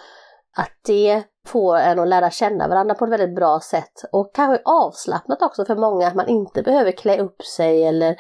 att 0.57 0.73
det 0.87 1.23
får 1.47 1.77
en 1.77 1.99
att 1.99 2.09
lära 2.09 2.31
känna 2.31 2.69
varandra 2.69 2.95
på 2.95 3.05
ett 3.05 3.11
väldigt 3.11 3.37
bra 3.37 3.61
sätt 3.61 3.92
och 4.12 4.35
kanske 4.35 4.62
avslappnat 4.64 5.42
också 5.42 5.64
för 5.64 5.77
många 5.77 6.07
att 6.07 6.14
man 6.14 6.29
inte 6.29 6.62
behöver 6.62 6.92
klä 6.92 7.19
upp 7.19 7.42
sig 7.42 7.85
eller 7.85 8.16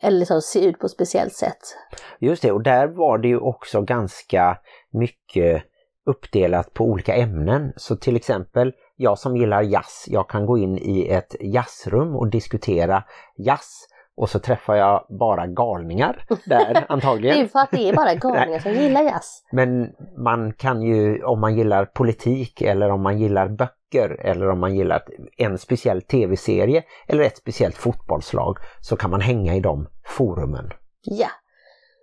eller 0.00 0.18
liksom 0.18 0.40
se 0.42 0.64
ut 0.64 0.78
på 0.78 0.86
ett 0.86 0.92
speciellt 0.92 1.32
sätt. 1.32 1.76
Just 2.18 2.42
det, 2.42 2.52
och 2.52 2.62
där 2.62 2.86
var 2.86 3.18
det 3.18 3.28
ju 3.28 3.38
också 3.38 3.82
ganska 3.82 4.58
mycket 4.92 5.62
uppdelat 6.06 6.74
på 6.74 6.84
olika 6.84 7.14
ämnen. 7.14 7.72
Så 7.76 7.96
till 7.96 8.16
exempel, 8.16 8.72
jag 8.96 9.18
som 9.18 9.36
gillar 9.36 9.62
jazz, 9.62 10.04
jag 10.06 10.28
kan 10.28 10.46
gå 10.46 10.58
in 10.58 10.78
i 10.78 11.08
ett 11.08 11.36
jazzrum 11.40 12.16
och 12.16 12.30
diskutera 12.30 13.04
jazz 13.36 13.86
och 14.16 14.30
så 14.30 14.38
träffar 14.38 14.74
jag 14.74 15.06
bara 15.08 15.46
galningar 15.46 16.24
där 16.28 16.38
Det 16.46 16.54
är 16.78 16.84
antagligen. 16.88 17.38
ju 17.38 17.48
för 17.48 17.58
att 17.58 17.70
det 17.70 17.88
är 17.88 17.94
bara 17.94 18.14
galningar 18.14 18.58
som 18.58 18.72
gillar 18.72 19.02
jazz. 19.02 19.42
Men 19.52 19.92
man 20.24 20.52
kan 20.52 20.82
ju, 20.82 21.24
om 21.24 21.40
man 21.40 21.56
gillar 21.56 21.84
politik 21.84 22.62
eller 22.62 22.90
om 22.90 23.02
man 23.02 23.18
gillar 23.18 23.48
böcker 23.48 24.20
eller 24.20 24.50
om 24.50 24.60
man 24.60 24.76
gillar 24.76 25.02
en 25.36 25.58
speciell 25.58 26.02
tv-serie 26.02 26.82
eller 27.08 27.22
ett 27.24 27.36
speciellt 27.36 27.76
fotbollslag 27.76 28.58
så 28.80 28.96
kan 28.96 29.10
man 29.10 29.20
hänga 29.20 29.54
i 29.54 29.60
de 29.60 29.88
forumen. 30.06 30.70
Ja. 31.02 31.28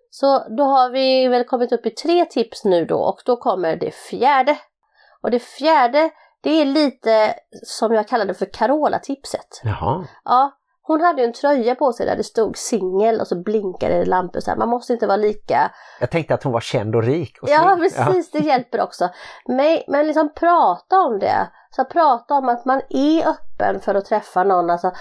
Så 0.10 0.56
då 0.58 0.64
har 0.64 0.90
vi 0.90 1.28
väl 1.28 1.44
kommit 1.44 1.72
upp 1.72 1.86
i 1.86 1.90
tre 1.90 2.26
tips 2.26 2.66
nu 2.66 2.86
då 2.86 2.98
och 2.98 3.22
då 3.26 3.38
kommer 3.38 3.76
det 3.76 3.92
fjärde. 3.92 4.58
Och 5.22 5.32
det 5.32 5.40
fjärde, 5.40 6.10
det 6.44 6.62
är 6.62 6.66
lite 6.66 7.34
som 7.64 7.94
jag 7.94 8.08
kallade 8.08 8.34
för 8.34 8.46
Carola-tipset. 8.54 9.62
Jaha, 9.64 10.08
Ja, 10.26 10.52
hon 10.86 11.02
hade 11.02 11.22
ju 11.22 11.28
en 11.28 11.34
tröja 11.34 11.76
på 11.76 11.94
sig 11.94 12.06
där 12.06 12.16
det 12.16 12.24
stod 12.24 12.58
singel 12.58 13.22
och 13.22 13.28
så 13.28 13.36
blinkade 13.36 14.00
det 14.00 14.06
lampor 14.06 14.40
så 14.40 14.52
här. 14.52 14.58
Man 14.58 14.70
måste 14.70 14.94
inte 14.94 15.08
vara 15.08 15.18
lika... 15.18 15.72
jag 16.00 16.12
tänkte 16.12 16.34
att 16.34 16.44
hon 16.44 16.54
var 16.54 16.60
känd 16.60 16.96
och 16.96 17.04
rik. 17.04 17.38
Och 17.42 17.50
Ja, 17.50 17.78
precis, 17.80 18.32
det 18.32 18.40
hjälper 18.40 18.82
också. 18.82 19.10
Men, 19.46 19.80
men 19.88 20.08
liksom 20.08 20.34
prata 20.34 21.00
om 21.00 21.20
det. 21.20 21.50
Så 21.76 21.86
prata 21.86 22.34
om 22.34 22.50
att 22.50 22.66
man 22.66 22.82
är 22.90 23.28
öppen 23.28 23.80
för 23.80 23.96
att 23.96 24.06
träffa 24.06 24.44
någon. 24.44 24.70
Alltså, 24.70 24.92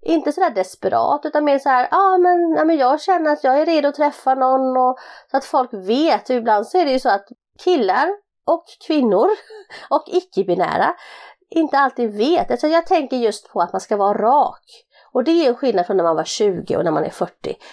inte 0.00 0.32
sådär 0.32 0.50
desperat 0.50 1.20
utan 1.24 1.44
mer 1.44 1.58
så 1.58 1.68
här, 1.68 1.88
ah, 1.90 2.18
men, 2.18 2.54
ja 2.56 2.64
men 2.64 2.76
jag 2.76 3.00
känner 3.00 3.32
att 3.32 3.44
jag 3.44 3.60
är 3.60 3.66
redo 3.66 3.88
att 3.88 3.94
träffa 3.94 4.34
någon 4.34 4.76
och 4.76 4.98
så 5.30 5.36
att 5.36 5.44
folk 5.44 5.70
vet. 5.72 6.30
Ibland 6.30 6.66
så 6.66 6.78
är 6.78 6.84
det 6.84 6.92
ju 6.92 7.00
så 7.00 7.08
att 7.08 7.26
killar 7.64 8.08
och 8.46 8.64
kvinnor 8.86 9.28
och 9.90 10.04
icke-binära 10.06 10.94
inte 11.50 11.78
alltid 11.78 12.14
vet. 12.14 12.50
Alltså 12.50 12.66
jag 12.66 12.86
tänker 12.86 13.16
just 13.16 13.52
på 13.52 13.60
att 13.60 13.72
man 13.72 13.80
ska 13.80 13.96
vara 13.96 14.18
rak. 14.18 14.64
Och 15.12 15.24
det 15.24 15.30
är 15.30 15.48
en 15.48 15.54
skillnad 15.54 15.86
från 15.86 15.96
när 15.96 16.04
man 16.04 16.16
var 16.16 16.24
20 16.24 16.76
och 16.76 16.84
när 16.84 16.90
man 16.90 17.04
är 17.04 17.10
40. 17.10 17.32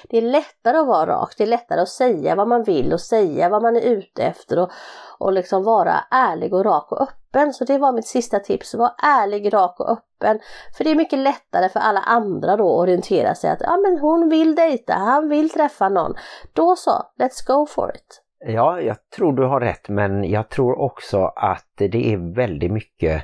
Det 0.10 0.18
är 0.18 0.22
lättare 0.22 0.78
att 0.78 0.88
vara 0.88 1.06
rak, 1.06 1.34
det 1.38 1.44
är 1.44 1.48
lättare 1.48 1.82
att 1.82 1.90
säga 1.90 2.36
vad 2.36 2.48
man 2.48 2.64
vill 2.64 2.94
och 2.94 3.02
säga 3.02 3.50
vad 3.50 3.62
man 3.62 3.76
är 3.76 3.82
ute 3.82 4.24
efter 4.24 4.60
och, 4.60 4.72
och 5.20 5.34
liksom 5.34 5.64
vara 5.64 5.96
ärlig 6.12 6.54
och 6.54 6.66
rak 6.66 6.92
och 6.92 7.02
öppen. 7.02 7.54
Så 7.54 7.66
det 7.66 7.78
var 7.78 7.92
mitt 7.92 8.08
sista 8.08 8.40
tips, 8.40 8.74
var 8.74 8.92
ärlig, 9.04 9.54
rak 9.54 9.80
och 9.80 9.90
öppen. 9.90 10.40
För 10.78 10.84
det 10.84 10.92
är 10.92 10.96
mycket 10.96 11.20
lättare 11.20 11.70
för 11.70 11.80
alla 11.80 12.00
andra 12.00 12.58
då 12.58 12.76
att 12.76 12.82
orientera 12.82 13.36
sig 13.36 13.50
att 13.50 13.62
ja 13.62 13.78
men 13.78 14.00
hon 14.00 14.30
vill 14.30 14.56
dejta, 14.56 14.94
han 14.94 15.30
vill 15.30 15.50
träffa 15.50 15.90
någon. 15.90 16.14
Då 16.54 16.76
så, 16.76 16.92
let's 17.20 17.48
go 17.48 17.66
for 17.66 17.96
it. 17.96 18.22
Ja, 18.48 18.82
jag 18.82 18.98
tror 19.16 19.34
du 19.34 19.44
har 19.44 19.60
rätt 19.60 19.90
men 19.90 20.24
jag 20.24 20.50
tror 20.50 20.80
också 20.82 21.26
att 21.36 21.72
det 21.76 22.14
är 22.14 22.36
väldigt 22.36 22.72
mycket 22.72 23.24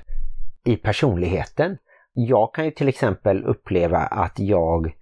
i 0.66 0.76
personligheten. 0.76 1.78
Jag 2.14 2.54
kan 2.54 2.66
ju 2.66 2.72
till 2.72 2.88
exempel 2.88 3.46
uppleva 3.46 3.98
att 3.98 4.40
jag 4.40 4.96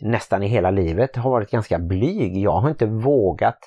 nästan 0.00 0.42
i 0.42 0.46
hela 0.46 0.70
livet 0.70 1.16
har 1.16 1.30
varit 1.30 1.50
ganska 1.50 1.78
blyg. 1.78 2.36
Jag 2.36 2.60
har 2.60 2.68
inte 2.68 2.86
vågat 2.86 3.58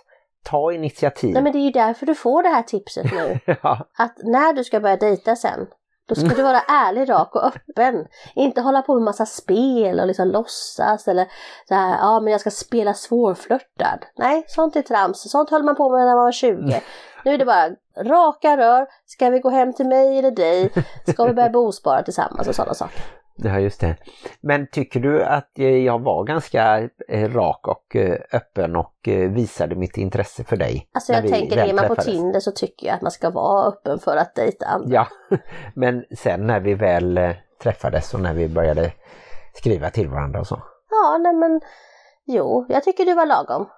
ta 0.43 0.73
initiativ. 0.73 1.33
Nej 1.33 1.43
men 1.43 1.51
det 1.51 1.59
är 1.59 1.63
ju 1.63 1.71
därför 1.71 2.05
du 2.05 2.15
får 2.15 2.43
det 2.43 2.49
här 2.49 2.63
tipset 2.63 3.11
nu. 3.11 3.39
ja, 3.63 3.87
att 3.97 4.17
när 4.17 4.53
du 4.53 4.63
ska 4.63 4.79
börja 4.79 4.97
dejta 4.97 5.35
sen, 5.35 5.67
då 6.09 6.15
ska 6.15 6.35
du 6.35 6.43
vara 6.43 6.59
ärlig, 6.59 7.09
rak 7.09 7.35
och 7.35 7.43
öppen. 7.43 8.07
Inte 8.35 8.61
hålla 8.61 8.81
på 8.81 8.93
med 8.93 9.03
massa 9.03 9.25
spel 9.25 9.99
och 9.99 10.07
liksom 10.07 10.27
låtsas 10.27 11.07
eller 11.07 11.27
så 11.67 11.73
här, 11.73 11.97
ja 11.97 12.19
men 12.19 12.31
jag 12.31 12.41
ska 12.41 12.51
spela 12.51 12.93
svårflörtad. 12.93 14.05
Nej, 14.15 14.43
sånt 14.47 14.75
är 14.75 14.81
trams. 14.81 15.31
Sånt 15.31 15.49
höll 15.49 15.63
man 15.63 15.75
på 15.75 15.89
med 15.89 15.99
när 15.99 16.15
man 16.15 16.23
var 16.23 16.31
20. 16.31 16.81
Nu 17.25 17.33
är 17.33 17.37
det 17.37 17.45
bara 17.45 17.69
raka 17.97 18.57
rör. 18.57 18.87
Ska 19.05 19.29
vi 19.29 19.39
gå 19.39 19.49
hem 19.49 19.73
till 19.73 19.87
mig 19.87 20.19
eller 20.19 20.31
dig? 20.31 20.71
Ska 21.07 21.25
vi 21.25 21.33
börja 21.33 21.49
bospara 21.49 22.03
tillsammans 22.03 22.47
och 22.47 22.55
sådana 22.55 22.73
saker. 22.73 23.01
Ja, 23.43 23.59
just 23.59 23.81
det. 23.81 23.95
Men 24.41 24.67
tycker 24.67 24.99
du 24.99 25.23
att 25.23 25.59
eh, 25.59 25.77
jag 25.77 25.99
var 25.99 26.23
ganska 26.23 26.89
eh, 27.07 27.33
rak 27.33 27.67
och 27.67 27.95
eh, 27.95 28.17
öppen 28.33 28.75
och 28.75 28.95
visade 29.29 29.75
mitt 29.75 29.97
intresse 29.97 30.43
för 30.43 30.57
dig? 30.57 30.89
Alltså 30.93 31.13
jag 31.13 31.27
tänker, 31.27 31.57
är 31.57 31.73
man 31.73 31.87
på? 31.87 31.95
Tinder 31.95 32.39
så 32.39 32.51
tycker 32.51 32.87
jag 32.87 32.95
att 32.95 33.01
man 33.01 33.11
ska 33.11 33.29
vara 33.29 33.67
öppen 33.67 33.99
för 33.99 34.17
att 34.17 34.35
dejta 34.35 34.65
andra. 34.65 34.95
Ja, 34.95 35.07
men 35.73 36.05
sen 36.17 36.47
när 36.47 36.59
vi 36.59 36.73
väl 36.73 37.19
träffades 37.63 38.13
och 38.13 38.19
när 38.19 38.33
vi 38.33 38.47
började 38.47 38.91
skriva 39.53 39.89
till 39.89 40.09
varandra 40.09 40.39
och 40.39 40.47
så. 40.47 40.61
Ja, 40.89 41.17
nej 41.17 41.33
men 41.33 41.61
jo, 42.25 42.65
jag 42.69 42.83
tycker 42.83 43.05
du 43.05 43.13
var 43.13 43.25
lagom. 43.25 43.69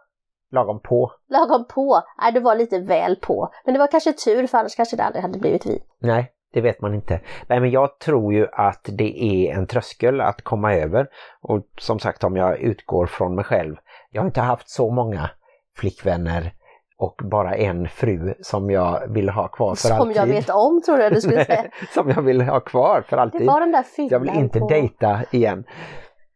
Lagom 0.51 0.79
på. 0.79 1.11
Lagom 1.29 1.65
på. 1.65 2.01
Nej, 2.21 2.31
du 2.31 2.39
var 2.39 2.55
lite 2.55 2.79
väl 2.79 3.15
på. 3.15 3.49
Men 3.65 3.73
det 3.73 3.79
var 3.79 3.87
kanske 3.87 4.13
tur 4.13 4.47
för 4.47 4.57
annars 4.57 4.75
kanske 4.75 4.95
det 4.95 5.03
aldrig 5.03 5.21
hade 5.21 5.39
blivit 5.39 5.65
vi. 5.65 5.83
Nej, 5.99 6.31
det 6.53 6.61
vet 6.61 6.81
man 6.81 6.93
inte. 6.93 7.19
Nej, 7.47 7.59
men 7.59 7.71
jag 7.71 7.99
tror 7.99 8.33
ju 8.33 8.47
att 8.51 8.89
det 8.91 9.23
är 9.23 9.53
en 9.53 9.67
tröskel 9.67 10.21
att 10.21 10.41
komma 10.41 10.73
över. 10.75 11.07
Och 11.41 11.65
som 11.77 11.99
sagt, 11.99 12.23
om 12.23 12.35
jag 12.35 12.59
utgår 12.59 13.05
från 13.05 13.35
mig 13.35 13.45
själv. 13.45 13.75
Jag 14.11 14.21
har 14.21 14.27
inte 14.27 14.41
haft 14.41 14.69
så 14.69 14.91
många 14.91 15.29
flickvänner 15.77 16.53
och 16.97 17.21
bara 17.23 17.55
en 17.55 17.87
fru 17.87 18.33
som 18.41 18.69
jag 18.69 19.07
vill 19.07 19.29
ha 19.29 19.47
kvar 19.47 19.75
för 19.75 19.87
Som 19.87 19.97
alltid. 19.97 20.17
jag 20.17 20.25
vet 20.25 20.49
om 20.49 20.81
tror 20.85 20.99
jag 20.99 21.13
du 21.13 21.21
skulle 21.21 21.45
säga. 21.45 21.65
som 21.93 22.09
jag 22.09 22.21
vill 22.21 22.41
ha 22.41 22.59
kvar 22.59 23.03
för 23.07 23.17
alltid. 23.17 23.41
Det 23.41 23.47
var 23.47 23.59
den 23.59 23.71
där 23.71 23.85
Jag 23.95 24.19
vill 24.19 24.35
inte 24.35 24.59
på... 24.59 24.67
dejta 24.67 25.19
igen. 25.31 25.63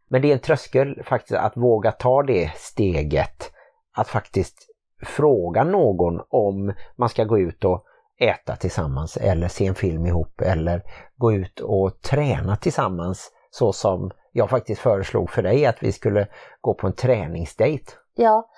Men 0.10 0.22
det 0.22 0.30
är 0.30 0.34
en 0.34 0.40
tröskel 0.40 1.04
faktiskt 1.04 1.40
att 1.40 1.58
våga 1.58 1.92
ta 1.92 2.24
det 2.24 2.52
steget. 2.56 3.52
Att 3.98 4.08
faktiskt 4.08 4.58
fråga 5.04 5.64
någon 5.64 6.22
om 6.30 6.74
man 6.96 7.10
ska 7.10 7.24
gå 7.24 7.40
ut 7.40 7.66
och 7.66 7.86
äta 8.20 8.56
tillsammans 8.56 9.18
eller 9.18 9.48
se 9.48 9.66
en 9.66 9.76
film 9.76 10.06
ihop 10.06 10.42
eller 10.42 10.84
gå 11.16 11.34
ut 11.34 11.60
och 11.60 12.02
träna 12.02 12.56
tillsammans 12.56 13.32
så 13.50 13.74
som 13.74 14.12
jag 14.32 14.50
faktiskt 14.50 14.82
föreslog 14.82 15.30
för 15.30 15.42
dig 15.42 15.66
att 15.66 15.84
vi 15.84 15.92
skulle 15.92 16.28
gå 16.62 16.74
på 16.74 16.88
en 16.88 16.94
träningsdate. 16.94 17.94
Ja, 18.16 18.50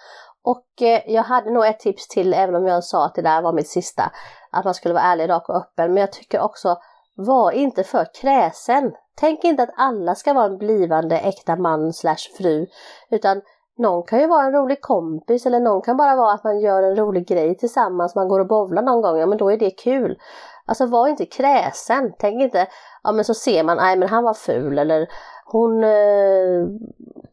och 0.43 0.81
eh, 0.81 1.01
jag 1.05 1.23
hade 1.23 1.51
nog 1.51 1.65
ett 1.65 1.79
tips 1.79 2.07
till 2.07 2.33
även 2.33 2.55
om 2.55 2.67
jag 2.67 2.83
sa 2.83 3.05
att 3.05 3.15
det 3.15 3.21
där 3.21 3.41
var 3.41 3.53
mitt 3.53 3.67
sista. 3.67 4.11
Att 4.51 4.65
man 4.65 4.73
skulle 4.73 4.93
vara 4.93 5.03
ärlig, 5.03 5.29
rak 5.29 5.49
och 5.49 5.55
öppen. 5.55 5.93
Men 5.93 6.01
jag 6.01 6.11
tycker 6.11 6.39
också, 6.39 6.77
var 7.15 7.51
inte 7.51 7.83
för 7.83 8.07
kräsen. 8.21 8.91
Tänk 9.15 9.43
inte 9.43 9.63
att 9.63 9.73
alla 9.77 10.15
ska 10.15 10.33
vara 10.33 10.45
en 10.45 10.57
blivande 10.57 11.19
äkta 11.19 11.55
man 11.55 11.93
slash 11.93 12.37
fru. 12.37 12.67
Utan 13.09 13.41
någon 13.77 14.03
kan 14.03 14.19
ju 14.19 14.27
vara 14.27 14.45
en 14.45 14.53
rolig 14.53 14.81
kompis 14.81 15.45
eller 15.45 15.59
någon 15.59 15.81
kan 15.81 15.97
bara 15.97 16.15
vara 16.15 16.33
att 16.33 16.43
man 16.43 16.59
gör 16.59 16.83
en 16.83 16.95
rolig 16.95 17.27
grej 17.27 17.57
tillsammans. 17.57 18.15
Man 18.15 18.27
går 18.27 18.39
och 18.39 18.47
bowlar 18.47 18.81
någon 18.81 19.01
gång, 19.01 19.17
ja 19.17 19.25
men 19.25 19.37
då 19.37 19.51
är 19.51 19.57
det 19.57 19.71
kul. 19.71 20.19
Alltså 20.65 20.85
var 20.85 21.07
inte 21.07 21.25
kräsen. 21.25 22.13
Tänk 22.19 22.41
inte, 22.41 22.67
ja 23.03 23.11
men 23.11 23.25
så 23.25 23.33
ser 23.33 23.63
man, 23.63 23.77
nej 23.77 23.97
men 23.97 24.09
han 24.09 24.23
var 24.23 24.33
ful 24.33 24.79
eller 24.79 25.07
hon 25.45 25.83
eh, 25.83 26.67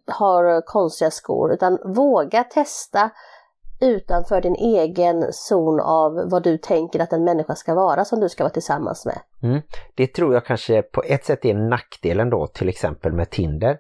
har 0.07 0.61
konstiga 0.67 1.11
skor. 1.11 1.53
Utan 1.53 1.79
våga 1.85 2.45
testa 2.45 3.11
utanför 3.81 4.41
din 4.41 4.55
egen 4.55 5.33
zon 5.33 5.81
av 5.81 6.31
vad 6.31 6.43
du 6.43 6.59
tänker 6.59 7.01
att 7.01 7.13
en 7.13 7.25
människa 7.25 7.55
ska 7.55 7.75
vara 7.75 8.05
som 8.05 8.21
du 8.21 8.29
ska 8.29 8.45
vara 8.45 8.53
tillsammans 8.53 9.07
med. 9.07 9.19
Mm. 9.43 9.63
Det 9.95 10.07
tror 10.07 10.35
jag 10.35 10.45
kanske 10.45 10.83
på 10.83 11.03
ett 11.03 11.25
sätt 11.25 11.45
är 11.45 11.55
nackdelen 11.55 12.31
då 12.31 12.47
till 12.47 12.69
exempel 12.69 13.13
med 13.13 13.31
Tinder. 13.31 13.79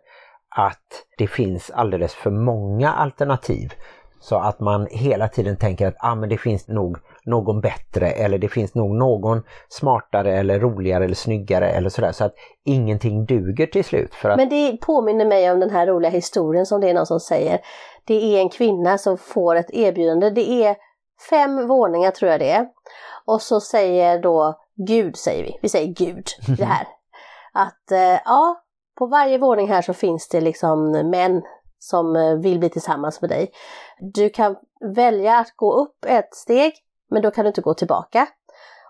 Att 0.57 1.05
det 1.19 1.27
finns 1.27 1.71
alldeles 1.71 2.15
för 2.15 2.31
många 2.31 2.93
alternativ. 2.93 3.73
Så 4.21 4.37
att 4.37 4.61
man 4.61 4.87
hela 4.91 5.29
tiden 5.29 5.57
tänker 5.57 5.87
att 5.87 5.95
ah, 5.99 6.15
men 6.15 6.29
det 6.29 6.39
finns 6.39 6.69
nog 6.69 6.99
någon 7.25 7.61
bättre 7.61 8.11
eller 8.11 8.39
det 8.39 8.49
finns 8.49 8.75
nog 8.75 8.95
någon 8.95 9.43
smartare 9.69 10.39
eller 10.39 10.61
roligare 10.61 11.05
eller 11.05 11.15
snyggare 11.15 11.69
eller 11.69 11.91
sådär. 11.91 12.13
Så 12.13 12.25
att 12.25 12.35
ingenting 12.65 13.27
duger 13.27 13.67
till 13.67 13.85
slut. 13.85 14.15
För 14.15 14.29
att, 14.29 14.37
Men 14.37 14.49
det 14.49 14.77
påminner 14.81 15.27
mig 15.27 15.51
om 15.51 15.61
den 15.61 15.71
här 15.71 15.87
roliga 15.87 16.11
historien 16.11 16.67
som 16.67 16.81
det 16.81 16.91
är 16.91 16.95
någon 16.95 17.07
som 17.07 17.21
säger. 17.21 17.61
Det 18.05 18.37
är 18.37 18.41
en 18.41 18.49
kvinna 18.49 18.99
som 18.99 19.19
får 19.19 19.57
ett 19.57 19.71
erbjudande. 19.71 20.31
Det 20.31 20.65
är 20.65 20.77
fem 21.31 21.69
våningar 21.69 22.11
tror 22.11 22.31
jag 22.31 22.41
det 22.41 22.51
är. 22.51 22.67
Och 23.25 23.43
så 23.43 23.61
säger 23.61 24.19
då 24.23 24.61
Gud, 24.87 25.17
säger 25.17 25.45
vi. 25.45 25.59
Vi 25.63 25.69
säger 25.69 25.95
Gud, 25.95 26.27
det 26.59 26.65
här. 26.65 26.87
Att 27.53 27.93
eh, 27.93 28.21
ja, 28.25 28.64
på 28.99 29.07
varje 29.07 29.39
våning 29.39 29.69
här 29.69 29.83
så 29.83 29.95
finns 29.95 30.29
det 30.29 30.41
liksom 30.41 30.91
män 30.91 31.43
som 31.79 32.17
eh, 32.17 32.35
vill 32.35 32.59
bli 32.59 32.69
tillsammans 32.69 33.21
med 33.21 33.31
dig. 33.31 33.51
Du 33.99 34.31
kan 34.31 34.57
välja 34.95 35.39
att 35.39 35.57
gå 35.57 35.73
upp 35.73 36.05
ett 36.07 36.35
steg, 36.35 36.73
men 37.11 37.23
då 37.23 37.31
kan 37.31 37.45
du 37.45 37.49
inte 37.49 37.61
gå 37.61 37.75
tillbaka. 37.75 38.27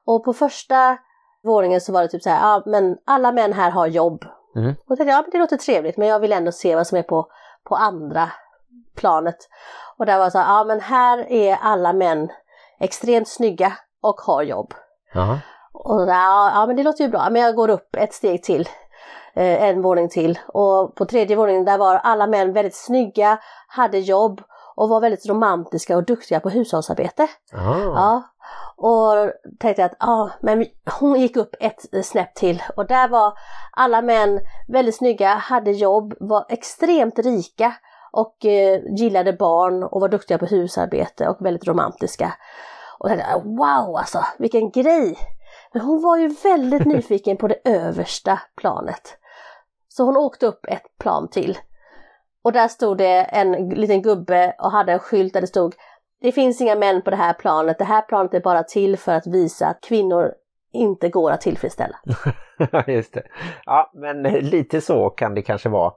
Och 0.04 0.24
på 0.24 0.32
första 0.32 0.98
våningen 1.42 1.80
så 1.80 1.92
var 1.92 2.02
det 2.02 2.08
typ 2.08 2.22
så 2.22 2.30
här, 2.30 2.40
ja 2.40 2.62
men 2.66 2.96
alla 3.04 3.32
män 3.32 3.52
här 3.52 3.70
har 3.70 3.86
jobb. 3.86 4.24
Mm. 4.56 4.70
Och 4.70 4.84
jag 4.86 4.98
tänkte, 4.98 5.12
ja 5.12 5.22
men 5.22 5.30
det 5.30 5.38
låter 5.38 5.56
trevligt, 5.56 5.96
men 5.96 6.08
jag 6.08 6.20
vill 6.20 6.32
ändå 6.32 6.52
se 6.52 6.76
vad 6.76 6.86
som 6.86 6.98
är 6.98 7.02
på, 7.02 7.26
på 7.64 7.76
andra 7.76 8.30
planet. 8.96 9.36
Och 9.96 10.06
där 10.06 10.18
var 10.18 10.24
det 10.24 10.30
så 10.30 10.38
här, 10.38 10.58
ja 10.58 10.64
men 10.64 10.80
här 10.80 11.32
är 11.32 11.58
alla 11.62 11.92
män 11.92 12.28
extremt 12.80 13.28
snygga 13.28 13.72
och 14.02 14.20
har 14.20 14.42
jobb. 14.42 14.74
Jaha. 15.14 15.38
Och 15.72 16.02
ja, 16.02 16.50
ja 16.54 16.66
men 16.66 16.76
det 16.76 16.82
låter 16.82 17.04
ju 17.04 17.10
bra, 17.10 17.30
men 17.30 17.42
jag 17.42 17.54
går 17.54 17.70
upp 17.70 17.96
ett 17.96 18.14
steg 18.14 18.42
till. 18.42 18.68
Eh, 19.36 19.62
en 19.62 19.82
våning 19.82 20.08
till. 20.08 20.38
Och 20.46 20.94
på 20.94 21.04
tredje 21.06 21.36
våningen 21.36 21.64
där 21.64 21.78
var 21.78 21.96
alla 21.96 22.26
män 22.26 22.52
väldigt 22.52 22.76
snygga, 22.76 23.38
hade 23.68 23.98
jobb 23.98 24.40
och 24.76 24.88
var 24.88 25.00
väldigt 25.00 25.26
romantiska 25.26 25.96
och 25.96 26.04
duktiga 26.04 26.40
på 26.40 26.50
hushållsarbete. 26.50 27.28
Ah. 27.52 27.78
Ja. 27.78 28.22
Och 28.76 29.30
tänkte 29.60 29.84
att 29.84 29.96
ah, 29.98 30.28
men 30.40 30.66
hon 31.00 31.20
gick 31.20 31.36
upp 31.36 31.54
ett 31.60 32.06
snäpp 32.06 32.34
till 32.34 32.62
och 32.76 32.86
där 32.86 33.08
var 33.08 33.32
alla 33.72 34.02
män 34.02 34.40
väldigt 34.68 34.96
snygga, 34.96 35.28
hade 35.28 35.70
jobb, 35.70 36.14
var 36.20 36.46
extremt 36.48 37.18
rika 37.18 37.74
och 38.12 38.44
eh, 38.44 38.80
gillade 38.96 39.32
barn 39.32 39.82
och 39.82 40.00
var 40.00 40.08
duktiga 40.08 40.38
på 40.38 40.46
husarbete 40.46 41.28
och 41.28 41.36
väldigt 41.46 41.68
romantiska. 41.68 42.34
Och 42.98 43.08
tänkte, 43.08 43.40
wow 43.44 43.96
alltså, 43.96 44.24
vilken 44.38 44.70
grej! 44.70 45.18
Men 45.72 45.82
hon 45.82 46.02
var 46.02 46.16
ju 46.16 46.28
väldigt 46.28 46.84
nyfiken 46.84 47.36
på 47.36 47.48
det 47.48 47.58
översta 47.64 48.40
planet. 48.56 49.18
Så 49.96 50.04
hon 50.04 50.16
åkte 50.16 50.46
upp 50.46 50.66
ett 50.68 50.98
plan 50.98 51.28
till. 51.28 51.59
Och 52.42 52.52
där 52.52 52.68
stod 52.68 52.98
det 52.98 53.22
en 53.22 53.68
liten 53.68 54.02
gubbe 54.02 54.54
och 54.59 54.70
hade 54.70 54.92
en 54.92 54.98
skylt 54.98 55.33
där 55.33 55.40
det 55.40 55.46
stod 55.46 55.74
Det 56.20 56.33
finns 56.33 56.61
inga 56.61 56.74
män 56.74 57.02
på 57.02 57.11
det 57.11 57.16
här 57.16 57.33
planet, 57.33 57.78
det 57.78 57.85
här 57.85 58.02
planet 58.02 58.35
är 58.35 58.40
bara 58.40 58.62
till 58.62 58.96
för 58.96 59.12
att 59.12 59.26
visa 59.26 59.66
att 59.66 59.80
kvinnor 59.80 60.33
inte 60.72 61.09
går 61.09 61.30
att 61.30 61.40
tillfredsställa. 61.40 61.96
Just 62.87 63.14
det. 63.14 63.22
Ja, 63.66 63.90
men 63.94 64.22
lite 64.22 64.80
så 64.80 65.11
kan 65.11 65.35
det 65.35 65.42
kanske 65.42 65.68
vara. 65.68 65.92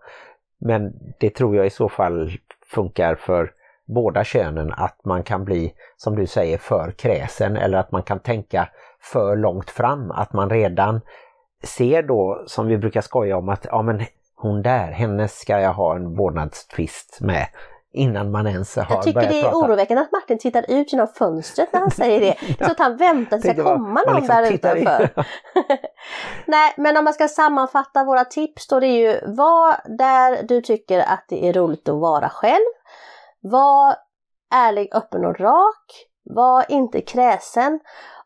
Men 0.60 0.94
det 1.20 1.30
tror 1.30 1.56
jag 1.56 1.66
i 1.66 1.70
så 1.70 1.90
fall 1.90 2.32
funkar 2.66 3.16
för 3.16 3.52
båda 3.86 4.24
könen 4.24 4.74
att 4.74 5.06
man 5.06 5.24
kan 5.24 5.46
bli, 5.46 5.74
som 5.96 6.16
du 6.16 6.28
säger, 6.28 6.58
för 6.58 6.92
kräsen 6.92 7.58
eller 7.58 7.78
att 7.78 7.92
man 7.92 8.04
kan 8.04 8.20
tänka 8.20 8.70
för 9.00 9.36
långt 9.36 9.70
fram. 9.70 10.12
Att 10.12 10.34
man 10.34 10.50
redan 10.50 11.02
ser 11.63 12.04
då, 12.04 12.43
som 12.48 12.67
vi 12.67 12.78
brukar 12.78 13.02
skoja 13.02 13.38
om, 13.38 13.50
att 13.50 13.65
ja 13.70 13.82
men 13.82 14.02
hon 14.36 14.62
där, 14.62 14.91
henne 14.91 15.28
ska 15.28 15.60
jag 15.60 15.74
ha 15.74 15.96
en 15.96 16.15
vårdnadstvist 16.15 17.17
med 17.22 17.48
innan 17.93 18.32
man 18.32 18.48
ens 18.48 18.76
har 18.76 18.86
Jag 18.89 19.04
tycker 19.04 19.22
det 19.22 19.39
är 19.39 19.43
prata. 19.43 19.58
oroväckande 19.58 20.02
att 20.02 20.12
Martin 20.12 20.39
tittar 20.39 20.65
ut 20.67 20.93
genom 20.93 21.08
fönstret 21.08 21.74
när 21.74 21.80
han 21.80 21.91
säger 22.02 22.20
det. 22.20 22.56
Så 22.65 22.72
att 22.72 22.80
han 22.80 22.98
väntar 22.98 23.38
tills 23.38 23.56
det 23.56 23.62
ska 23.62 23.63
komma 23.63 24.02
någon 24.08 24.15
liksom 24.15 24.36
där 24.36 24.52
utanför. 24.54 25.10
Nej, 26.46 26.74
men 26.78 26.98
om 26.98 27.04
man 27.04 27.13
ska 27.13 27.28
sammanfatta 27.28 28.04
våra 28.04 28.26
tips 28.26 28.67
då 28.67 28.80
det 28.80 28.88
är 28.88 29.12
ju 29.12 29.36
var 29.36 29.98
där 29.98 30.43
du 30.43 30.62
tycker 30.62 31.00
att 31.00 31.26
det 31.30 31.50
är 31.50 31.54
roligt 31.54 31.89
att 31.89 32.00
vara 32.00 32.30
själv. 32.30 32.65
Var 33.41 33.96
ärlig, 34.56 34.89
öppen 34.96 35.26
och 35.26 35.39
rak. 35.39 36.08
Var 36.30 36.65
inte 36.70 37.02
kräsen 37.02 37.80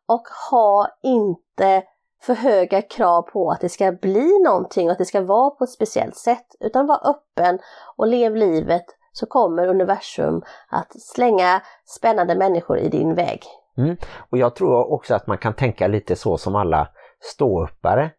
och 0.07 0.27
ha 0.51 0.87
inte 1.03 1.83
för 2.21 2.33
höga 2.33 2.81
krav 2.81 3.21
på 3.21 3.51
att 3.51 3.61
det 3.61 3.69
ska 3.69 3.91
bli 3.91 4.39
någonting 4.43 4.87
och 4.87 4.91
att 4.91 4.97
det 4.97 5.05
ska 5.05 5.21
vara 5.21 5.49
på 5.49 5.63
ett 5.63 5.69
speciellt 5.69 6.15
sätt. 6.15 6.45
Utan 6.59 6.87
var 6.87 7.09
öppen 7.09 7.59
och 7.97 8.07
lev 8.07 8.35
livet 8.35 8.85
så 9.11 9.25
kommer 9.25 9.67
universum 9.67 10.41
att 10.69 11.01
slänga 11.01 11.61
spännande 11.85 12.35
människor 12.35 12.77
i 12.77 12.89
din 12.89 13.15
väg. 13.15 13.41
Mm. 13.77 13.97
Och 14.29 14.37
jag 14.37 14.55
tror 14.55 14.93
också 14.93 15.15
att 15.15 15.27
man 15.27 15.37
kan 15.37 15.53
tänka 15.53 15.87
lite 15.87 16.15
så 16.15 16.37
som 16.37 16.55
alla 16.55 16.87
ståuppare. 17.19 18.11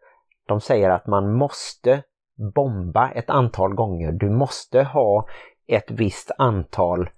De 0.48 0.60
säger 0.60 0.90
att 0.90 1.06
man 1.06 1.32
måste 1.32 2.02
bomba 2.54 3.10
ett 3.10 3.30
antal 3.30 3.74
gånger. 3.74 4.12
Du 4.12 4.30
måste 4.30 4.82
ha 4.82 5.26
ett 5.66 5.90
visst 5.90 6.30
antal 6.38 7.10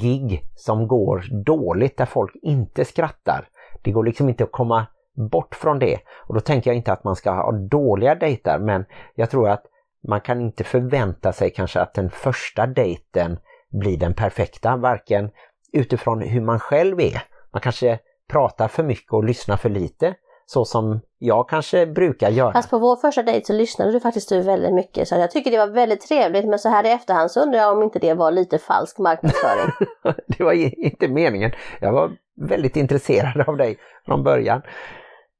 gig 0.00 0.42
som 0.56 0.88
går 0.88 1.44
dåligt 1.44 1.96
där 1.96 2.06
folk 2.06 2.36
inte 2.42 2.84
skrattar. 2.84 3.48
Det 3.82 3.90
går 3.92 4.04
liksom 4.04 4.28
inte 4.28 4.44
att 4.44 4.52
komma 4.52 4.86
bort 5.30 5.54
från 5.54 5.78
det. 5.78 5.98
Och 6.26 6.34
då 6.34 6.40
tänker 6.40 6.70
jag 6.70 6.76
inte 6.76 6.92
att 6.92 7.04
man 7.04 7.16
ska 7.16 7.30
ha 7.30 7.52
dåliga 7.52 8.14
dejter 8.14 8.58
men 8.58 8.84
jag 9.14 9.30
tror 9.30 9.48
att 9.48 9.64
man 10.08 10.20
kan 10.20 10.40
inte 10.40 10.64
förvänta 10.64 11.32
sig 11.32 11.50
kanske 11.50 11.80
att 11.80 11.94
den 11.94 12.10
första 12.10 12.66
dejten 12.66 13.38
blir 13.70 13.96
den 13.96 14.14
perfekta, 14.14 14.76
varken 14.76 15.30
utifrån 15.72 16.20
hur 16.20 16.40
man 16.40 16.60
själv 16.60 17.00
är. 17.00 17.22
Man 17.52 17.60
kanske 17.60 17.98
pratar 18.30 18.68
för 18.68 18.82
mycket 18.82 19.12
och 19.12 19.24
lyssnar 19.24 19.56
för 19.56 19.68
lite, 19.68 20.14
så 20.46 20.64
som 20.64 21.00
jag 21.18 21.48
kanske 21.48 21.86
brukar 21.86 22.30
göra. 22.30 22.52
Fast 22.52 22.70
på 22.70 22.78
vår 22.78 22.96
första 22.96 23.22
dejt 23.22 23.46
så 23.46 23.52
lyssnade 23.52 23.92
du 23.92 24.00
faktiskt 24.00 24.32
väldigt 24.32 24.74
mycket 24.74 25.08
så 25.08 25.14
jag 25.14 25.30
tycker 25.30 25.50
det 25.50 25.58
var 25.58 25.66
väldigt 25.66 26.00
trevligt 26.00 26.48
men 26.48 26.58
så 26.58 26.68
här 26.68 26.86
i 26.86 26.90
efterhand 26.90 27.30
så 27.30 27.42
undrar 27.42 27.58
jag 27.58 27.76
om 27.76 27.82
inte 27.82 27.98
det 27.98 28.14
var 28.14 28.30
lite 28.30 28.58
falsk 28.58 28.98
marknadsföring. 28.98 29.72
det 30.26 30.44
var 30.44 30.52
inte 30.84 31.08
meningen. 31.08 31.52
Jag 31.80 31.92
var 31.92 32.12
väldigt 32.40 32.76
intresserad 32.76 33.48
av 33.48 33.56
dig 33.56 33.78
från 34.06 34.22
början. 34.22 34.62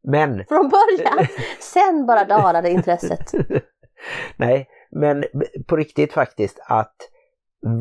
Men... 0.03 0.45
Från 0.49 0.69
början? 0.69 1.27
Sen 1.61 2.07
bara 2.07 2.25
dalade 2.25 2.71
intresset. 2.71 3.33
Nej, 4.37 4.69
men 4.91 5.25
på 5.67 5.77
riktigt 5.77 6.13
faktiskt 6.13 6.61
att 6.67 6.97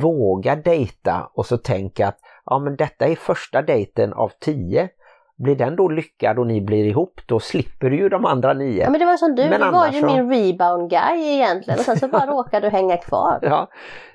våga 0.02 0.56
dejta 0.56 1.30
och 1.34 1.46
så 1.46 1.58
tänka 1.58 2.08
att 2.08 2.20
ja 2.46 2.60
men 2.60 2.76
detta 2.76 3.06
är 3.06 3.16
första 3.16 3.62
dejten 3.62 4.14
av 4.14 4.32
tio. 4.40 4.90
Blir 5.38 5.56
den 5.56 5.76
då 5.76 5.90
lyckad 5.90 6.40
och 6.40 6.48
ni 6.48 6.62
blir 6.62 6.86
ihop 6.86 7.22
då 7.28 7.40
slipper 7.40 7.90
du 7.90 7.98
ju 7.98 8.10
de 8.10 8.26
andra 8.26 8.54
nio. 8.54 8.84
Ja 8.84 8.90
men 8.90 9.00
det 9.00 9.06
var 9.06 9.18
som 9.18 9.36
du, 9.36 9.50
men 9.50 9.62
du 9.62 9.72
var 9.72 9.88
ju 9.88 10.00
så... 10.00 10.06
min 10.06 10.30
rebound 10.30 10.90
guy 10.90 11.22
egentligen 11.22 11.80
och 11.80 11.86
sen 11.86 11.98
så 12.00 12.08
bara 12.08 12.26
råkade 12.32 12.68
du 12.68 12.72
hänga 12.72 12.98
kvar. 12.98 13.40
Ja, 13.42 13.68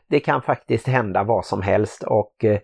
det 0.06 0.20
kan 0.20 0.42
faktiskt 0.42 0.88
hända 0.88 1.22
vad 1.22 1.44
som 1.44 1.62
helst 1.62 2.02
och 2.02 2.44
eh, 2.44 2.58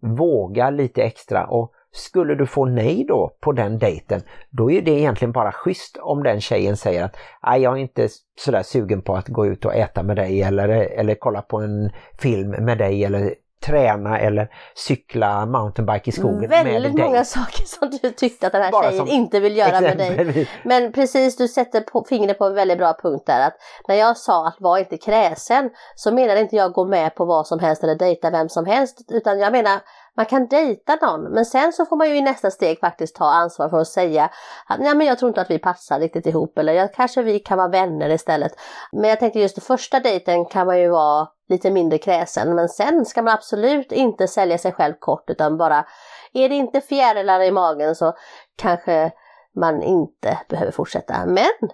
våga 0.00 0.70
lite 0.70 1.02
extra 1.02 1.46
och 1.46 1.72
skulle 1.98 2.34
du 2.34 2.46
få 2.46 2.64
nej 2.64 3.04
då 3.08 3.36
på 3.40 3.52
den 3.52 3.78
dejten, 3.78 4.22
då 4.50 4.70
är 4.70 4.82
det 4.82 4.90
egentligen 4.90 5.32
bara 5.32 5.52
schysst 5.52 5.96
om 5.96 6.22
den 6.22 6.40
tjejen 6.40 6.76
säger 6.76 7.04
att 7.04 7.16
jag 7.42 7.62
är 7.62 7.76
inte 7.76 8.08
sådär 8.38 8.62
sugen 8.62 9.02
på 9.02 9.14
att 9.14 9.28
gå 9.28 9.46
ut 9.46 9.64
och 9.64 9.74
äta 9.74 10.02
med 10.02 10.16
dig 10.16 10.42
eller, 10.42 10.68
eller 10.68 11.14
kolla 11.14 11.42
på 11.42 11.56
en 11.56 11.90
film 12.18 12.50
med 12.50 12.78
dig 12.78 13.04
eller 13.04 13.34
träna 13.66 14.18
eller 14.18 14.50
cykla 14.74 15.46
mountainbike 15.46 16.10
i 16.10 16.12
skogen 16.12 16.40
Väldigt 16.40 16.50
med 16.50 16.66
dig. 16.66 16.72
Väldigt 16.72 17.04
många 17.04 17.24
saker 17.24 17.64
som 17.64 17.90
du 18.02 18.10
tyckte 18.10 18.46
att 18.46 18.52
den 18.52 18.62
här 18.62 18.72
Bara 18.72 18.90
tjejen 18.90 19.08
inte 19.08 19.40
vill 19.40 19.56
göra 19.56 19.80
med 19.80 19.98
dig. 19.98 20.48
Men 20.64 20.92
precis, 20.92 21.36
du 21.36 21.48
sätter 21.48 21.80
på, 21.80 22.04
fingret 22.08 22.38
på 22.38 22.44
en 22.44 22.54
väldigt 22.54 22.78
bra 22.78 22.96
punkt 23.02 23.26
där 23.26 23.46
att 23.46 23.54
när 23.88 23.94
jag 23.94 24.16
sa 24.16 24.48
att 24.48 24.56
var 24.58 24.78
inte 24.78 24.96
kräsen 24.96 25.70
så 25.94 26.12
menade 26.12 26.40
inte 26.40 26.56
jag 26.56 26.72
gå 26.72 26.84
med 26.84 27.14
på 27.14 27.24
vad 27.24 27.46
som 27.46 27.58
helst 27.58 27.82
eller 27.82 27.94
dejta 27.94 28.30
vem 28.30 28.48
som 28.48 28.66
helst 28.66 28.98
utan 29.08 29.38
jag 29.38 29.52
menar 29.52 29.80
man 30.18 30.26
kan 30.26 30.46
dejta 30.46 30.96
någon 30.96 31.22
men 31.22 31.44
sen 31.44 31.72
så 31.72 31.86
får 31.86 31.96
man 31.96 32.08
ju 32.08 32.16
i 32.16 32.20
nästa 32.20 32.50
steg 32.50 32.80
faktiskt 32.80 33.16
ta 33.16 33.24
ansvar 33.24 33.68
för 33.68 33.80
att 33.80 33.88
säga 33.88 34.30
att 34.66 34.80
nej 34.80 34.94
men 34.94 35.06
jag 35.06 35.18
tror 35.18 35.28
inte 35.28 35.40
att 35.40 35.50
vi 35.50 35.58
passar 35.58 36.00
riktigt 36.00 36.26
ihop 36.26 36.58
eller 36.58 36.72
jag, 36.72 36.94
kanske 36.94 37.22
vi 37.22 37.38
kan 37.38 37.58
vara 37.58 37.68
vänner 37.68 38.10
istället. 38.10 38.52
Men 38.92 39.10
jag 39.10 39.20
tänkte 39.20 39.40
just 39.40 39.54
den 39.54 39.62
första 39.62 40.00
dejten 40.00 40.44
kan 40.44 40.66
man 40.66 40.80
ju 40.80 40.88
vara 40.88 41.28
lite 41.48 41.70
mindre 41.70 41.98
kräsen 41.98 42.54
men 42.54 42.68
sen 42.68 43.04
ska 43.04 43.22
man 43.22 43.34
absolut 43.34 43.92
inte 43.92 44.28
sälja 44.28 44.58
sig 44.58 44.72
själv 44.72 44.94
kort 44.98 45.30
utan 45.30 45.56
bara 45.56 45.84
är 46.32 46.48
det 46.48 46.54
inte 46.54 46.80
fjärilar 46.80 47.40
i 47.40 47.50
magen 47.50 47.94
så 47.94 48.12
kanske 48.56 49.12
man 49.56 49.82
inte 49.82 50.38
behöver 50.48 50.72
fortsätta. 50.72 51.26
Men 51.26 51.70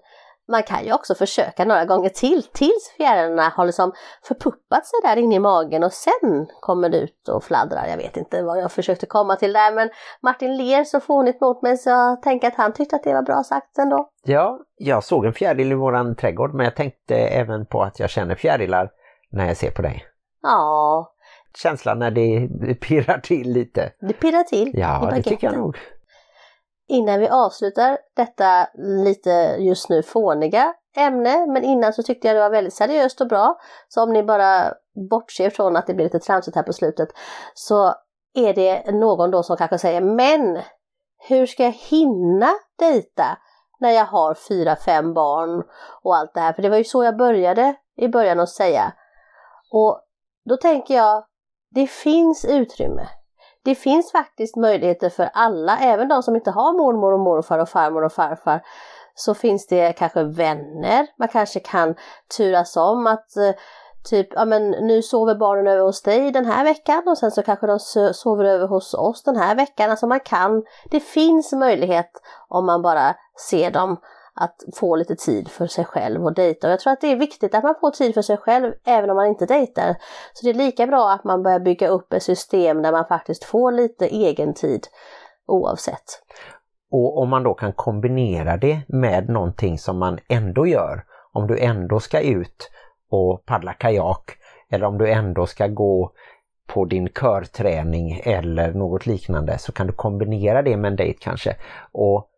man 0.48 0.62
kan 0.62 0.84
ju 0.84 0.92
också 0.92 1.14
försöka 1.14 1.64
några 1.64 1.84
gånger 1.84 2.08
till 2.08 2.42
tills 2.42 2.94
fjärilarna 2.96 3.48
har 3.48 3.66
liksom 3.66 3.92
förpuppat 4.22 4.86
sig 4.86 4.98
där 5.02 5.16
inne 5.16 5.34
i 5.34 5.38
magen 5.38 5.84
och 5.84 5.92
sen 5.92 6.46
kommer 6.60 6.88
det 6.88 6.98
ut 6.98 7.28
och 7.28 7.44
fladdrar. 7.44 7.86
Jag 7.86 7.96
vet 7.96 8.16
inte 8.16 8.42
vad 8.42 8.58
jag 8.58 8.72
försökte 8.72 9.06
komma 9.06 9.36
till 9.36 9.52
där 9.52 9.74
men 9.74 9.90
Martin 10.22 10.56
ler 10.56 10.84
så 10.84 11.00
fånigt 11.00 11.40
mot 11.40 11.62
mig 11.62 11.76
så 11.76 11.90
jag 11.90 12.22
tänker 12.22 12.48
att 12.48 12.56
han 12.56 12.72
tyckte 12.72 12.96
att 12.96 13.04
det 13.04 13.14
var 13.14 13.22
bra 13.22 13.42
sagt 13.42 13.78
ändå. 13.78 14.08
Ja, 14.24 14.58
jag 14.76 15.04
såg 15.04 15.24
en 15.24 15.32
fjäril 15.32 15.72
i 15.72 15.74
våran 15.74 16.16
trädgård 16.16 16.54
men 16.54 16.64
jag 16.64 16.76
tänkte 16.76 17.14
även 17.14 17.66
på 17.66 17.82
att 17.82 18.00
jag 18.00 18.10
känner 18.10 18.34
fjärilar 18.34 18.90
när 19.30 19.46
jag 19.46 19.56
ser 19.56 19.70
på 19.70 19.82
dig. 19.82 20.04
Ja. 20.42 21.10
Känslan 21.62 21.98
när 21.98 22.10
det 22.10 22.74
pirrar 22.74 23.18
till 23.18 23.52
lite. 23.52 23.92
Det 24.00 24.12
pirrar 24.12 24.42
till 24.42 24.70
Ja, 24.74 25.10
det 25.14 25.22
tycker 25.22 25.46
jag 25.46 25.56
nog. 25.56 25.76
Innan 26.88 27.20
vi 27.20 27.28
avslutar 27.28 27.98
detta 28.16 28.68
lite 29.04 29.56
just 29.58 29.88
nu 29.88 30.02
fåniga 30.02 30.74
ämne, 30.96 31.46
men 31.46 31.64
innan 31.64 31.92
så 31.92 32.02
tyckte 32.02 32.28
jag 32.28 32.36
det 32.36 32.40
var 32.40 32.50
väldigt 32.50 32.74
seriöst 32.74 33.20
och 33.20 33.28
bra. 33.28 33.58
Så 33.88 34.02
om 34.02 34.12
ni 34.12 34.22
bara 34.22 34.74
bortser 35.10 35.50
från 35.50 35.76
att 35.76 35.86
det 35.86 35.94
blir 35.94 36.04
lite 36.04 36.18
tramsigt 36.18 36.56
här 36.56 36.62
på 36.62 36.72
slutet 36.72 37.08
så 37.54 37.94
är 38.34 38.54
det 38.54 38.92
någon 38.92 39.30
då 39.30 39.42
som 39.42 39.56
kanske 39.56 39.78
säger 39.78 40.00
men 40.00 40.62
hur 41.28 41.46
ska 41.46 41.62
jag 41.62 41.72
hinna 41.72 42.50
dejta 42.78 43.38
när 43.80 43.90
jag 43.90 44.04
har 44.04 44.34
fyra, 44.34 44.76
fem 44.76 45.14
barn 45.14 45.62
och 46.02 46.16
allt 46.16 46.34
det 46.34 46.40
här? 46.40 46.52
För 46.52 46.62
det 46.62 46.68
var 46.68 46.76
ju 46.76 46.84
så 46.84 47.04
jag 47.04 47.16
började 47.16 47.74
i 47.96 48.08
början 48.08 48.40
att 48.40 48.48
säga. 48.48 48.92
Och 49.72 50.00
då 50.44 50.56
tänker 50.56 50.94
jag, 50.94 51.24
det 51.70 51.86
finns 51.86 52.44
utrymme 52.44 53.08
det 53.64 53.74
finns 53.74 54.12
faktiskt 54.12 54.56
möjligheter 54.56 55.10
för 55.10 55.30
alla, 55.32 55.78
även 55.78 56.08
de 56.08 56.22
som 56.22 56.36
inte 56.36 56.50
har 56.50 56.72
mormor 56.72 57.12
och 57.12 57.20
morfar 57.20 57.58
och 57.58 57.68
farmor 57.68 58.04
och 58.04 58.12
farfar, 58.12 58.62
så 59.14 59.34
finns 59.34 59.66
det 59.66 59.92
kanske 59.92 60.22
vänner, 60.22 61.06
man 61.18 61.28
kanske 61.28 61.60
kan 61.60 61.94
turas 62.36 62.76
om 62.76 63.06
att 63.06 63.36
eh, 63.36 63.52
typ, 64.04 64.28
ja 64.34 64.44
men 64.44 64.70
nu 64.70 65.02
sover 65.02 65.34
barnen 65.34 65.66
över 65.66 65.82
hos 65.82 66.02
dig 66.02 66.30
den 66.30 66.46
här 66.46 66.64
veckan 66.64 67.02
och 67.06 67.18
sen 67.18 67.30
så 67.30 67.42
kanske 67.42 67.66
de 67.66 67.78
sover 68.14 68.44
över 68.44 68.66
hos 68.66 68.94
oss 68.94 69.22
den 69.22 69.36
här 69.36 69.54
veckan. 69.54 69.90
Alltså 69.90 70.06
man 70.06 70.20
kan, 70.20 70.62
det 70.90 71.00
finns 71.00 71.52
möjlighet 71.52 72.10
om 72.48 72.66
man 72.66 72.82
bara 72.82 73.14
ser 73.50 73.70
dem 73.70 73.96
att 74.34 74.64
få 74.74 74.96
lite 74.96 75.16
tid 75.16 75.48
för 75.48 75.66
sig 75.66 75.84
själv 75.84 76.24
och 76.24 76.34
dejta. 76.34 76.66
Och 76.66 76.72
jag 76.72 76.80
tror 76.80 76.92
att 76.92 77.00
det 77.00 77.12
är 77.12 77.16
viktigt 77.16 77.54
att 77.54 77.64
man 77.64 77.74
får 77.80 77.90
tid 77.90 78.14
för 78.14 78.22
sig 78.22 78.36
själv 78.36 78.72
även 78.84 79.10
om 79.10 79.16
man 79.16 79.26
inte 79.26 79.46
dejtar. 79.46 79.96
Så 80.32 80.46
det 80.46 80.50
är 80.50 80.54
lika 80.54 80.86
bra 80.86 81.10
att 81.10 81.24
man 81.24 81.42
börjar 81.42 81.60
bygga 81.60 81.88
upp 81.88 82.12
ett 82.12 82.22
system 82.22 82.82
där 82.82 82.92
man 82.92 83.06
faktiskt 83.06 83.44
får 83.44 83.72
lite 83.72 84.06
egen 84.06 84.54
tid 84.54 84.86
oavsett. 85.46 86.22
Och 86.90 87.18
om 87.18 87.28
man 87.28 87.42
då 87.42 87.54
kan 87.54 87.72
kombinera 87.72 88.56
det 88.56 88.80
med 88.88 89.28
någonting 89.28 89.78
som 89.78 89.98
man 89.98 90.18
ändå 90.28 90.66
gör, 90.66 91.04
om 91.32 91.46
du 91.46 91.58
ändå 91.58 92.00
ska 92.00 92.20
ut 92.20 92.70
och 93.10 93.46
paddla 93.46 93.72
kajak 93.72 94.38
eller 94.70 94.86
om 94.86 94.98
du 94.98 95.10
ändå 95.10 95.46
ska 95.46 95.66
gå 95.66 96.12
på 96.66 96.84
din 96.84 97.08
körträning 97.08 98.20
eller 98.24 98.72
något 98.72 99.06
liknande 99.06 99.58
så 99.58 99.72
kan 99.72 99.86
du 99.86 99.92
kombinera 99.92 100.62
det 100.62 100.76
med 100.76 100.90
en 100.90 100.96
dejt 100.96 101.18
kanske. 101.22 101.56
Och 101.92 102.30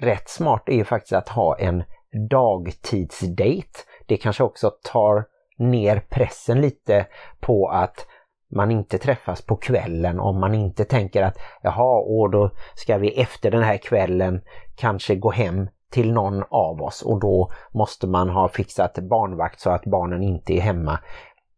rätt 0.00 0.28
smart 0.28 0.62
är 0.66 0.76
ju 0.76 0.84
faktiskt 0.84 1.12
att 1.12 1.28
ha 1.28 1.58
en 1.58 1.84
dagtidsdate. 2.30 3.80
Det 4.06 4.16
kanske 4.16 4.44
också 4.44 4.70
tar 4.82 5.24
ner 5.58 6.02
pressen 6.10 6.60
lite 6.60 7.06
på 7.40 7.68
att 7.68 8.06
man 8.52 8.70
inte 8.70 8.98
träffas 8.98 9.42
på 9.42 9.56
kvällen 9.56 10.20
om 10.20 10.40
man 10.40 10.54
inte 10.54 10.84
tänker 10.84 11.22
att 11.22 11.38
jaha, 11.62 12.00
och 12.00 12.30
då 12.30 12.50
ska 12.74 12.98
vi 12.98 13.20
efter 13.20 13.50
den 13.50 13.62
här 13.62 13.76
kvällen 13.76 14.42
kanske 14.76 15.14
gå 15.14 15.30
hem 15.30 15.68
till 15.90 16.12
någon 16.12 16.44
av 16.50 16.82
oss 16.82 17.02
och 17.02 17.20
då 17.20 17.50
måste 17.72 18.06
man 18.06 18.28
ha 18.28 18.48
fixat 18.48 18.98
barnvakt 18.98 19.60
så 19.60 19.70
att 19.70 19.84
barnen 19.84 20.22
inte 20.22 20.52
är 20.52 20.60
hemma 20.60 20.98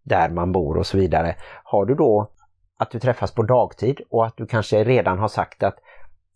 där 0.03 0.29
man 0.29 0.53
bor 0.53 0.77
och 0.77 0.87
så 0.87 0.96
vidare. 0.99 1.37
Har 1.64 1.85
du 1.85 1.94
då 1.94 2.31
att 2.79 2.90
du 2.90 2.99
träffas 3.01 3.35
på 3.35 3.42
dagtid 3.42 4.01
och 4.11 4.27
att 4.27 4.37
du 4.37 4.46
kanske 4.46 4.85
redan 4.85 5.18
har 5.18 5.29
sagt 5.29 5.62
att 5.62 5.77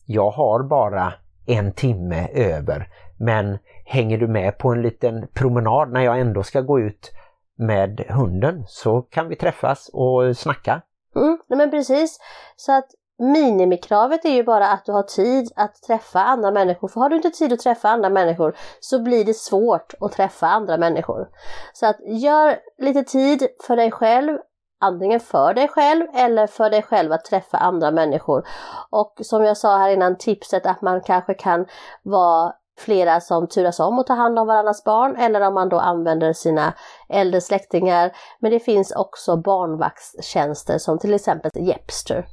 jag 0.06 0.30
har 0.30 0.62
bara 0.62 1.12
en 1.52 1.72
timme 1.72 2.28
över 2.34 2.88
men 3.18 3.58
hänger 3.84 4.18
du 4.18 4.28
med 4.28 4.58
på 4.58 4.68
en 4.68 4.82
liten 4.82 5.26
promenad 5.34 5.92
när 5.92 6.00
jag 6.00 6.20
ändå 6.20 6.42
ska 6.42 6.60
gå 6.60 6.80
ut 6.80 7.10
med 7.58 8.04
hunden 8.08 8.64
så 8.66 9.02
kan 9.02 9.28
vi 9.28 9.36
träffas 9.36 9.90
och 9.92 10.36
snacka. 10.36 10.82
Mm, 11.16 11.38
men 11.48 11.70
precis. 11.70 12.18
Så 12.56 12.72
att 12.72 12.88
minimikravet 13.18 14.24
är 14.24 14.30
ju 14.34 14.44
bara 14.44 14.68
att 14.68 14.84
du 14.84 14.92
har 14.92 15.02
tid 15.02 15.52
att 15.56 15.82
träffa 15.82 16.20
andra 16.20 16.50
människor. 16.50 16.88
För 16.88 17.00
har 17.00 17.08
du 17.08 17.16
inte 17.16 17.30
tid 17.30 17.52
att 17.52 17.60
träffa 17.60 17.88
andra 17.88 18.10
människor 18.10 18.56
så 18.80 19.02
blir 19.02 19.24
det 19.24 19.34
svårt 19.34 19.94
att 20.00 20.12
träffa 20.12 20.46
andra 20.46 20.76
människor. 20.76 21.28
Så 21.72 21.86
att 21.86 21.96
gör 22.06 22.58
lite 22.78 23.02
tid 23.02 23.46
för 23.66 23.76
dig 23.76 23.90
själv, 23.90 24.38
antingen 24.80 25.20
för 25.20 25.54
dig 25.54 25.68
själv 25.68 26.06
eller 26.14 26.46
för 26.46 26.70
dig 26.70 26.82
själv 26.82 27.12
att 27.12 27.24
träffa 27.24 27.58
andra 27.58 27.90
människor. 27.90 28.46
Och 28.90 29.14
som 29.20 29.44
jag 29.44 29.56
sa 29.56 29.78
här 29.78 29.90
innan, 29.90 30.18
tipset 30.18 30.66
att 30.66 30.82
man 30.82 31.00
kanske 31.00 31.34
kan 31.34 31.66
vara 32.02 32.52
flera 32.78 33.20
som 33.20 33.48
turas 33.48 33.80
om 33.80 33.98
att 33.98 34.06
ta 34.06 34.14
hand 34.14 34.38
om 34.38 34.46
varandras 34.46 34.84
barn 34.84 35.16
eller 35.16 35.40
om 35.40 35.54
man 35.54 35.68
då 35.68 35.78
använder 35.78 36.32
sina 36.32 36.74
äldre 37.08 37.40
släktingar. 37.40 38.12
Men 38.40 38.50
det 38.50 38.60
finns 38.60 38.92
också 38.92 39.36
barnvaktstjänster 39.36 40.78
som 40.78 40.98
till 40.98 41.14
exempel 41.14 41.50
Jepster. 41.54 42.26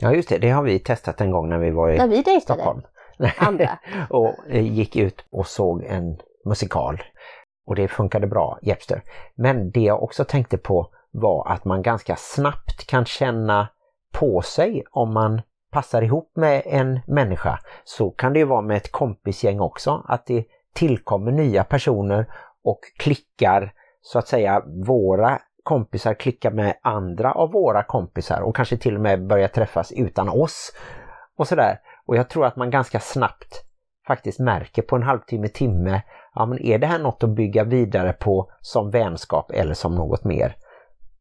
Ja 0.00 0.12
just 0.12 0.28
det, 0.28 0.38
det 0.38 0.50
har 0.50 0.62
vi 0.62 0.78
testat 0.78 1.20
en 1.20 1.30
gång 1.30 1.48
när 1.48 1.58
vi 1.58 1.70
var 1.70 1.90
i 1.90 1.98
när 1.98 2.08
vi 2.08 2.22
dejtade. 2.22 2.40
Stockholm. 2.40 2.82
Andra. 3.38 3.78
och 4.10 4.34
eh, 4.48 4.72
gick 4.72 4.96
ut 4.96 5.24
och 5.32 5.46
såg 5.46 5.84
en 5.84 6.18
musikal. 6.44 7.02
Och 7.66 7.76
det 7.76 7.88
funkade 7.88 8.26
bra, 8.26 8.58
Jepster. 8.62 9.02
Men 9.34 9.70
det 9.70 9.80
jag 9.80 10.02
också 10.02 10.24
tänkte 10.24 10.58
på 10.58 10.90
var 11.14 11.48
att 11.48 11.64
man 11.64 11.82
ganska 11.82 12.16
snabbt 12.16 12.86
kan 12.86 13.04
känna 13.04 13.68
på 14.12 14.42
sig 14.42 14.84
om 14.90 15.14
man 15.14 15.42
passar 15.70 16.02
ihop 16.02 16.32
med 16.34 16.62
en 16.66 17.00
människa. 17.06 17.58
Så 17.84 18.10
kan 18.10 18.32
det 18.32 18.38
ju 18.38 18.44
vara 18.44 18.62
med 18.62 18.76
ett 18.76 18.92
kompisgäng 18.92 19.60
också, 19.60 20.04
att 20.08 20.26
det 20.26 20.44
tillkommer 20.74 21.32
nya 21.32 21.64
personer 21.64 22.26
och 22.64 22.80
klickar 22.98 23.72
så 24.02 24.18
att 24.18 24.28
säga 24.28 24.62
våra 24.86 25.38
kompisar 25.62 26.14
klickar 26.14 26.50
med 26.50 26.74
andra 26.82 27.32
av 27.32 27.52
våra 27.52 27.82
kompisar 27.82 28.40
och 28.40 28.56
kanske 28.56 28.76
till 28.76 28.94
och 28.94 29.00
med 29.00 29.26
börjar 29.26 29.48
träffas 29.48 29.92
utan 29.92 30.28
oss. 30.28 30.72
Och 31.36 31.48
sådär. 31.48 31.80
Och 32.06 32.16
jag 32.16 32.28
tror 32.28 32.46
att 32.46 32.56
man 32.56 32.70
ganska 32.70 33.00
snabbt 33.00 33.64
faktiskt 34.06 34.38
märker 34.38 34.82
på 34.82 34.96
en 34.96 35.02
halvtimme, 35.02 35.48
timme, 35.48 36.02
ja 36.34 36.46
men 36.46 36.62
är 36.62 36.78
det 36.78 36.86
här 36.86 36.98
något 36.98 37.24
att 37.24 37.30
bygga 37.30 37.64
vidare 37.64 38.12
på 38.12 38.50
som 38.60 38.90
vänskap 38.90 39.50
eller 39.50 39.74
som 39.74 39.94
något 39.94 40.24
mer? 40.24 40.56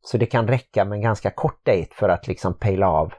Så 0.06 0.18
det 0.18 0.26
kan 0.26 0.48
räcka 0.48 0.86
med 0.86 0.96
en 0.96 1.02
ganska 1.02 1.32
kort 1.32 1.66
dejt 1.66 1.94
för 1.96 2.10
att 2.10 2.28
liksom 2.28 2.54
pejla 2.54 2.90
av 2.90 3.14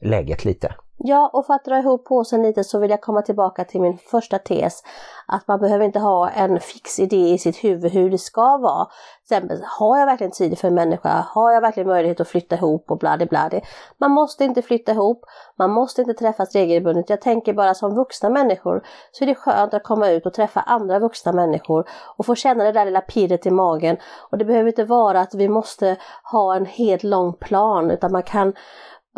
läget 0.00 0.44
lite. 0.44 0.74
Ja, 1.00 1.30
och 1.32 1.46
för 1.46 1.54
att 1.54 1.64
dra 1.64 1.78
ihop 1.78 2.04
påsen 2.04 2.42
lite 2.42 2.64
så 2.64 2.78
vill 2.78 2.90
jag 2.90 3.00
komma 3.00 3.22
tillbaka 3.22 3.64
till 3.64 3.80
min 3.80 3.98
första 3.98 4.38
tes. 4.38 4.82
Att 5.26 5.48
man 5.48 5.60
behöver 5.60 5.84
inte 5.84 5.98
ha 5.98 6.30
en 6.30 6.60
fix 6.60 6.98
idé 6.98 7.32
i 7.32 7.38
sitt 7.38 7.64
huvud 7.64 7.92
hur 7.92 8.10
det 8.10 8.18
ska 8.18 8.56
vara. 8.56 8.84
Till 8.84 9.36
exempel, 9.36 9.62
har 9.64 9.98
jag 9.98 10.06
verkligen 10.06 10.30
tid 10.30 10.58
för 10.58 10.68
en 10.68 10.74
människa? 10.74 11.26
Har 11.28 11.52
jag 11.52 11.60
verkligen 11.60 11.88
möjlighet 11.88 12.20
att 12.20 12.28
flytta 12.28 12.56
ihop 12.56 12.90
och 12.90 12.98
bladi 12.98 13.26
bladi? 13.26 13.60
Man 13.98 14.10
måste 14.10 14.44
inte 14.44 14.62
flytta 14.62 14.92
ihop, 14.92 15.24
man 15.58 15.70
måste 15.70 16.00
inte 16.00 16.14
träffas 16.14 16.54
regelbundet. 16.54 17.10
Jag 17.10 17.20
tänker 17.20 17.52
bara 17.52 17.74
som 17.74 17.94
vuxna 17.94 18.28
människor 18.28 18.82
så 19.12 19.24
är 19.24 19.26
det 19.26 19.34
skönt 19.34 19.74
att 19.74 19.82
komma 19.82 20.08
ut 20.08 20.26
och 20.26 20.34
träffa 20.34 20.60
andra 20.60 20.98
vuxna 20.98 21.32
människor 21.32 21.88
och 22.16 22.26
få 22.26 22.34
känna 22.34 22.64
det 22.64 22.72
där 22.72 22.84
lilla 22.84 23.00
pirret 23.00 23.46
i 23.46 23.50
magen. 23.50 23.96
Och 24.30 24.38
det 24.38 24.44
behöver 24.44 24.68
inte 24.68 24.84
vara 24.84 25.20
att 25.20 25.34
vi 25.34 25.48
måste 25.48 25.96
ha 26.32 26.56
en 26.56 26.66
helt 26.66 27.02
lång 27.02 27.32
plan 27.32 27.90
utan 27.90 28.12
man 28.12 28.22
kan 28.22 28.52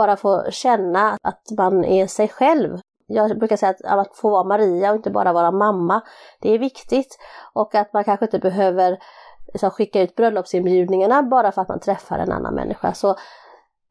bara 0.00 0.16
få 0.16 0.50
känna 0.50 1.16
att 1.22 1.42
man 1.56 1.84
är 1.84 2.06
sig 2.06 2.28
själv. 2.28 2.78
Jag 3.06 3.38
brukar 3.38 3.56
säga 3.56 3.70
att, 3.70 3.98
att 3.98 4.16
få 4.16 4.30
vara 4.30 4.44
Maria 4.44 4.90
och 4.90 4.96
inte 4.96 5.10
bara 5.10 5.32
vara 5.32 5.50
mamma, 5.50 6.00
det 6.40 6.54
är 6.54 6.58
viktigt. 6.58 7.18
Och 7.54 7.74
att 7.74 7.92
man 7.92 8.04
kanske 8.04 8.24
inte 8.26 8.38
behöver 8.38 8.98
liksom, 9.52 9.70
skicka 9.70 10.02
ut 10.02 10.16
bröllopsinbjudningarna 10.16 11.22
bara 11.22 11.52
för 11.52 11.62
att 11.62 11.68
man 11.68 11.80
träffar 11.80 12.18
en 12.18 12.32
annan 12.32 12.54
människa. 12.54 12.94
Så 12.94 13.16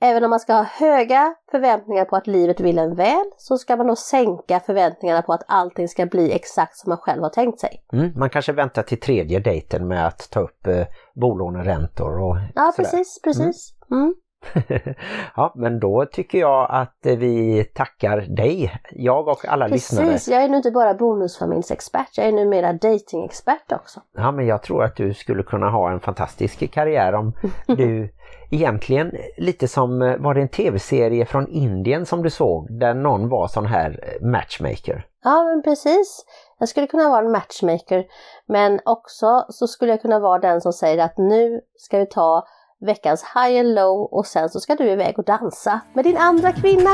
även 0.02 0.24
om 0.24 0.30
man 0.30 0.40
ska 0.40 0.54
ha 0.54 0.64
höga 0.64 1.36
förväntningar 1.52 2.06
på 2.06 2.16
att 2.16 2.28
livet 2.28 2.60
vill 2.60 2.80
en 2.80 2.96
väl 2.96 3.26
så 3.38 3.58
ska 3.58 3.76
man 3.76 3.88
nog 3.88 3.98
sänka 3.98 4.60
förväntningarna 4.60 5.22
på 5.22 5.34
att 5.34 5.44
allting 5.48 5.88
ska 5.88 6.06
bli 6.06 6.32
exakt 6.32 6.78
som 6.78 6.90
man 6.90 6.98
själv 6.98 7.24
har 7.24 7.30
tänkt 7.30 7.60
sig. 7.60 7.84
Mm, 7.94 8.12
man 8.16 8.30
kanske 8.30 8.54
väntar 8.54 8.84
till 8.84 9.00
tredje 9.00 9.40
dejten 9.40 9.88
med 9.88 10.08
att 10.08 10.30
ta 10.32 10.40
upp 10.40 10.68
eh, 10.68 10.86
bolåneräntor 11.16 12.20
och 12.20 12.36
Ja, 12.56 12.72
sådär. 12.76 12.90
precis, 12.90 13.22
precis. 13.24 13.74
Mm. 13.92 14.04
Mm. 14.04 14.14
ja, 15.36 15.54
men 15.56 15.80
då 15.80 16.06
tycker 16.12 16.38
jag 16.38 16.68
att 16.70 16.98
vi 17.02 17.64
tackar 17.74 18.18
dig, 18.18 18.80
jag 18.92 19.28
och 19.28 19.46
alla 19.46 19.70
Precis, 19.70 19.92
lyssnare. 19.92 20.12
Precis, 20.12 20.34
jag 20.34 20.44
är 20.44 20.50
nu 20.50 20.58
inte 20.58 20.72
bara 20.72 20.94
bonusfamiljsexpert, 20.94 22.18
jag 22.18 22.28
är 22.28 22.32
numera 22.32 22.74
datingexpert 22.74 23.72
också. 23.72 24.02
Ja, 24.16 24.32
men 24.32 24.48
jag 24.48 24.64
tror 24.64 24.84
att 24.84 24.96
du 24.96 25.14
skulle 25.14 25.44
kunna 25.44 25.70
ha 25.70 25.92
en 25.92 26.00
fantastisk 26.00 26.72
karriär 26.72 27.14
om 27.14 27.34
du 27.68 28.14
egentligen 28.50 29.12
lite 29.38 29.68
som, 29.68 30.00
var 30.20 30.34
det 30.34 30.42
en 30.42 30.50
tv-serie 30.50 31.26
från 31.26 31.48
Indien 31.48 32.06
som 32.06 32.24
du 32.24 32.30
såg 32.30 32.80
där 32.80 32.94
någon 32.94 33.30
var 33.30 33.48
sån 33.48 33.66
här 33.66 34.18
matchmaker? 34.22 35.06
Ja, 35.24 35.44
men 35.44 35.64
precis. 35.64 36.26
Jag 36.60 36.70
skulle 36.70 36.88
kunna 36.88 37.10
vara 37.10 37.26
en 37.26 37.32
matchmaker, 37.32 38.06
men 38.48 38.80
också 38.86 39.46
så 39.50 39.68
skulle 39.68 39.92
jag 39.92 40.02
kunna 40.02 40.20
vara 40.20 40.40
den 40.40 40.62
som 40.62 40.74
säger 40.74 41.04
att 41.04 41.18
nu 41.18 41.62
ska 41.78 41.98
vi 41.98 42.06
ta 42.06 42.48
veckans 42.82 43.24
high 43.24 43.60
and 43.60 43.76
low 43.76 44.02
och 44.12 44.26
sen 44.26 44.50
så 44.50 44.60
ska 44.60 44.76
du 44.76 44.90
iväg 44.90 45.20
och 45.20 45.26
dansa 45.26 45.82
med 45.94 46.06
din 46.06 46.18
andra 46.18 46.52
kvinna. 46.52 46.90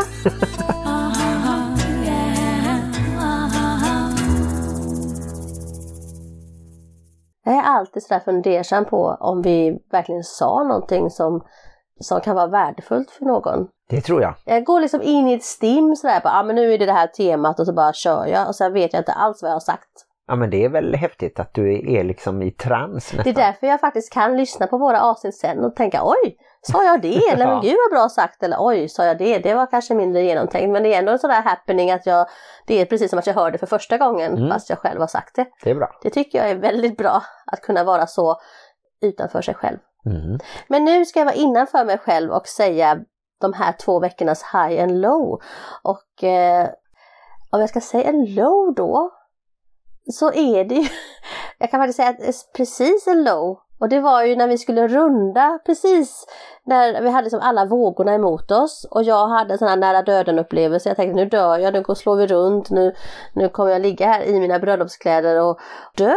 Jag 7.47 7.55
är 7.55 7.61
alltid 7.61 8.03
sådär 8.03 8.19
fundersam 8.19 8.85
på 8.85 9.17
om 9.19 9.41
vi 9.41 9.79
verkligen 9.91 10.23
sa 10.23 10.63
någonting 10.63 11.09
som, 11.09 11.45
som 11.99 12.21
kan 12.21 12.35
vara 12.35 12.47
värdefullt 12.47 13.11
för 13.11 13.25
någon. 13.25 13.67
Det 13.89 14.01
tror 14.01 14.21
jag. 14.21 14.35
Jag 14.45 14.65
går 14.65 14.81
liksom 14.81 15.01
in 15.01 15.27
i 15.27 15.33
ett 15.33 15.43
stim 15.43 15.95
sådär, 15.95 16.21
ja 16.23 16.39
ah, 16.39 16.43
men 16.43 16.55
nu 16.55 16.73
är 16.73 16.77
det 16.77 16.85
det 16.85 16.91
här 16.91 17.07
temat 17.07 17.59
och 17.59 17.65
så 17.65 17.73
bara 17.73 17.93
kör 17.93 18.25
jag 18.25 18.47
och 18.47 18.55
sen 18.55 18.73
vet 18.73 18.93
jag 18.93 18.99
inte 18.99 19.11
alls 19.11 19.41
vad 19.41 19.51
jag 19.51 19.55
har 19.55 19.59
sagt. 19.59 20.04
Ja 20.27 20.35
men 20.35 20.49
det 20.49 20.65
är 20.65 20.69
väl 20.69 20.95
häftigt 20.95 21.39
att 21.39 21.53
du 21.53 21.93
är 21.95 22.03
liksom 22.03 22.41
i 22.41 22.51
trans 22.51 22.93
nästan. 22.93 23.23
Det 23.23 23.29
är 23.29 23.45
därför 23.45 23.67
jag 23.67 23.79
faktiskt 23.79 24.13
kan 24.13 24.37
lyssna 24.37 24.67
på 24.67 24.77
våra 24.77 25.01
avsnitt 25.01 25.35
sen 25.35 25.63
och 25.63 25.75
tänka 25.75 26.01
oj, 26.03 26.37
sa 26.61 26.83
jag 26.83 27.01
det? 27.01 27.21
Eller 27.33 27.47
men 27.47 27.61
gud 27.61 27.75
vad 27.89 27.99
bra 27.99 28.09
sagt 28.09 28.43
eller 28.43 28.57
oj, 28.59 28.89
sa 28.89 29.05
jag 29.05 29.17
det? 29.17 29.39
Det 29.39 29.53
var 29.53 29.65
kanske 29.65 29.93
mindre 29.93 30.21
genomtänkt 30.21 30.71
men 30.71 30.83
det 30.83 30.93
är 30.93 30.99
ändå 30.99 31.11
en 31.11 31.19
sån 31.19 31.29
där 31.29 31.41
happening 31.41 31.91
att 31.91 32.05
jag, 32.05 32.27
det 32.67 32.81
är 32.81 32.85
precis 32.85 33.09
som 33.09 33.19
att 33.19 33.27
jag 33.27 33.33
hör 33.33 33.51
det 33.51 33.57
för 33.57 33.67
första 33.67 33.97
gången 33.97 34.37
mm. 34.37 34.49
fast 34.49 34.69
jag 34.69 34.79
själv 34.79 34.99
har 34.99 35.07
sagt 35.07 35.35
det. 35.35 35.45
Det 35.63 35.69
är 35.69 35.75
bra. 35.75 35.99
Det 36.01 36.09
tycker 36.09 36.37
jag 36.37 36.49
är 36.49 36.55
väldigt 36.55 36.97
bra 36.97 37.23
att 37.45 37.61
kunna 37.61 37.83
vara 37.83 38.07
så 38.07 38.35
utanför 39.01 39.41
sig 39.41 39.53
själv. 39.53 39.77
Mm. 40.05 40.39
Men 40.67 40.85
nu 40.85 41.05
ska 41.05 41.19
jag 41.19 41.25
vara 41.25 41.35
innanför 41.35 41.85
mig 41.85 41.97
själv 41.97 42.31
och 42.31 42.47
säga 42.47 42.99
de 43.41 43.53
här 43.53 43.71
två 43.71 43.99
veckornas 43.99 44.43
high 44.43 44.83
and 44.83 45.01
low. 45.01 45.41
Och 45.83 46.23
eh, 46.23 46.69
om 47.51 47.59
jag 47.59 47.69
ska 47.69 47.81
säga 47.81 48.09
en 48.09 48.35
low 48.35 48.73
då 48.75 49.11
så 50.13 50.33
är 50.33 50.63
det 50.63 50.75
ju, 50.75 50.87
jag 51.57 51.71
kan 51.71 51.79
faktiskt 51.79 51.97
säga 51.97 52.09
att 52.09 52.19
det 52.19 52.27
är 52.27 52.53
precis 52.57 53.07
en 53.07 53.23
low. 53.23 53.59
Och 53.79 53.89
det 53.89 53.99
var 53.99 54.23
ju 54.23 54.35
när 54.35 54.47
vi 54.47 54.57
skulle 54.57 54.87
runda 54.87 55.59
precis 55.65 56.25
när 56.63 57.01
vi 57.01 57.09
hade 57.09 57.23
liksom 57.23 57.39
alla 57.43 57.65
vågorna 57.65 58.13
emot 58.13 58.51
oss 58.51 58.87
och 58.91 59.03
jag 59.03 59.27
hade 59.27 59.53
en 59.53 59.57
sån 59.57 59.67
här 59.67 59.77
nära 59.77 60.01
döden 60.01 60.39
upplevelse. 60.39 60.89
Jag 60.89 60.95
tänkte 60.95 61.15
nu 61.15 61.25
dör 61.25 61.57
jag, 61.57 61.73
nu 61.73 61.95
slår 61.95 62.15
vi 62.15 62.27
runt, 62.27 62.69
nu, 62.69 62.95
nu 63.33 63.49
kommer 63.49 63.71
jag 63.71 63.81
ligga 63.81 64.07
här 64.07 64.23
i 64.23 64.39
mina 64.39 64.59
bröllopskläder 64.59 65.41
och 65.41 65.59
dö. 65.97 66.15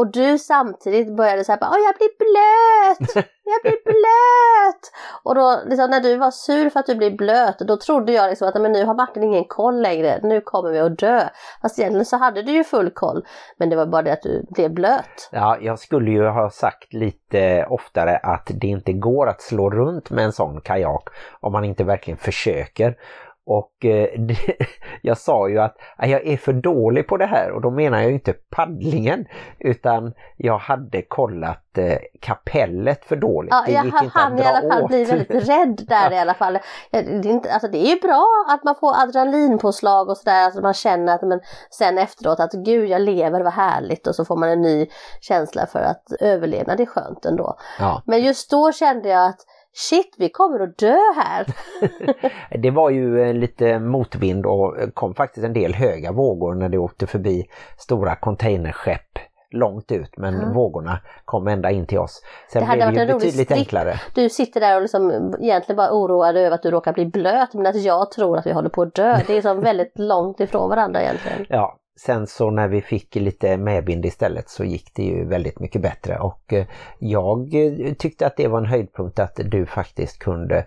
Och 0.00 0.12
du 0.12 0.38
samtidigt 0.38 1.16
började 1.16 1.44
säga 1.44 1.58
Åh 1.60 1.78
jag 1.86 1.94
blir 1.96 2.10
blöt! 2.18 3.26
Jag 3.44 3.62
blir 3.62 3.84
blöt! 3.84 4.92
Och 5.22 5.34
då 5.34 5.60
liksom, 5.66 5.90
när 5.90 6.00
du 6.00 6.16
var 6.16 6.30
sur 6.30 6.70
för 6.70 6.80
att 6.80 6.86
du 6.86 6.94
blir 6.94 7.10
blöt 7.10 7.58
då 7.58 7.76
trodde 7.76 8.12
jag 8.12 8.28
liksom 8.28 8.48
att 8.48 8.62
men 8.62 8.72
nu 8.72 8.84
har 8.84 8.94
Martin 8.94 9.22
ingen 9.22 9.44
koll 9.44 9.82
längre, 9.82 10.20
nu 10.22 10.40
kommer 10.40 10.70
vi 10.70 10.78
att 10.78 10.98
dö. 10.98 11.28
Fast 11.62 11.78
egentligen 11.78 12.06
så 12.06 12.16
hade 12.16 12.42
du 12.42 12.52
ju 12.52 12.64
full 12.64 12.90
koll. 12.90 13.24
Men 13.58 13.70
det 13.70 13.76
var 13.76 13.86
bara 13.86 14.02
det 14.02 14.12
att 14.12 14.22
du 14.22 14.46
blev 14.50 14.74
blöt. 14.74 15.28
Ja, 15.32 15.58
jag 15.60 15.78
skulle 15.78 16.10
ju 16.10 16.26
ha 16.26 16.50
sagt 16.50 16.92
lite 16.92 17.66
oftare 17.70 18.16
att 18.16 18.50
det 18.54 18.66
inte 18.66 18.92
går 18.92 19.28
att 19.28 19.42
slå 19.42 19.70
runt 19.70 20.10
med 20.10 20.24
en 20.24 20.32
sån 20.32 20.60
kajak 20.60 21.08
om 21.40 21.52
man 21.52 21.64
inte 21.64 21.84
verkligen 21.84 22.18
försöker. 22.18 22.96
Och 23.50 23.84
eh, 23.84 24.08
det, 24.20 24.36
jag 25.02 25.18
sa 25.18 25.48
ju 25.48 25.58
att 25.58 25.76
jag 25.98 26.26
är 26.26 26.36
för 26.36 26.52
dålig 26.52 27.08
på 27.08 27.16
det 27.16 27.26
här 27.26 27.50
och 27.50 27.60
då 27.60 27.70
menar 27.70 28.00
jag 28.00 28.12
inte 28.12 28.32
paddlingen 28.32 29.26
utan 29.58 30.12
jag 30.36 30.58
hade 30.58 31.02
kollat 31.02 31.78
eh, 31.78 31.98
kapellet 32.20 33.04
för 33.04 33.16
dåligt. 33.16 33.50
Ja, 33.52 33.62
det 33.66 33.72
jag 33.72 33.84
gick 33.84 34.02
inte 34.02 34.18
han 34.18 34.32
att 34.32 34.40
i 34.40 34.42
dra 34.42 34.48
alla 34.48 34.68
fall 34.68 34.82
åt. 34.82 34.88
blir 34.88 35.06
väldigt 35.06 35.30
rädd 35.48 35.86
där 35.88 36.12
i 36.12 36.18
alla 36.18 36.34
fall. 36.34 36.58
Det 36.90 36.98
är, 36.98 37.26
inte, 37.26 37.52
alltså 37.52 37.68
det 37.68 37.78
är 37.78 37.94
ju 37.94 38.00
bra 38.00 38.26
att 38.48 38.64
man 38.64 38.74
får 38.80 39.02
adrenalinpåslag 39.02 40.08
och 40.08 40.16
sådär, 40.16 40.44
alltså 40.44 40.60
man 40.60 40.74
känner 40.74 41.14
att 41.14 41.22
men 41.22 41.40
sen 41.70 41.98
efteråt 41.98 42.40
att 42.40 42.52
gud 42.52 42.88
jag 42.88 43.02
lever, 43.02 43.40
vad 43.40 43.52
härligt 43.52 44.06
och 44.06 44.14
så 44.14 44.24
får 44.24 44.36
man 44.36 44.48
en 44.48 44.62
ny 44.62 44.86
känsla 45.20 45.66
för 45.66 45.80
att 45.80 46.12
överlevnad 46.20 46.76
det 46.76 46.82
är 46.82 46.86
skönt 46.86 47.24
ändå. 47.24 47.56
Ja, 47.78 48.02
Men 48.06 48.22
just 48.22 48.50
då 48.50 48.72
kände 48.72 49.08
jag 49.08 49.26
att 49.26 49.40
shit 49.72 50.14
vi 50.18 50.28
kommer 50.28 50.60
att 50.60 50.78
dö 50.78 50.96
här. 51.16 51.46
det 52.62 52.70
var 52.70 52.90
ju 52.90 53.20
eh, 53.22 53.34
lite 53.34 53.78
motvind 53.78 54.46
och 54.46 54.76
kom 54.94 55.14
faktiskt 55.14 55.44
en 55.46 55.52
del 55.52 55.74
höga 55.74 56.12
vågor 56.12 56.54
när 56.54 56.68
det 56.68 56.78
åkte 56.78 57.06
förbi 57.06 57.46
stora 57.78 58.16
containerskepp 58.16 59.18
långt 59.52 59.92
ut 59.92 60.16
men 60.16 60.34
Ja. 60.40 60.52
vågorna 60.54 60.98
kom 61.24 61.48
ända 61.48 61.70
in 61.70 61.86
till 61.86 61.98
oss. 61.98 62.22
Sen 62.52 62.60
Det 62.62 62.66
hade 62.66 62.92
blev 62.92 63.06
det 63.06 63.12
ju 63.12 63.18
betydligt 63.18 63.52
enklare. 63.52 63.94
Du 64.14 64.28
sitter 64.28 64.60
där 64.60 64.76
och 64.76 64.82
liksom 64.82 65.34
egentligen 65.40 65.76
bara 65.76 65.92
oroad 65.92 66.36
över 66.36 66.50
att 66.50 66.62
du 66.62 66.70
råkar 66.70 66.92
bli 66.92 67.06
blöt 67.06 67.54
men 67.54 67.66
att 67.66 67.82
jag 67.82 68.10
tror 68.10 68.38
att 68.38 68.46
vi 68.46 68.52
håller 68.52 68.68
på 68.68 68.82
att 68.82 68.94
dö. 68.94 69.20
Det 69.26 69.36
är 69.36 69.42
som 69.42 69.60
väldigt 69.70 69.98
långt 69.98 70.40
ifrån 70.40 70.70
varandra 70.70 71.02
egentligen. 71.02 71.46
Ja, 71.48 71.76
sen 72.06 72.26
så 72.26 72.50
när 72.50 72.68
vi 72.68 72.82
fick 72.82 73.14
lite 73.14 73.56
medvind 73.56 74.06
istället 74.06 74.48
så 74.48 74.64
gick 74.64 74.94
det 74.94 75.02
ju 75.02 75.24
väldigt 75.24 75.60
mycket 75.60 75.82
bättre 75.82 76.18
och 76.18 76.52
eh, 76.52 76.66
jag 76.98 77.54
eh, 77.54 77.94
tyckte 77.94 78.26
att 78.26 78.36
det 78.36 78.48
var 78.48 78.58
en 78.58 78.66
höjdpunkt 78.66 79.18
att 79.18 79.40
du 79.44 79.66
faktiskt 79.66 80.18
kunde 80.18 80.66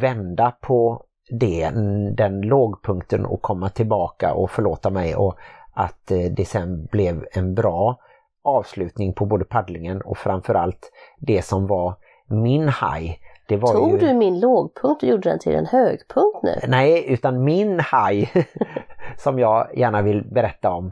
vända 0.00 0.50
på 0.60 1.02
det, 1.30 1.70
den 2.16 2.40
lågpunkten 2.40 3.26
och 3.26 3.42
komma 3.42 3.68
tillbaka 3.68 4.34
och 4.34 4.50
förlåta 4.50 4.90
mig 4.90 5.16
och 5.16 5.38
att 5.74 6.10
eh, 6.10 6.18
det 6.36 6.44
sen 6.44 6.86
blev 6.86 7.26
en 7.32 7.54
bra 7.54 7.98
avslutning 8.44 9.12
på 9.12 9.26
både 9.26 9.44
paddlingen 9.44 10.02
och 10.02 10.18
framförallt 10.18 10.92
det 11.18 11.44
som 11.44 11.66
var 11.66 11.94
min 12.26 12.68
haj. 12.68 13.20
Det 13.48 13.56
var 13.56 13.72
Tog 13.72 13.90
ju... 13.90 13.98
du 13.98 14.14
min 14.14 14.40
lågpunkt 14.40 15.02
och 15.02 15.08
gjorde 15.08 15.30
den 15.30 15.38
till 15.38 15.54
en 15.54 15.66
högpunkt 15.66 16.42
nu? 16.42 16.60
Nej, 16.68 17.12
utan 17.12 17.44
min 17.44 17.80
haj 17.80 18.30
som 19.18 19.38
jag 19.38 19.78
gärna 19.78 20.02
vill 20.02 20.24
berätta 20.34 20.70
om. 20.70 20.90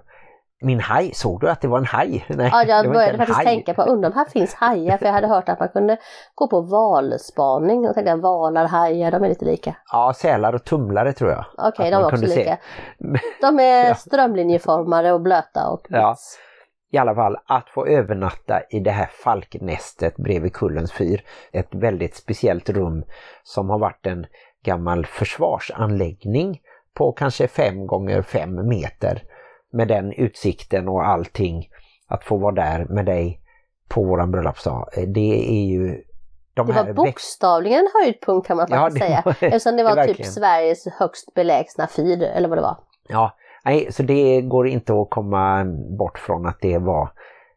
Min 0.63 0.81
haj, 0.81 1.15
såg 1.15 1.41
du 1.41 1.51
att 1.51 1.61
det 1.61 1.69
var 1.69 1.79
en 1.79 1.85
haj? 1.85 2.25
Nej, 2.29 2.51
Ja, 2.53 2.65
jag 2.65 2.93
började 2.93 3.17
faktiskt 3.19 3.37
haj. 3.37 3.47
tänka 3.47 3.75
på, 3.75 3.83
undrar 3.83 4.09
om 4.11 4.15
här 4.17 4.25
finns 4.25 4.55
hajar? 4.55 4.97
För 4.99 5.07
jag 5.07 5.13
hade 5.13 5.27
hört 5.27 5.49
att 5.49 5.61
man 5.61 5.69
kunde 5.69 5.97
gå 6.35 6.49
på 6.49 6.61
valspaning 6.61 7.89
och 7.89 7.95
tänkte 7.95 8.13
att 8.13 8.21
valar, 8.21 8.67
hajar, 8.67 9.11
de 9.11 9.25
är 9.25 9.29
lite 9.29 9.45
lika. 9.45 9.77
Ja, 9.93 10.13
sälar 10.17 10.53
och 10.53 10.65
tumlare 10.65 11.13
tror 11.13 11.31
jag. 11.31 11.45
Okej, 11.59 11.87
Att 11.87 11.93
de 11.93 11.97
är 11.97 12.05
också 12.05 12.11
kunde 12.17 12.29
se. 12.29 12.39
lika. 12.39 12.59
De 13.41 13.61
är 13.61 13.95
strömlinjeformade 13.95 15.13
och 15.13 15.21
blöta 15.21 15.69
och 15.69 15.81
Ja. 15.89 16.09
vits. 16.11 16.39
I 16.93 16.99
alla 16.99 17.15
fall 17.15 17.37
att 17.47 17.69
få 17.69 17.87
övernatta 17.87 18.61
i 18.71 18.81
det 18.81 18.91
här 18.91 19.07
falknästet 19.25 20.17
bredvid 20.17 20.53
Kullens 20.53 20.93
fyr. 20.93 21.25
Ett 21.53 21.75
väldigt 21.75 22.17
speciellt 22.17 22.71
rum 22.71 23.05
som 23.43 23.71
har 23.71 23.79
varit 23.79 24.07
en 24.07 24.27
gammal 24.65 25.07
försvarsanläggning 25.07 26.61
på 26.97 27.13
kanske 27.13 27.49
fem 27.49 27.87
gånger 27.87 28.23
fem 28.23 28.69
meter. 28.69 29.23
Med 29.73 29.89
den 29.89 30.13
utsikten 30.13 30.89
och 30.89 31.07
allting. 31.07 31.69
Att 32.09 32.25
få 32.25 32.37
vara 32.37 32.55
där 32.55 32.85
med 32.85 33.07
dig 33.07 33.41
på 33.89 34.05
våran 34.05 34.31
bröllopsdag. 34.31 34.89
Det 35.15 35.51
är 35.51 35.65
ju 35.67 36.03
de 36.55 36.67
Det 36.67 36.73
var 36.73 36.93
bokstavligen 36.93 37.79
en 37.81 37.89
höjdpunkt 38.03 38.47
kan 38.47 38.57
man 38.57 38.67
Ja, 38.71 38.77
faktiskt 38.77 39.01
det 39.01 39.07
säga. 39.07 39.23
var- 39.25 39.33
Eftersom 39.41 39.77
det 39.77 39.83
det 39.83 39.95
var 39.95 39.97
är 40.03 40.15
typ. 40.15 40.27
Sveriges 40.27 40.87
högst 40.99 41.35
belägsna 41.35 41.87
fyr 41.87 42.23
eller 42.23 42.49
vad 42.49 42.59
det 42.59 42.63
var. 42.63 42.77
Ja, 43.09 43.37
nej, 43.65 43.93
så 43.93 44.03
det 44.03 44.41
går 44.41 44.69
inte 44.69 44.93
att 44.93 45.11
komma 45.11 45.65
bort 45.99 46.19
från 46.19 46.47
att 46.47 46.59
det 46.61 46.79
var 46.79 47.09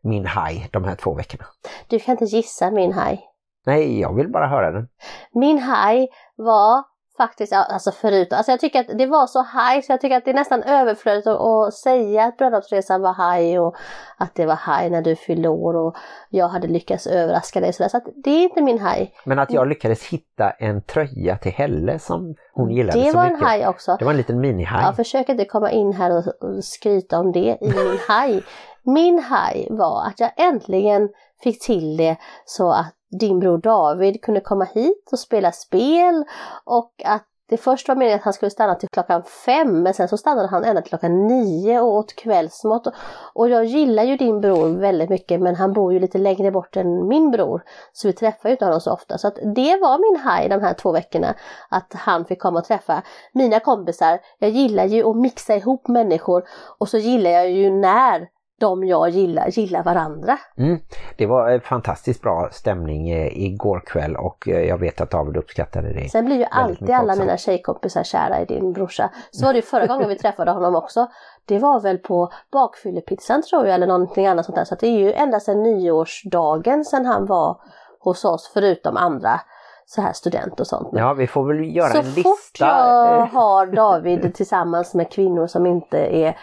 min 0.02 0.26
haj 0.26 0.68
de 0.72 0.84
här 0.84 0.96
två 0.96 1.14
veckorna. 1.14 1.46
Du 1.88 2.00
kan 2.00 2.12
inte 2.12 2.26
gissa 2.26 2.72
min 2.72 2.94
haj. 2.94 3.22
Nej, 3.66 4.00
jag 4.00 4.16
vill 4.16 4.32
bara 4.32 4.48
höra 4.48 4.72
den. 4.72 4.88
Min 5.34 5.60
haj 5.60 6.08
var 6.36 6.84
faktiskt, 7.24 7.54
alltså 7.54 7.92
förut, 7.92 8.34
alltså 8.34 8.52
jag 8.52 8.60
tycker 8.60 8.80
att 8.80 8.98
det 8.98 9.06
var 9.06 9.28
så 9.28 9.42
haj 9.42 9.82
så 9.82 9.92
jag 9.92 10.02
tycker 10.02 10.18
att 10.18 10.26
det 10.26 10.32
är 10.32 10.36
nästan 10.36 10.64
överflödigt 10.64 11.28
att, 11.28 11.42
att 11.42 11.74
säga 11.74 12.24
att 12.24 12.38
bröllopsresan 12.38 13.02
var 13.02 13.14
haj 13.14 13.60
och 13.60 13.76
att 14.18 14.36
det 14.36 14.46
var 14.46 14.56
haj 14.56 14.90
när 14.90 15.02
du 15.02 15.16
fyllde 15.16 15.50
år 15.50 15.76
och 15.76 15.96
jag 16.30 16.48
hade 16.48 16.68
lyckats 16.68 17.08
överraska 17.08 17.60
dig. 17.62 17.74
Så 17.74 17.84
att 17.84 18.04
det 18.24 18.30
är 18.30 18.44
inte 18.44 18.62
min 18.62 18.80
haj. 18.80 19.14
Men 19.26 19.40
att 19.40 19.52
jag 19.52 19.68
lyckades 19.68 20.04
hitta 20.08 20.50
en 20.50 20.82
tröja 20.82 21.38
till 21.38 21.52
Helle 21.52 22.00
som 22.00 22.36
hon 22.54 22.72
gillade 22.72 23.00
Det 23.00 23.12
så 23.12 23.18
var 23.18 23.26
en 23.26 23.34
mycket. 23.34 23.48
haj 23.48 23.68
också. 23.68 23.96
Det 24.00 24.06
var 24.06 24.12
en 24.12 24.18
liten 24.18 24.40
minihaj. 24.40 24.84
Ja, 24.86 24.94
försök 24.94 25.30
inte 25.30 25.46
komma 25.46 25.72
in 25.72 25.94
här 25.94 26.18
och, 26.18 26.24
skryta 26.64 27.20
om 27.20 27.32
det 27.32 27.58
i 27.62 27.68
min 27.68 28.00
haj. 28.08 28.44
Min 28.84 29.20
haj 29.20 29.68
var 29.70 30.06
att 30.08 30.20
jag 30.20 30.32
äntligen 30.38 31.10
fick 31.44 31.66
till 31.66 31.98
det 31.98 32.18
så 32.46 32.72
att 32.72 32.96
din 33.10 33.39
bror 33.39 33.57
David 33.57 34.22
kunde 34.22 34.41
komma 34.41 34.66
hit 34.66 35.10
och 35.12 35.20
spela 35.20 35.51
spel 35.51 36.24
och 36.66 36.93
att 37.05 37.26
det 37.49 37.57
först 37.57 37.88
var 37.88 37.95
meningen 37.95 38.20
att 38.20 38.24
han 38.24 38.34
skulle 38.34 38.49
stanna 38.49 38.76
till 38.76 38.89
klockan 38.89 39.24
fem 39.24 39.84
men 39.84 39.93
sen 39.93 40.07
så 40.07 40.18
stannade 40.18 40.47
han 40.47 40.64
ända 40.64 40.82
till 40.82 40.89
klockan 40.89 41.28
nio 41.28 41.80
och 41.80 41.93
åt 41.93 42.16
kvällsmat. 42.16 42.88
Och 43.34 43.49
jag 43.49 43.66
gillar 43.66 44.03
ju 44.03 44.18
din 44.18 44.41
bror 44.41 44.80
väldigt 44.80 45.10
mycket 45.10 45.41
men 45.41 45.55
han 45.55 45.74
bor 45.74 45.93
ju 45.93 45.99
lite 45.99 46.18
längre 46.18 46.51
bort 46.51 46.78
än 46.78 47.07
min 47.07 47.32
bror. 47.32 47.64
Så 47.93 48.07
vi 48.07 48.14
träffar 48.14 48.49
ju 48.49 48.53
inte 48.53 48.66
honom 48.66 48.82
så 48.82 48.93
ofta. 48.93 49.18
Så 49.18 49.28
att 49.28 49.36
det 49.36 49.80
var 49.82 50.12
min 50.12 50.22
haj 50.22 50.49
de 50.49 50.62
här 50.62 50.74
två 50.74 50.91
veckorna. 50.91 51.36
Att 51.70 51.93
han 51.93 52.26
fick 52.26 52.41
komma 52.41 52.60
och 52.60 52.66
träffa 52.66 53.03
mina 53.34 53.60
kompisar. 53.60 54.20
Jag 54.39 54.49
gillar 54.49 54.86
ju 54.86 55.03
att 55.03 55.18
mixa 55.18 55.55
ihop 55.55 55.88
människor 55.88 56.43
och 56.80 56.89
så 56.89 56.97
gillar 56.97 57.32
jag 57.32 57.51
ju 57.51 57.72
när 57.72 58.28
de 58.60 58.84
jag 58.84 59.10
gillar 59.10 59.47
gillar 59.47 59.84
varandra. 59.84 60.38
Mm. 60.57 60.80
Det 61.18 61.26
var 61.26 61.49
en 61.49 61.62
fantastiskt 61.62 62.22
bra 62.22 62.49
stämning 62.51 63.10
eh, 63.10 63.43
igår 63.45 63.84
kväll 63.86 64.16
och 64.16 64.47
eh, 64.47 64.60
jag 64.60 64.78
vet 64.78 65.01
att 65.01 65.12
David 65.12 65.38
uppskattade 65.38 65.93
det. 65.93 66.10
Sen 66.10 66.26
blir 66.26 66.36
ju 66.38 66.45
alltid 66.51 66.89
alla 66.89 67.16
mina 67.16 67.38
tjejkompisar 67.38 68.03
kära 68.03 68.41
i 68.41 68.45
din 68.45 68.74
brorsa. 68.74 69.10
Så 69.32 69.45
var 69.45 69.53
det 69.53 69.57
ju 69.57 69.64
förra 69.66 69.88
gången 69.88 70.10
vi 70.10 70.16
träffade 70.16 70.51
honom 70.51 70.76
också. 70.76 71.07
Det 71.45 71.60
var 71.60 71.80
väl 71.80 71.97
på 71.97 72.32
bakfyllepizzan 72.51 73.41
tror 73.41 73.66
jag 73.66 73.76
eller 73.76 73.88
någonting 73.88 74.28
annat 74.28 74.45
sånt 74.45 74.55
där. 74.55 74.66
Så 74.66 74.76
det 74.76 74.88
är 74.88 74.99
ju 74.99 75.14
ända 75.14 75.39
sedan 75.39 75.64
nyårsdagen 75.64 76.86
sedan 76.86 77.05
han 77.05 77.26
var 77.26 77.62
hos 77.99 78.26
oss 78.26 78.51
förutom 78.53 78.97
andra 78.97 79.41
så 79.86 80.01
här 80.01 80.14
student 80.14 80.60
och 80.60 80.68
sånt. 80.68 80.91
Men 80.91 81.03
Ja, 81.03 81.14
vi 81.14 81.28
får 81.28 81.47
väl 81.47 81.76
göra 81.76 81.89
så 81.89 81.97
en 81.97 82.03
fort 82.03 82.16
lista. 82.16 82.66
jag 82.66 83.20
eh, 83.20 83.28
har 83.28 83.66
David 83.66 84.36
tillsammans 84.36 84.93
med 84.93 85.12
kvinnor 85.12 85.47
som 85.47 85.66
inte 85.66 85.97
är 85.97 86.38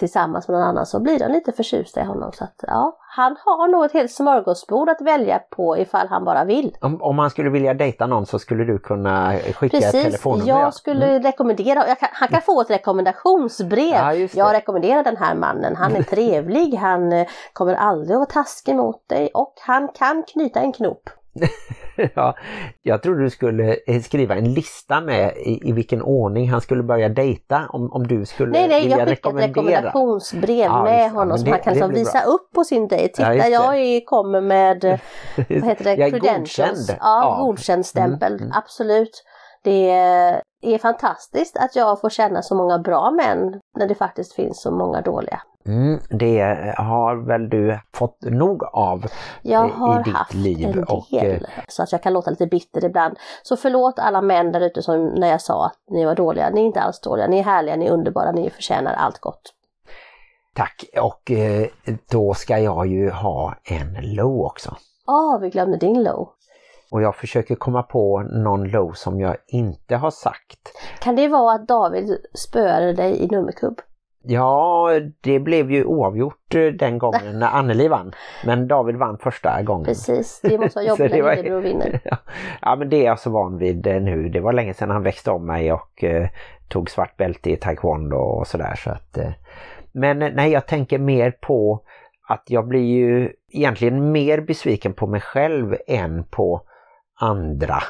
tillsammans 0.00 0.48
med 0.48 0.58
någon 0.58 0.68
annan 0.68 0.86
så 0.86 1.00
blir 1.00 1.18
de 1.18 1.28
lite 1.28 1.52
förtjusta 1.52 2.00
i 2.00 2.04
honom. 2.04 2.32
Så 2.32 2.44
att, 2.44 2.64
ja, 2.66 2.96
han 3.08 3.36
har 3.44 3.68
nog 3.68 3.84
ett 3.84 3.92
helt 3.92 4.10
smörgåsbord 4.10 4.88
att 4.88 5.00
välja 5.00 5.38
på 5.38 5.78
ifall 5.78 6.08
han 6.08 6.24
bara 6.24 6.44
vill. 6.44 6.76
Om, 6.80 7.02
om 7.02 7.16
man 7.16 7.30
skulle 7.30 7.50
vilja 7.50 7.74
dejta 7.74 8.06
någon 8.06 8.26
så 8.26 8.38
skulle 8.38 8.64
du 8.64 8.78
kunna 8.78 9.32
skicka 9.54 9.76
ett 9.76 9.82
Precis, 9.82 10.04
telefonnummer. 10.04 10.48
ja. 10.48 10.60
jag 10.60 10.74
skulle 10.74 11.18
rekommendera, 11.18 11.88
jag 11.88 11.98
kan, 11.98 12.08
han 12.12 12.28
kan 12.28 12.42
få 12.42 12.60
ett 12.60 12.70
rekommendationsbrev. 12.70 13.94
Ja, 13.94 14.14
jag 14.34 14.54
rekommenderar 14.54 15.04
den 15.04 15.16
här 15.16 15.34
mannen, 15.34 15.76
han 15.76 15.96
är 15.96 16.02
trevlig, 16.02 16.74
han 16.74 17.12
eh, 17.12 17.26
kommer 17.52 17.74
aldrig 17.74 18.10
att 18.10 18.18
vara 18.18 18.26
taskig 18.26 18.76
mot 18.76 19.08
dig 19.08 19.30
och 19.34 19.54
han 19.66 19.88
kan 19.88 20.22
knyta 20.22 20.60
en 20.60 20.72
knop. 20.72 21.10
ja, 22.14 22.34
jag 22.82 23.02
trodde 23.02 23.22
du 23.22 23.30
skulle 23.30 23.76
eh, 23.86 24.00
skriva 24.02 24.34
en 24.34 24.54
lista 24.54 25.00
med 25.00 25.32
i, 25.36 25.68
i 25.68 25.72
vilken 25.72 26.02
ordning 26.02 26.50
han 26.50 26.60
skulle 26.60 26.82
börja 26.82 27.08
dejta 27.08 27.66
om, 27.68 27.92
om 27.92 28.06
du 28.06 28.26
skulle 28.26 28.50
Nej, 28.52 28.68
nej, 28.68 28.82
vilja 28.82 28.98
jag 28.98 29.08
skickar 29.08 29.30
ett 29.30 29.36
rekommendera. 29.36 29.76
rekommendationsbrev 29.78 30.58
Ja, 30.58 30.82
med 30.84 30.92
just 31.02 31.04
det. 31.14 31.18
honom 31.18 31.28
Men 31.28 31.38
som 31.38 31.44
det- 31.44 31.50
han 31.50 31.60
kan 31.60 31.72
det 31.74 31.78
liksom 31.80 31.94
visa 31.94 32.22
upp 32.22 32.50
på 32.54 32.64
sin 32.64 32.88
dejt. 32.88 33.08
Titta, 33.14 33.28
det. 33.30 33.48
jag 33.48 33.76
är, 33.78 34.04
kommer 34.04 34.40
med, 34.40 34.84
vad 35.36 35.46
heter 35.64 35.84
det, 35.84 35.94
Jag 35.94 36.08
är 36.08 36.10
credentials. 36.10 36.58
godkänd. 36.86 36.98
Ja, 37.00 37.36
Ja. 37.38 37.44
godkänd 37.44 37.86
stämpel, 37.86 38.32
Mm, 38.32 38.42
mm. 38.44 38.52
absolut. 38.56 39.24
Det 39.64 39.90
är 40.62 40.78
fantastiskt 40.78 41.56
att 41.56 41.76
jag 41.76 42.00
får 42.00 42.10
känna 42.10 42.42
så 42.42 42.54
många 42.54 42.78
bra 42.78 43.10
män 43.10 43.60
när 43.76 43.86
det 43.86 43.94
faktiskt 43.94 44.32
finns 44.32 44.62
så 44.62 44.70
många 44.70 45.00
dåliga. 45.00 45.42
Mm, 45.66 46.00
det 46.10 46.40
har 46.78 47.26
väl 47.26 47.48
du 47.48 47.80
fått 47.94 48.22
nog 48.22 48.64
av 48.64 49.04
Jag 49.42 49.64
eh, 49.70 49.76
har 49.76 50.00
i 50.00 50.02
ditt 50.02 50.14
haft 50.14 50.34
liv. 50.34 50.68
en 50.68 50.84
och, 50.84 51.06
del, 51.10 51.44
eh, 51.44 51.64
så 51.68 51.82
att 51.82 51.92
jag 51.92 52.02
kan 52.02 52.12
låta 52.12 52.30
lite 52.30 52.46
bitter 52.46 52.84
ibland. 52.84 53.16
Så 53.42 53.56
förlåt 53.56 53.98
alla 53.98 54.22
män 54.22 54.52
där 54.52 54.60
ute 54.60 54.82
som 54.82 55.06
när 55.06 55.28
jag 55.28 55.40
sa 55.40 55.66
att 55.66 55.78
ni 55.90 56.04
var 56.04 56.14
dåliga. 56.14 56.50
Ni 56.50 56.60
är 56.60 56.64
inte 56.64 56.80
alls 56.80 57.00
dåliga, 57.00 57.26
ni 57.26 57.38
är 57.38 57.42
härliga, 57.42 57.76
ni 57.76 57.86
är 57.86 57.92
underbara, 57.92 58.32
ni 58.32 58.50
förtjänar 58.50 58.92
allt 58.94 59.18
gott. 59.18 59.54
Tack 60.54 60.84
och 61.02 61.30
eh, 61.30 61.66
då 62.10 62.34
ska 62.34 62.58
jag 62.58 62.86
ju 62.86 63.10
ha 63.10 63.54
en 63.64 64.14
low 64.14 64.44
också. 64.46 64.76
Åh, 65.06 65.38
vi 65.40 65.50
glömde 65.50 65.76
din 65.76 66.02
low. 66.02 66.28
Och 66.92 67.02
jag 67.02 67.16
försöker 67.16 67.54
komma 67.54 67.82
på 67.82 68.22
någon 68.22 68.68
low 68.68 68.92
som 68.92 69.20
jag 69.20 69.36
inte 69.46 69.96
har 69.96 70.10
sagt. 70.10 70.58
Kan 71.00 71.16
det 71.16 71.28
vara 71.28 71.54
att 71.54 71.68
David 71.68 72.18
spöade 72.34 72.92
dig 72.92 73.22
i 73.24 73.26
nummerkubb? 73.26 73.80
Ja, 74.22 74.88
det 75.20 75.38
blev 75.40 75.70
ju 75.70 75.84
oavgjort 75.84 76.54
eh, 76.54 76.66
den 76.66 76.98
gången 76.98 77.38
när 77.38 77.46
Anneli 77.48 77.88
vann. 77.88 78.12
Men 78.44 78.68
David 78.68 78.96
vann 78.96 79.18
första 79.18 79.62
gången. 79.62 79.84
Precis, 79.84 80.40
det 80.42 80.58
måste 80.58 80.78
vara 80.78 80.86
jobbigt 80.88 81.12
när 81.12 81.22
var- 81.22 81.36
lillebror 81.36 81.60
vinner. 81.60 82.00
Ja. 82.04 82.16
ja 82.62 82.76
men 82.76 82.88
det 82.88 82.96
är 82.96 83.04
jag 83.06 83.18
så 83.18 83.30
van 83.30 83.58
vid 83.58 83.86
eh, 83.86 84.00
nu. 84.00 84.28
Det 84.28 84.40
var 84.40 84.52
länge 84.52 84.74
sedan 84.74 84.90
han 84.90 85.02
växte 85.02 85.30
om 85.30 85.46
mig 85.46 85.72
och 85.72 86.04
eh, 86.04 86.28
tog 86.68 86.90
svart 86.90 87.16
bälte 87.16 87.50
i 87.50 87.56
taekwondo 87.56 88.16
och 88.16 88.46
sådär. 88.46 88.74
Så 88.84 88.90
att, 88.90 89.18
eh, 89.18 89.30
men 89.92 90.22
eh, 90.22 90.30
nej, 90.34 90.50
jag 90.52 90.66
tänker 90.66 90.98
mer 90.98 91.30
på 91.30 91.80
att 92.28 92.44
jag 92.46 92.68
blir 92.68 92.84
ju 92.84 93.32
egentligen 93.52 94.12
mer 94.12 94.40
besviken 94.40 94.92
på 94.92 95.06
mig 95.06 95.20
själv 95.20 95.76
än 95.86 96.24
på 96.24 96.62
andra. 97.20 97.82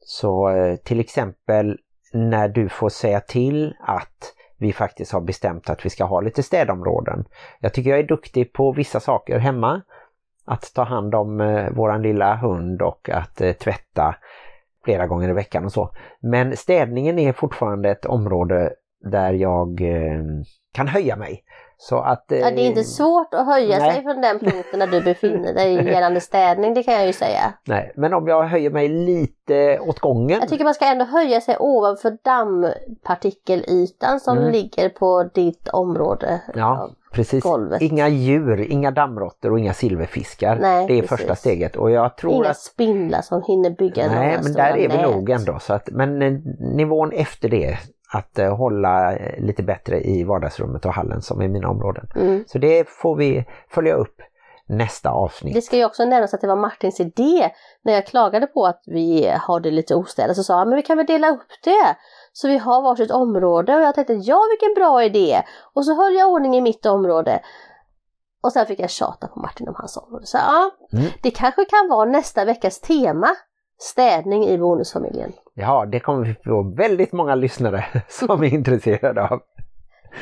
Så 0.00 0.48
eh, 0.48 0.76
till 0.76 1.00
exempel 1.00 1.78
när 2.12 2.48
du 2.48 2.68
får 2.68 2.88
säga 2.88 3.20
till 3.20 3.74
att 3.80 4.34
vi 4.58 4.72
faktiskt 4.72 5.12
har 5.12 5.20
bestämt 5.20 5.70
att 5.70 5.86
vi 5.86 5.90
ska 5.90 6.04
ha 6.04 6.20
lite 6.20 6.42
städområden. 6.42 7.24
Jag 7.60 7.74
tycker 7.74 7.90
jag 7.90 7.98
är 7.98 8.04
duktig 8.04 8.52
på 8.52 8.72
vissa 8.72 9.00
saker 9.00 9.38
hemma. 9.38 9.82
Att 10.44 10.74
ta 10.74 10.84
hand 10.84 11.14
om 11.14 11.40
eh, 11.40 11.70
våran 11.70 12.02
lilla 12.02 12.36
hund 12.36 12.82
och 12.82 13.10
att 13.10 13.40
eh, 13.40 13.52
tvätta 13.52 14.14
flera 14.84 15.06
gånger 15.06 15.28
i 15.28 15.32
veckan 15.32 15.64
och 15.64 15.72
så. 15.72 15.90
Men 16.20 16.56
städningen 16.56 17.18
är 17.18 17.32
fortfarande 17.32 17.90
ett 17.90 18.06
område 18.06 18.72
där 19.10 19.32
jag 19.32 19.80
eh, 19.80 20.22
kan 20.72 20.88
höja 20.88 21.16
mig. 21.16 21.44
Så 21.82 21.98
att, 21.98 22.32
eh, 22.32 22.38
Ja, 22.38 22.50
det 22.50 22.60
är 22.60 22.66
inte 22.66 22.84
svårt 22.84 23.34
att 23.34 23.46
höja 23.46 23.78
nej. 23.78 23.92
sig 23.92 24.02
från 24.02 24.20
den 24.20 24.38
punkten 24.38 24.78
när 24.78 24.86
du 24.86 25.00
befinner 25.04 25.54
dig 25.54 25.74
gällande 25.74 26.20
städning, 26.20 26.74
det 26.74 26.82
kan 26.82 26.94
jag 26.94 27.06
ju 27.06 27.12
säga. 27.12 27.52
Nej, 27.66 27.92
men 27.96 28.14
om 28.14 28.28
jag 28.28 28.42
höjer 28.44 28.70
mig 28.70 28.88
lite 28.88 29.78
åt 29.80 29.98
gången. 30.00 30.38
Jag 30.40 30.48
tycker 30.48 30.64
man 30.64 30.74
ska 30.74 30.84
ändå 30.84 31.04
höja 31.04 31.40
sig 31.40 31.56
ovanför 31.58 32.16
dammpartikelytan 32.24 34.20
som 34.20 34.38
Mm. 34.38 34.50
ligger 34.52 34.88
på 34.88 35.30
ditt 35.34 35.68
område. 35.68 36.40
Ja, 36.54 36.90
precis. 37.12 37.42
golvet. 37.44 37.82
Inga 37.82 38.08
djur, 38.08 38.60
inga 38.72 38.90
dammråttor 38.90 39.52
och 39.52 39.58
inga 39.58 39.74
silverfiskar. 39.74 40.58
Nej, 40.60 40.86
det 40.86 40.92
är 40.98 41.00
precis. 41.02 41.10
första 41.18 41.34
steget 41.36 41.76
och 41.76 41.90
jag 41.90 42.16
tror 42.16 42.32
Inga 42.34 42.48
att 42.50 42.56
spindlar 42.58 43.22
som 43.22 43.42
hinner 43.42 43.70
bygga 43.70 44.08
Nej, 44.08 44.38
men 44.42 44.52
där 44.52 44.76
är 44.76 44.88
vi 44.88 44.96
nät. 44.96 45.02
nog 45.10 45.30
ändå. 45.30 45.58
Så 45.58 45.72
att, 45.72 45.88
men 45.92 46.22
eh, 46.22 46.32
nivån 46.60 47.12
efter 47.12 47.48
det, 47.48 47.78
att 48.12 48.38
eh, 48.38 48.56
hålla 48.56 49.16
eh, 49.16 49.40
lite 49.44 49.62
bättre 49.62 50.00
i 50.00 50.24
vardagsrummet 50.24 50.84
och 50.84 50.92
hallen 50.92 51.22
som 51.22 51.40
är 51.40 51.48
mina 51.48 51.68
områden. 51.68 52.06
Mm. 52.16 52.44
Så 52.46 52.58
det 52.58 52.88
får 52.88 53.16
vi 53.16 53.44
följa 53.68 53.94
upp 53.94 54.16
nästa 54.66 55.10
avsnitt. 55.10 55.54
Det 55.54 55.62
ska 55.62 55.76
ju 55.76 55.84
också 55.84 56.04
nämnas 56.04 56.34
att 56.34 56.40
det 56.40 56.46
var 56.46 56.56
Martins 56.56 57.00
idé 57.00 57.50
när 57.82 57.92
jag 57.92 58.06
klagade 58.06 58.46
på 58.46 58.66
att 58.66 58.82
vi 58.86 59.32
har 59.40 59.60
det 59.60 59.70
lite 59.70 59.94
ostädat 59.94 60.36
så 60.36 60.42
sa 60.44 60.58
han 60.58 60.68
men 60.68 60.76
vi 60.76 60.82
kan 60.82 60.96
väl 60.96 61.06
dela 61.06 61.30
upp 61.30 61.48
det 61.64 61.96
så 62.32 62.48
vi 62.48 62.58
har 62.58 62.82
varsitt 62.82 63.10
område 63.10 63.74
och 63.76 63.82
jag 63.82 63.94
tänkte 63.94 64.12
ja 64.12 64.40
vilken 64.50 64.74
bra 64.82 65.04
idé 65.04 65.42
och 65.74 65.84
så 65.84 65.94
höll 65.94 66.14
jag 66.14 66.30
ordning 66.30 66.56
i 66.56 66.60
mitt 66.60 66.86
område 66.86 67.40
och 68.42 68.52
sen 68.52 68.66
fick 68.66 68.80
jag 68.80 68.90
tjata 68.90 69.26
på 69.26 69.40
Martin 69.40 69.68
om 69.68 69.74
hans 69.78 69.96
område. 69.96 70.26
Så 70.26 70.36
ja, 70.36 70.70
Mm. 70.92 71.04
det 71.22 71.30
kanske 71.30 71.64
kan 71.64 71.88
vara 71.88 72.04
nästa 72.10 72.44
veckas 72.44 72.80
tema 72.80 73.28
städning 73.82 74.44
i 74.44 74.58
bonusfamiljen. 74.58 75.32
Ja, 75.54 75.86
det 75.86 76.00
kommer 76.00 76.24
vi 76.26 76.34
få 76.44 76.62
väldigt 76.62 77.12
många 77.12 77.34
lyssnare 77.34 77.84
som 78.08 78.42
är 78.42 78.44
intresserade 78.54 79.22
av. 79.22 79.40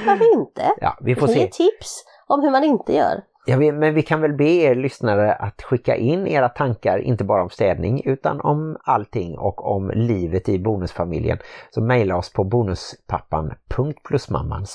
Varför 0.06 0.34
inte? 0.34 0.62
Ja, 0.80 0.98
vi 1.00 1.14
får 1.14 1.26
se. 1.26 1.46
tips 1.46 2.04
om 2.26 2.40
hur 2.42 2.50
man 2.50 2.64
inte 2.64 2.94
gör. 2.94 3.22
Vi- 3.56 3.72
men 3.72 3.94
vi 3.94 4.02
kan 4.02 4.20
väl 4.20 4.32
be 4.32 4.44
er 4.44 4.74
lyssnare 4.74 5.34
att 5.34 5.62
skicka 5.62 5.96
in 5.96 6.26
era 6.26 6.48
tankar, 6.48 6.98
inte 6.98 7.24
bara 7.24 7.42
om 7.42 7.50
städning 7.50 8.02
utan 8.04 8.40
om 8.40 8.76
allting 8.84 9.38
och 9.38 9.66
om 9.76 9.90
livet 9.94 10.48
i 10.48 10.58
bonusfamiljen. 10.58 11.38
Så 11.70 11.80
mejla 11.80 12.16
oss 12.16 12.32
på 12.32 12.44
bonuspappan.plusmamman 12.44 14.66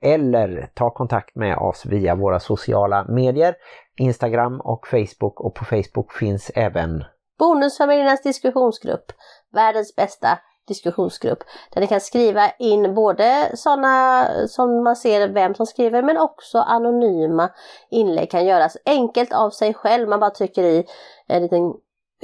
eller 0.00 0.68
ta 0.74 0.90
kontakt 0.90 1.36
med 1.36 1.58
oss 1.58 1.86
via 1.86 2.14
våra 2.14 2.40
sociala 2.40 3.04
medier, 3.08 3.54
Instagram 3.98 4.60
och 4.60 4.86
Facebook 4.86 5.40
och 5.40 5.54
på 5.54 5.64
Facebook 5.64 6.12
finns 6.12 6.50
även 6.54 7.04
Bonusfamiljernas 7.38 8.22
diskussionsgrupp. 8.22 9.04
Världens 9.52 9.96
bästa 9.96 10.28
diskussionsgrupp. 10.68 11.38
Där 11.72 11.80
ni 11.80 11.86
kan 11.86 12.00
skriva 12.00 12.50
in 12.58 12.94
både 12.94 13.50
sådana 13.54 14.26
som 14.48 14.84
man 14.84 14.96
ser 14.96 15.28
vem 15.28 15.54
som 15.54 15.66
skriver 15.66 16.02
men 16.02 16.18
också 16.18 16.58
anonyma 16.58 17.50
inlägg 17.90 18.30
kan 18.30 18.46
göras 18.46 18.76
enkelt 18.86 19.32
av 19.32 19.50
sig 19.50 19.74
själv. 19.74 20.08
Man 20.08 20.20
bara 20.20 20.30
trycker 20.30 20.62
i 20.62 20.84
en 21.26 21.42
liten 21.42 21.74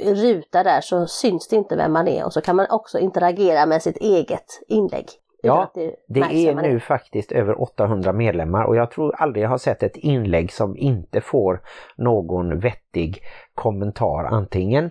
ruta 0.03 0.63
där 0.63 0.81
så 0.81 1.07
syns 1.07 1.47
det 1.47 1.55
inte 1.55 1.75
vem 1.75 1.93
man 1.93 2.07
är 2.07 2.25
och 2.25 2.33
så 2.33 2.41
kan 2.41 2.55
man 2.55 2.67
också 2.69 2.99
interagera 2.99 3.65
med 3.65 3.81
sitt 3.81 3.97
eget 3.97 4.59
inlägg. 4.67 5.05
Ja, 5.43 5.71
det 6.07 6.21
är 6.21 6.55
nu 6.55 6.79
faktiskt 6.79 7.31
över 7.31 7.61
800 7.61 8.13
medlemmar 8.13 8.63
och 8.63 8.75
jag 8.75 8.91
tror 8.91 9.15
aldrig 9.15 9.43
jag 9.45 9.49
har 9.49 9.57
sett 9.57 9.83
ett 9.83 9.97
inlägg 9.97 10.53
som 10.53 10.77
inte 10.77 11.21
får 11.21 11.61
någon 11.97 12.59
vettig 12.59 13.23
kommentar. 13.53 14.23
Antingen 14.23 14.89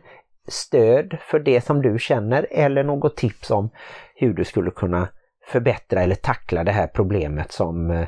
stöd 0.50 1.18
för 1.20 1.38
det 1.38 1.60
som 1.64 1.82
du 1.82 1.98
känner 1.98 2.46
eller 2.50 2.84
något 2.84 3.16
tips 3.16 3.50
om 3.50 3.70
hur 4.14 4.34
du 4.34 4.44
skulle 4.44 4.70
kunna 4.70 5.08
förbättra 5.46 6.02
eller 6.02 6.14
tackla 6.14 6.64
det 6.64 6.72
här 6.72 6.86
problemet 6.86 7.52
som 7.52 7.90
eh, 7.90 8.06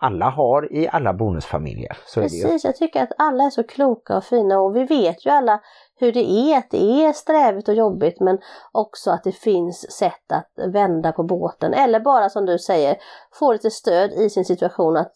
alla 0.00 0.30
har 0.30 0.72
i 0.72 0.88
alla 0.88 1.12
bonusfamiljer. 1.12 1.96
Så. 2.06 2.20
Precis, 2.20 2.64
jag 2.64 2.76
tycker 2.76 3.02
att 3.02 3.12
alla 3.18 3.44
är 3.44 3.50
så 3.50 3.62
kloka 3.62 4.16
och 4.16 4.24
fina 4.24 4.60
och 4.60 4.76
vi 4.76 4.84
vet 4.84 5.26
ju 5.26 5.30
alla 5.30 5.60
hur 6.00 6.12
det 6.12 6.30
är, 6.30 6.58
att 6.58 6.70
det 6.70 7.04
är 7.04 7.12
strävigt 7.12 7.68
och 7.68 7.74
jobbigt 7.74 8.20
men 8.20 8.38
också 8.72 9.10
att 9.10 9.24
det 9.24 9.32
finns 9.32 9.92
sätt 9.92 10.32
att 10.32 10.50
vända 10.72 11.12
på 11.12 11.22
båten 11.22 11.74
eller 11.74 12.00
bara 12.00 12.28
som 12.28 12.46
du 12.46 12.58
säger 12.58 12.96
få 13.32 13.52
lite 13.52 13.70
stöd 13.70 14.12
i 14.12 14.30
sin 14.30 14.44
situation 14.44 14.96
att 14.96 15.14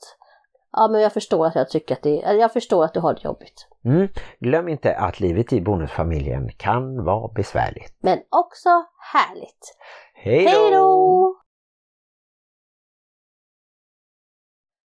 ja 0.73 0.89
men 0.89 1.01
jag 1.01 1.13
förstår 1.13 1.47
att 1.47 1.55
jag 1.55 1.71
tycker 1.71 1.95
att 1.95 2.03
det 2.03 2.23
eller 2.23 2.41
jag 2.41 2.53
förstår 2.53 2.85
att 2.85 2.95
du 2.95 3.01
har 3.01 3.15
det 3.15 3.25
jobbigt. 3.25 3.69
Mm. 3.85 4.09
Glöm 4.41 4.69
inte 4.69 4.97
att 4.97 5.21
livet 5.21 5.53
i 5.53 5.61
bonusfamiljen 5.61 6.49
kan 6.57 7.05
vara 7.05 7.33
besvärligt. 7.33 7.97
Men 8.01 8.19
också 8.29 8.69
härligt. 9.13 9.77
Hej 10.15 10.71
då! 10.73 11.37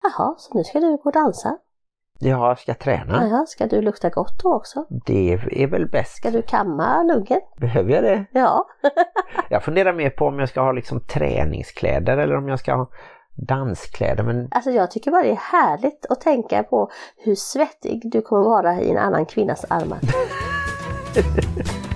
Jaha, 0.02 0.34
så 0.38 0.54
nu 0.54 0.64
ska 0.64 0.80
du 0.80 0.96
gå 0.96 1.02
och 1.04 1.12
dansa? 1.12 1.58
Jag 2.20 2.58
ska 2.58 2.74
träna. 2.74 3.26
Jaha, 3.28 3.46
ska 3.46 3.66
du 3.66 3.80
lukta 3.80 4.10
gott 4.10 4.42
då 4.42 4.54
också? 4.54 4.86
Det 5.06 5.32
är 5.32 5.66
väl 5.66 5.88
bäst. 5.88 6.16
Ska 6.16 6.30
du 6.30 6.42
kamma 6.42 7.02
luggen? 7.02 7.40
Behöver 7.56 7.92
jag 7.92 8.02
det? 8.02 8.24
Ja. 8.32 8.66
Jag 9.50 9.62
funderar 9.62 9.92
mer 9.92 10.10
på 10.10 10.26
om 10.26 10.38
jag 10.38 10.48
ska 10.48 10.60
ha 10.60 10.72
liksom 10.72 11.00
träningskläder 11.00 12.18
eller 12.18 12.36
om 12.36 12.48
jag 12.48 12.58
ska 12.58 12.74
ha 12.74 12.90
danskläder. 13.38 14.24
Men 14.24 14.48
Alltså 14.50 14.70
jag 14.70 14.90
tycker 14.90 15.10
bara 15.10 15.22
det 15.22 15.30
är 15.30 15.34
härligt 15.52 16.06
att 16.10 16.20
tänka 16.20 16.62
på 16.62 16.90
hur 17.16 17.34
svettig 17.34 18.02
du 18.04 18.22
kommer 18.22 18.42
vara 18.44 18.80
i 18.80 18.90
en 18.90 18.98
annan 18.98 19.26
kvinnas 19.26 19.64
armar. 19.68 19.98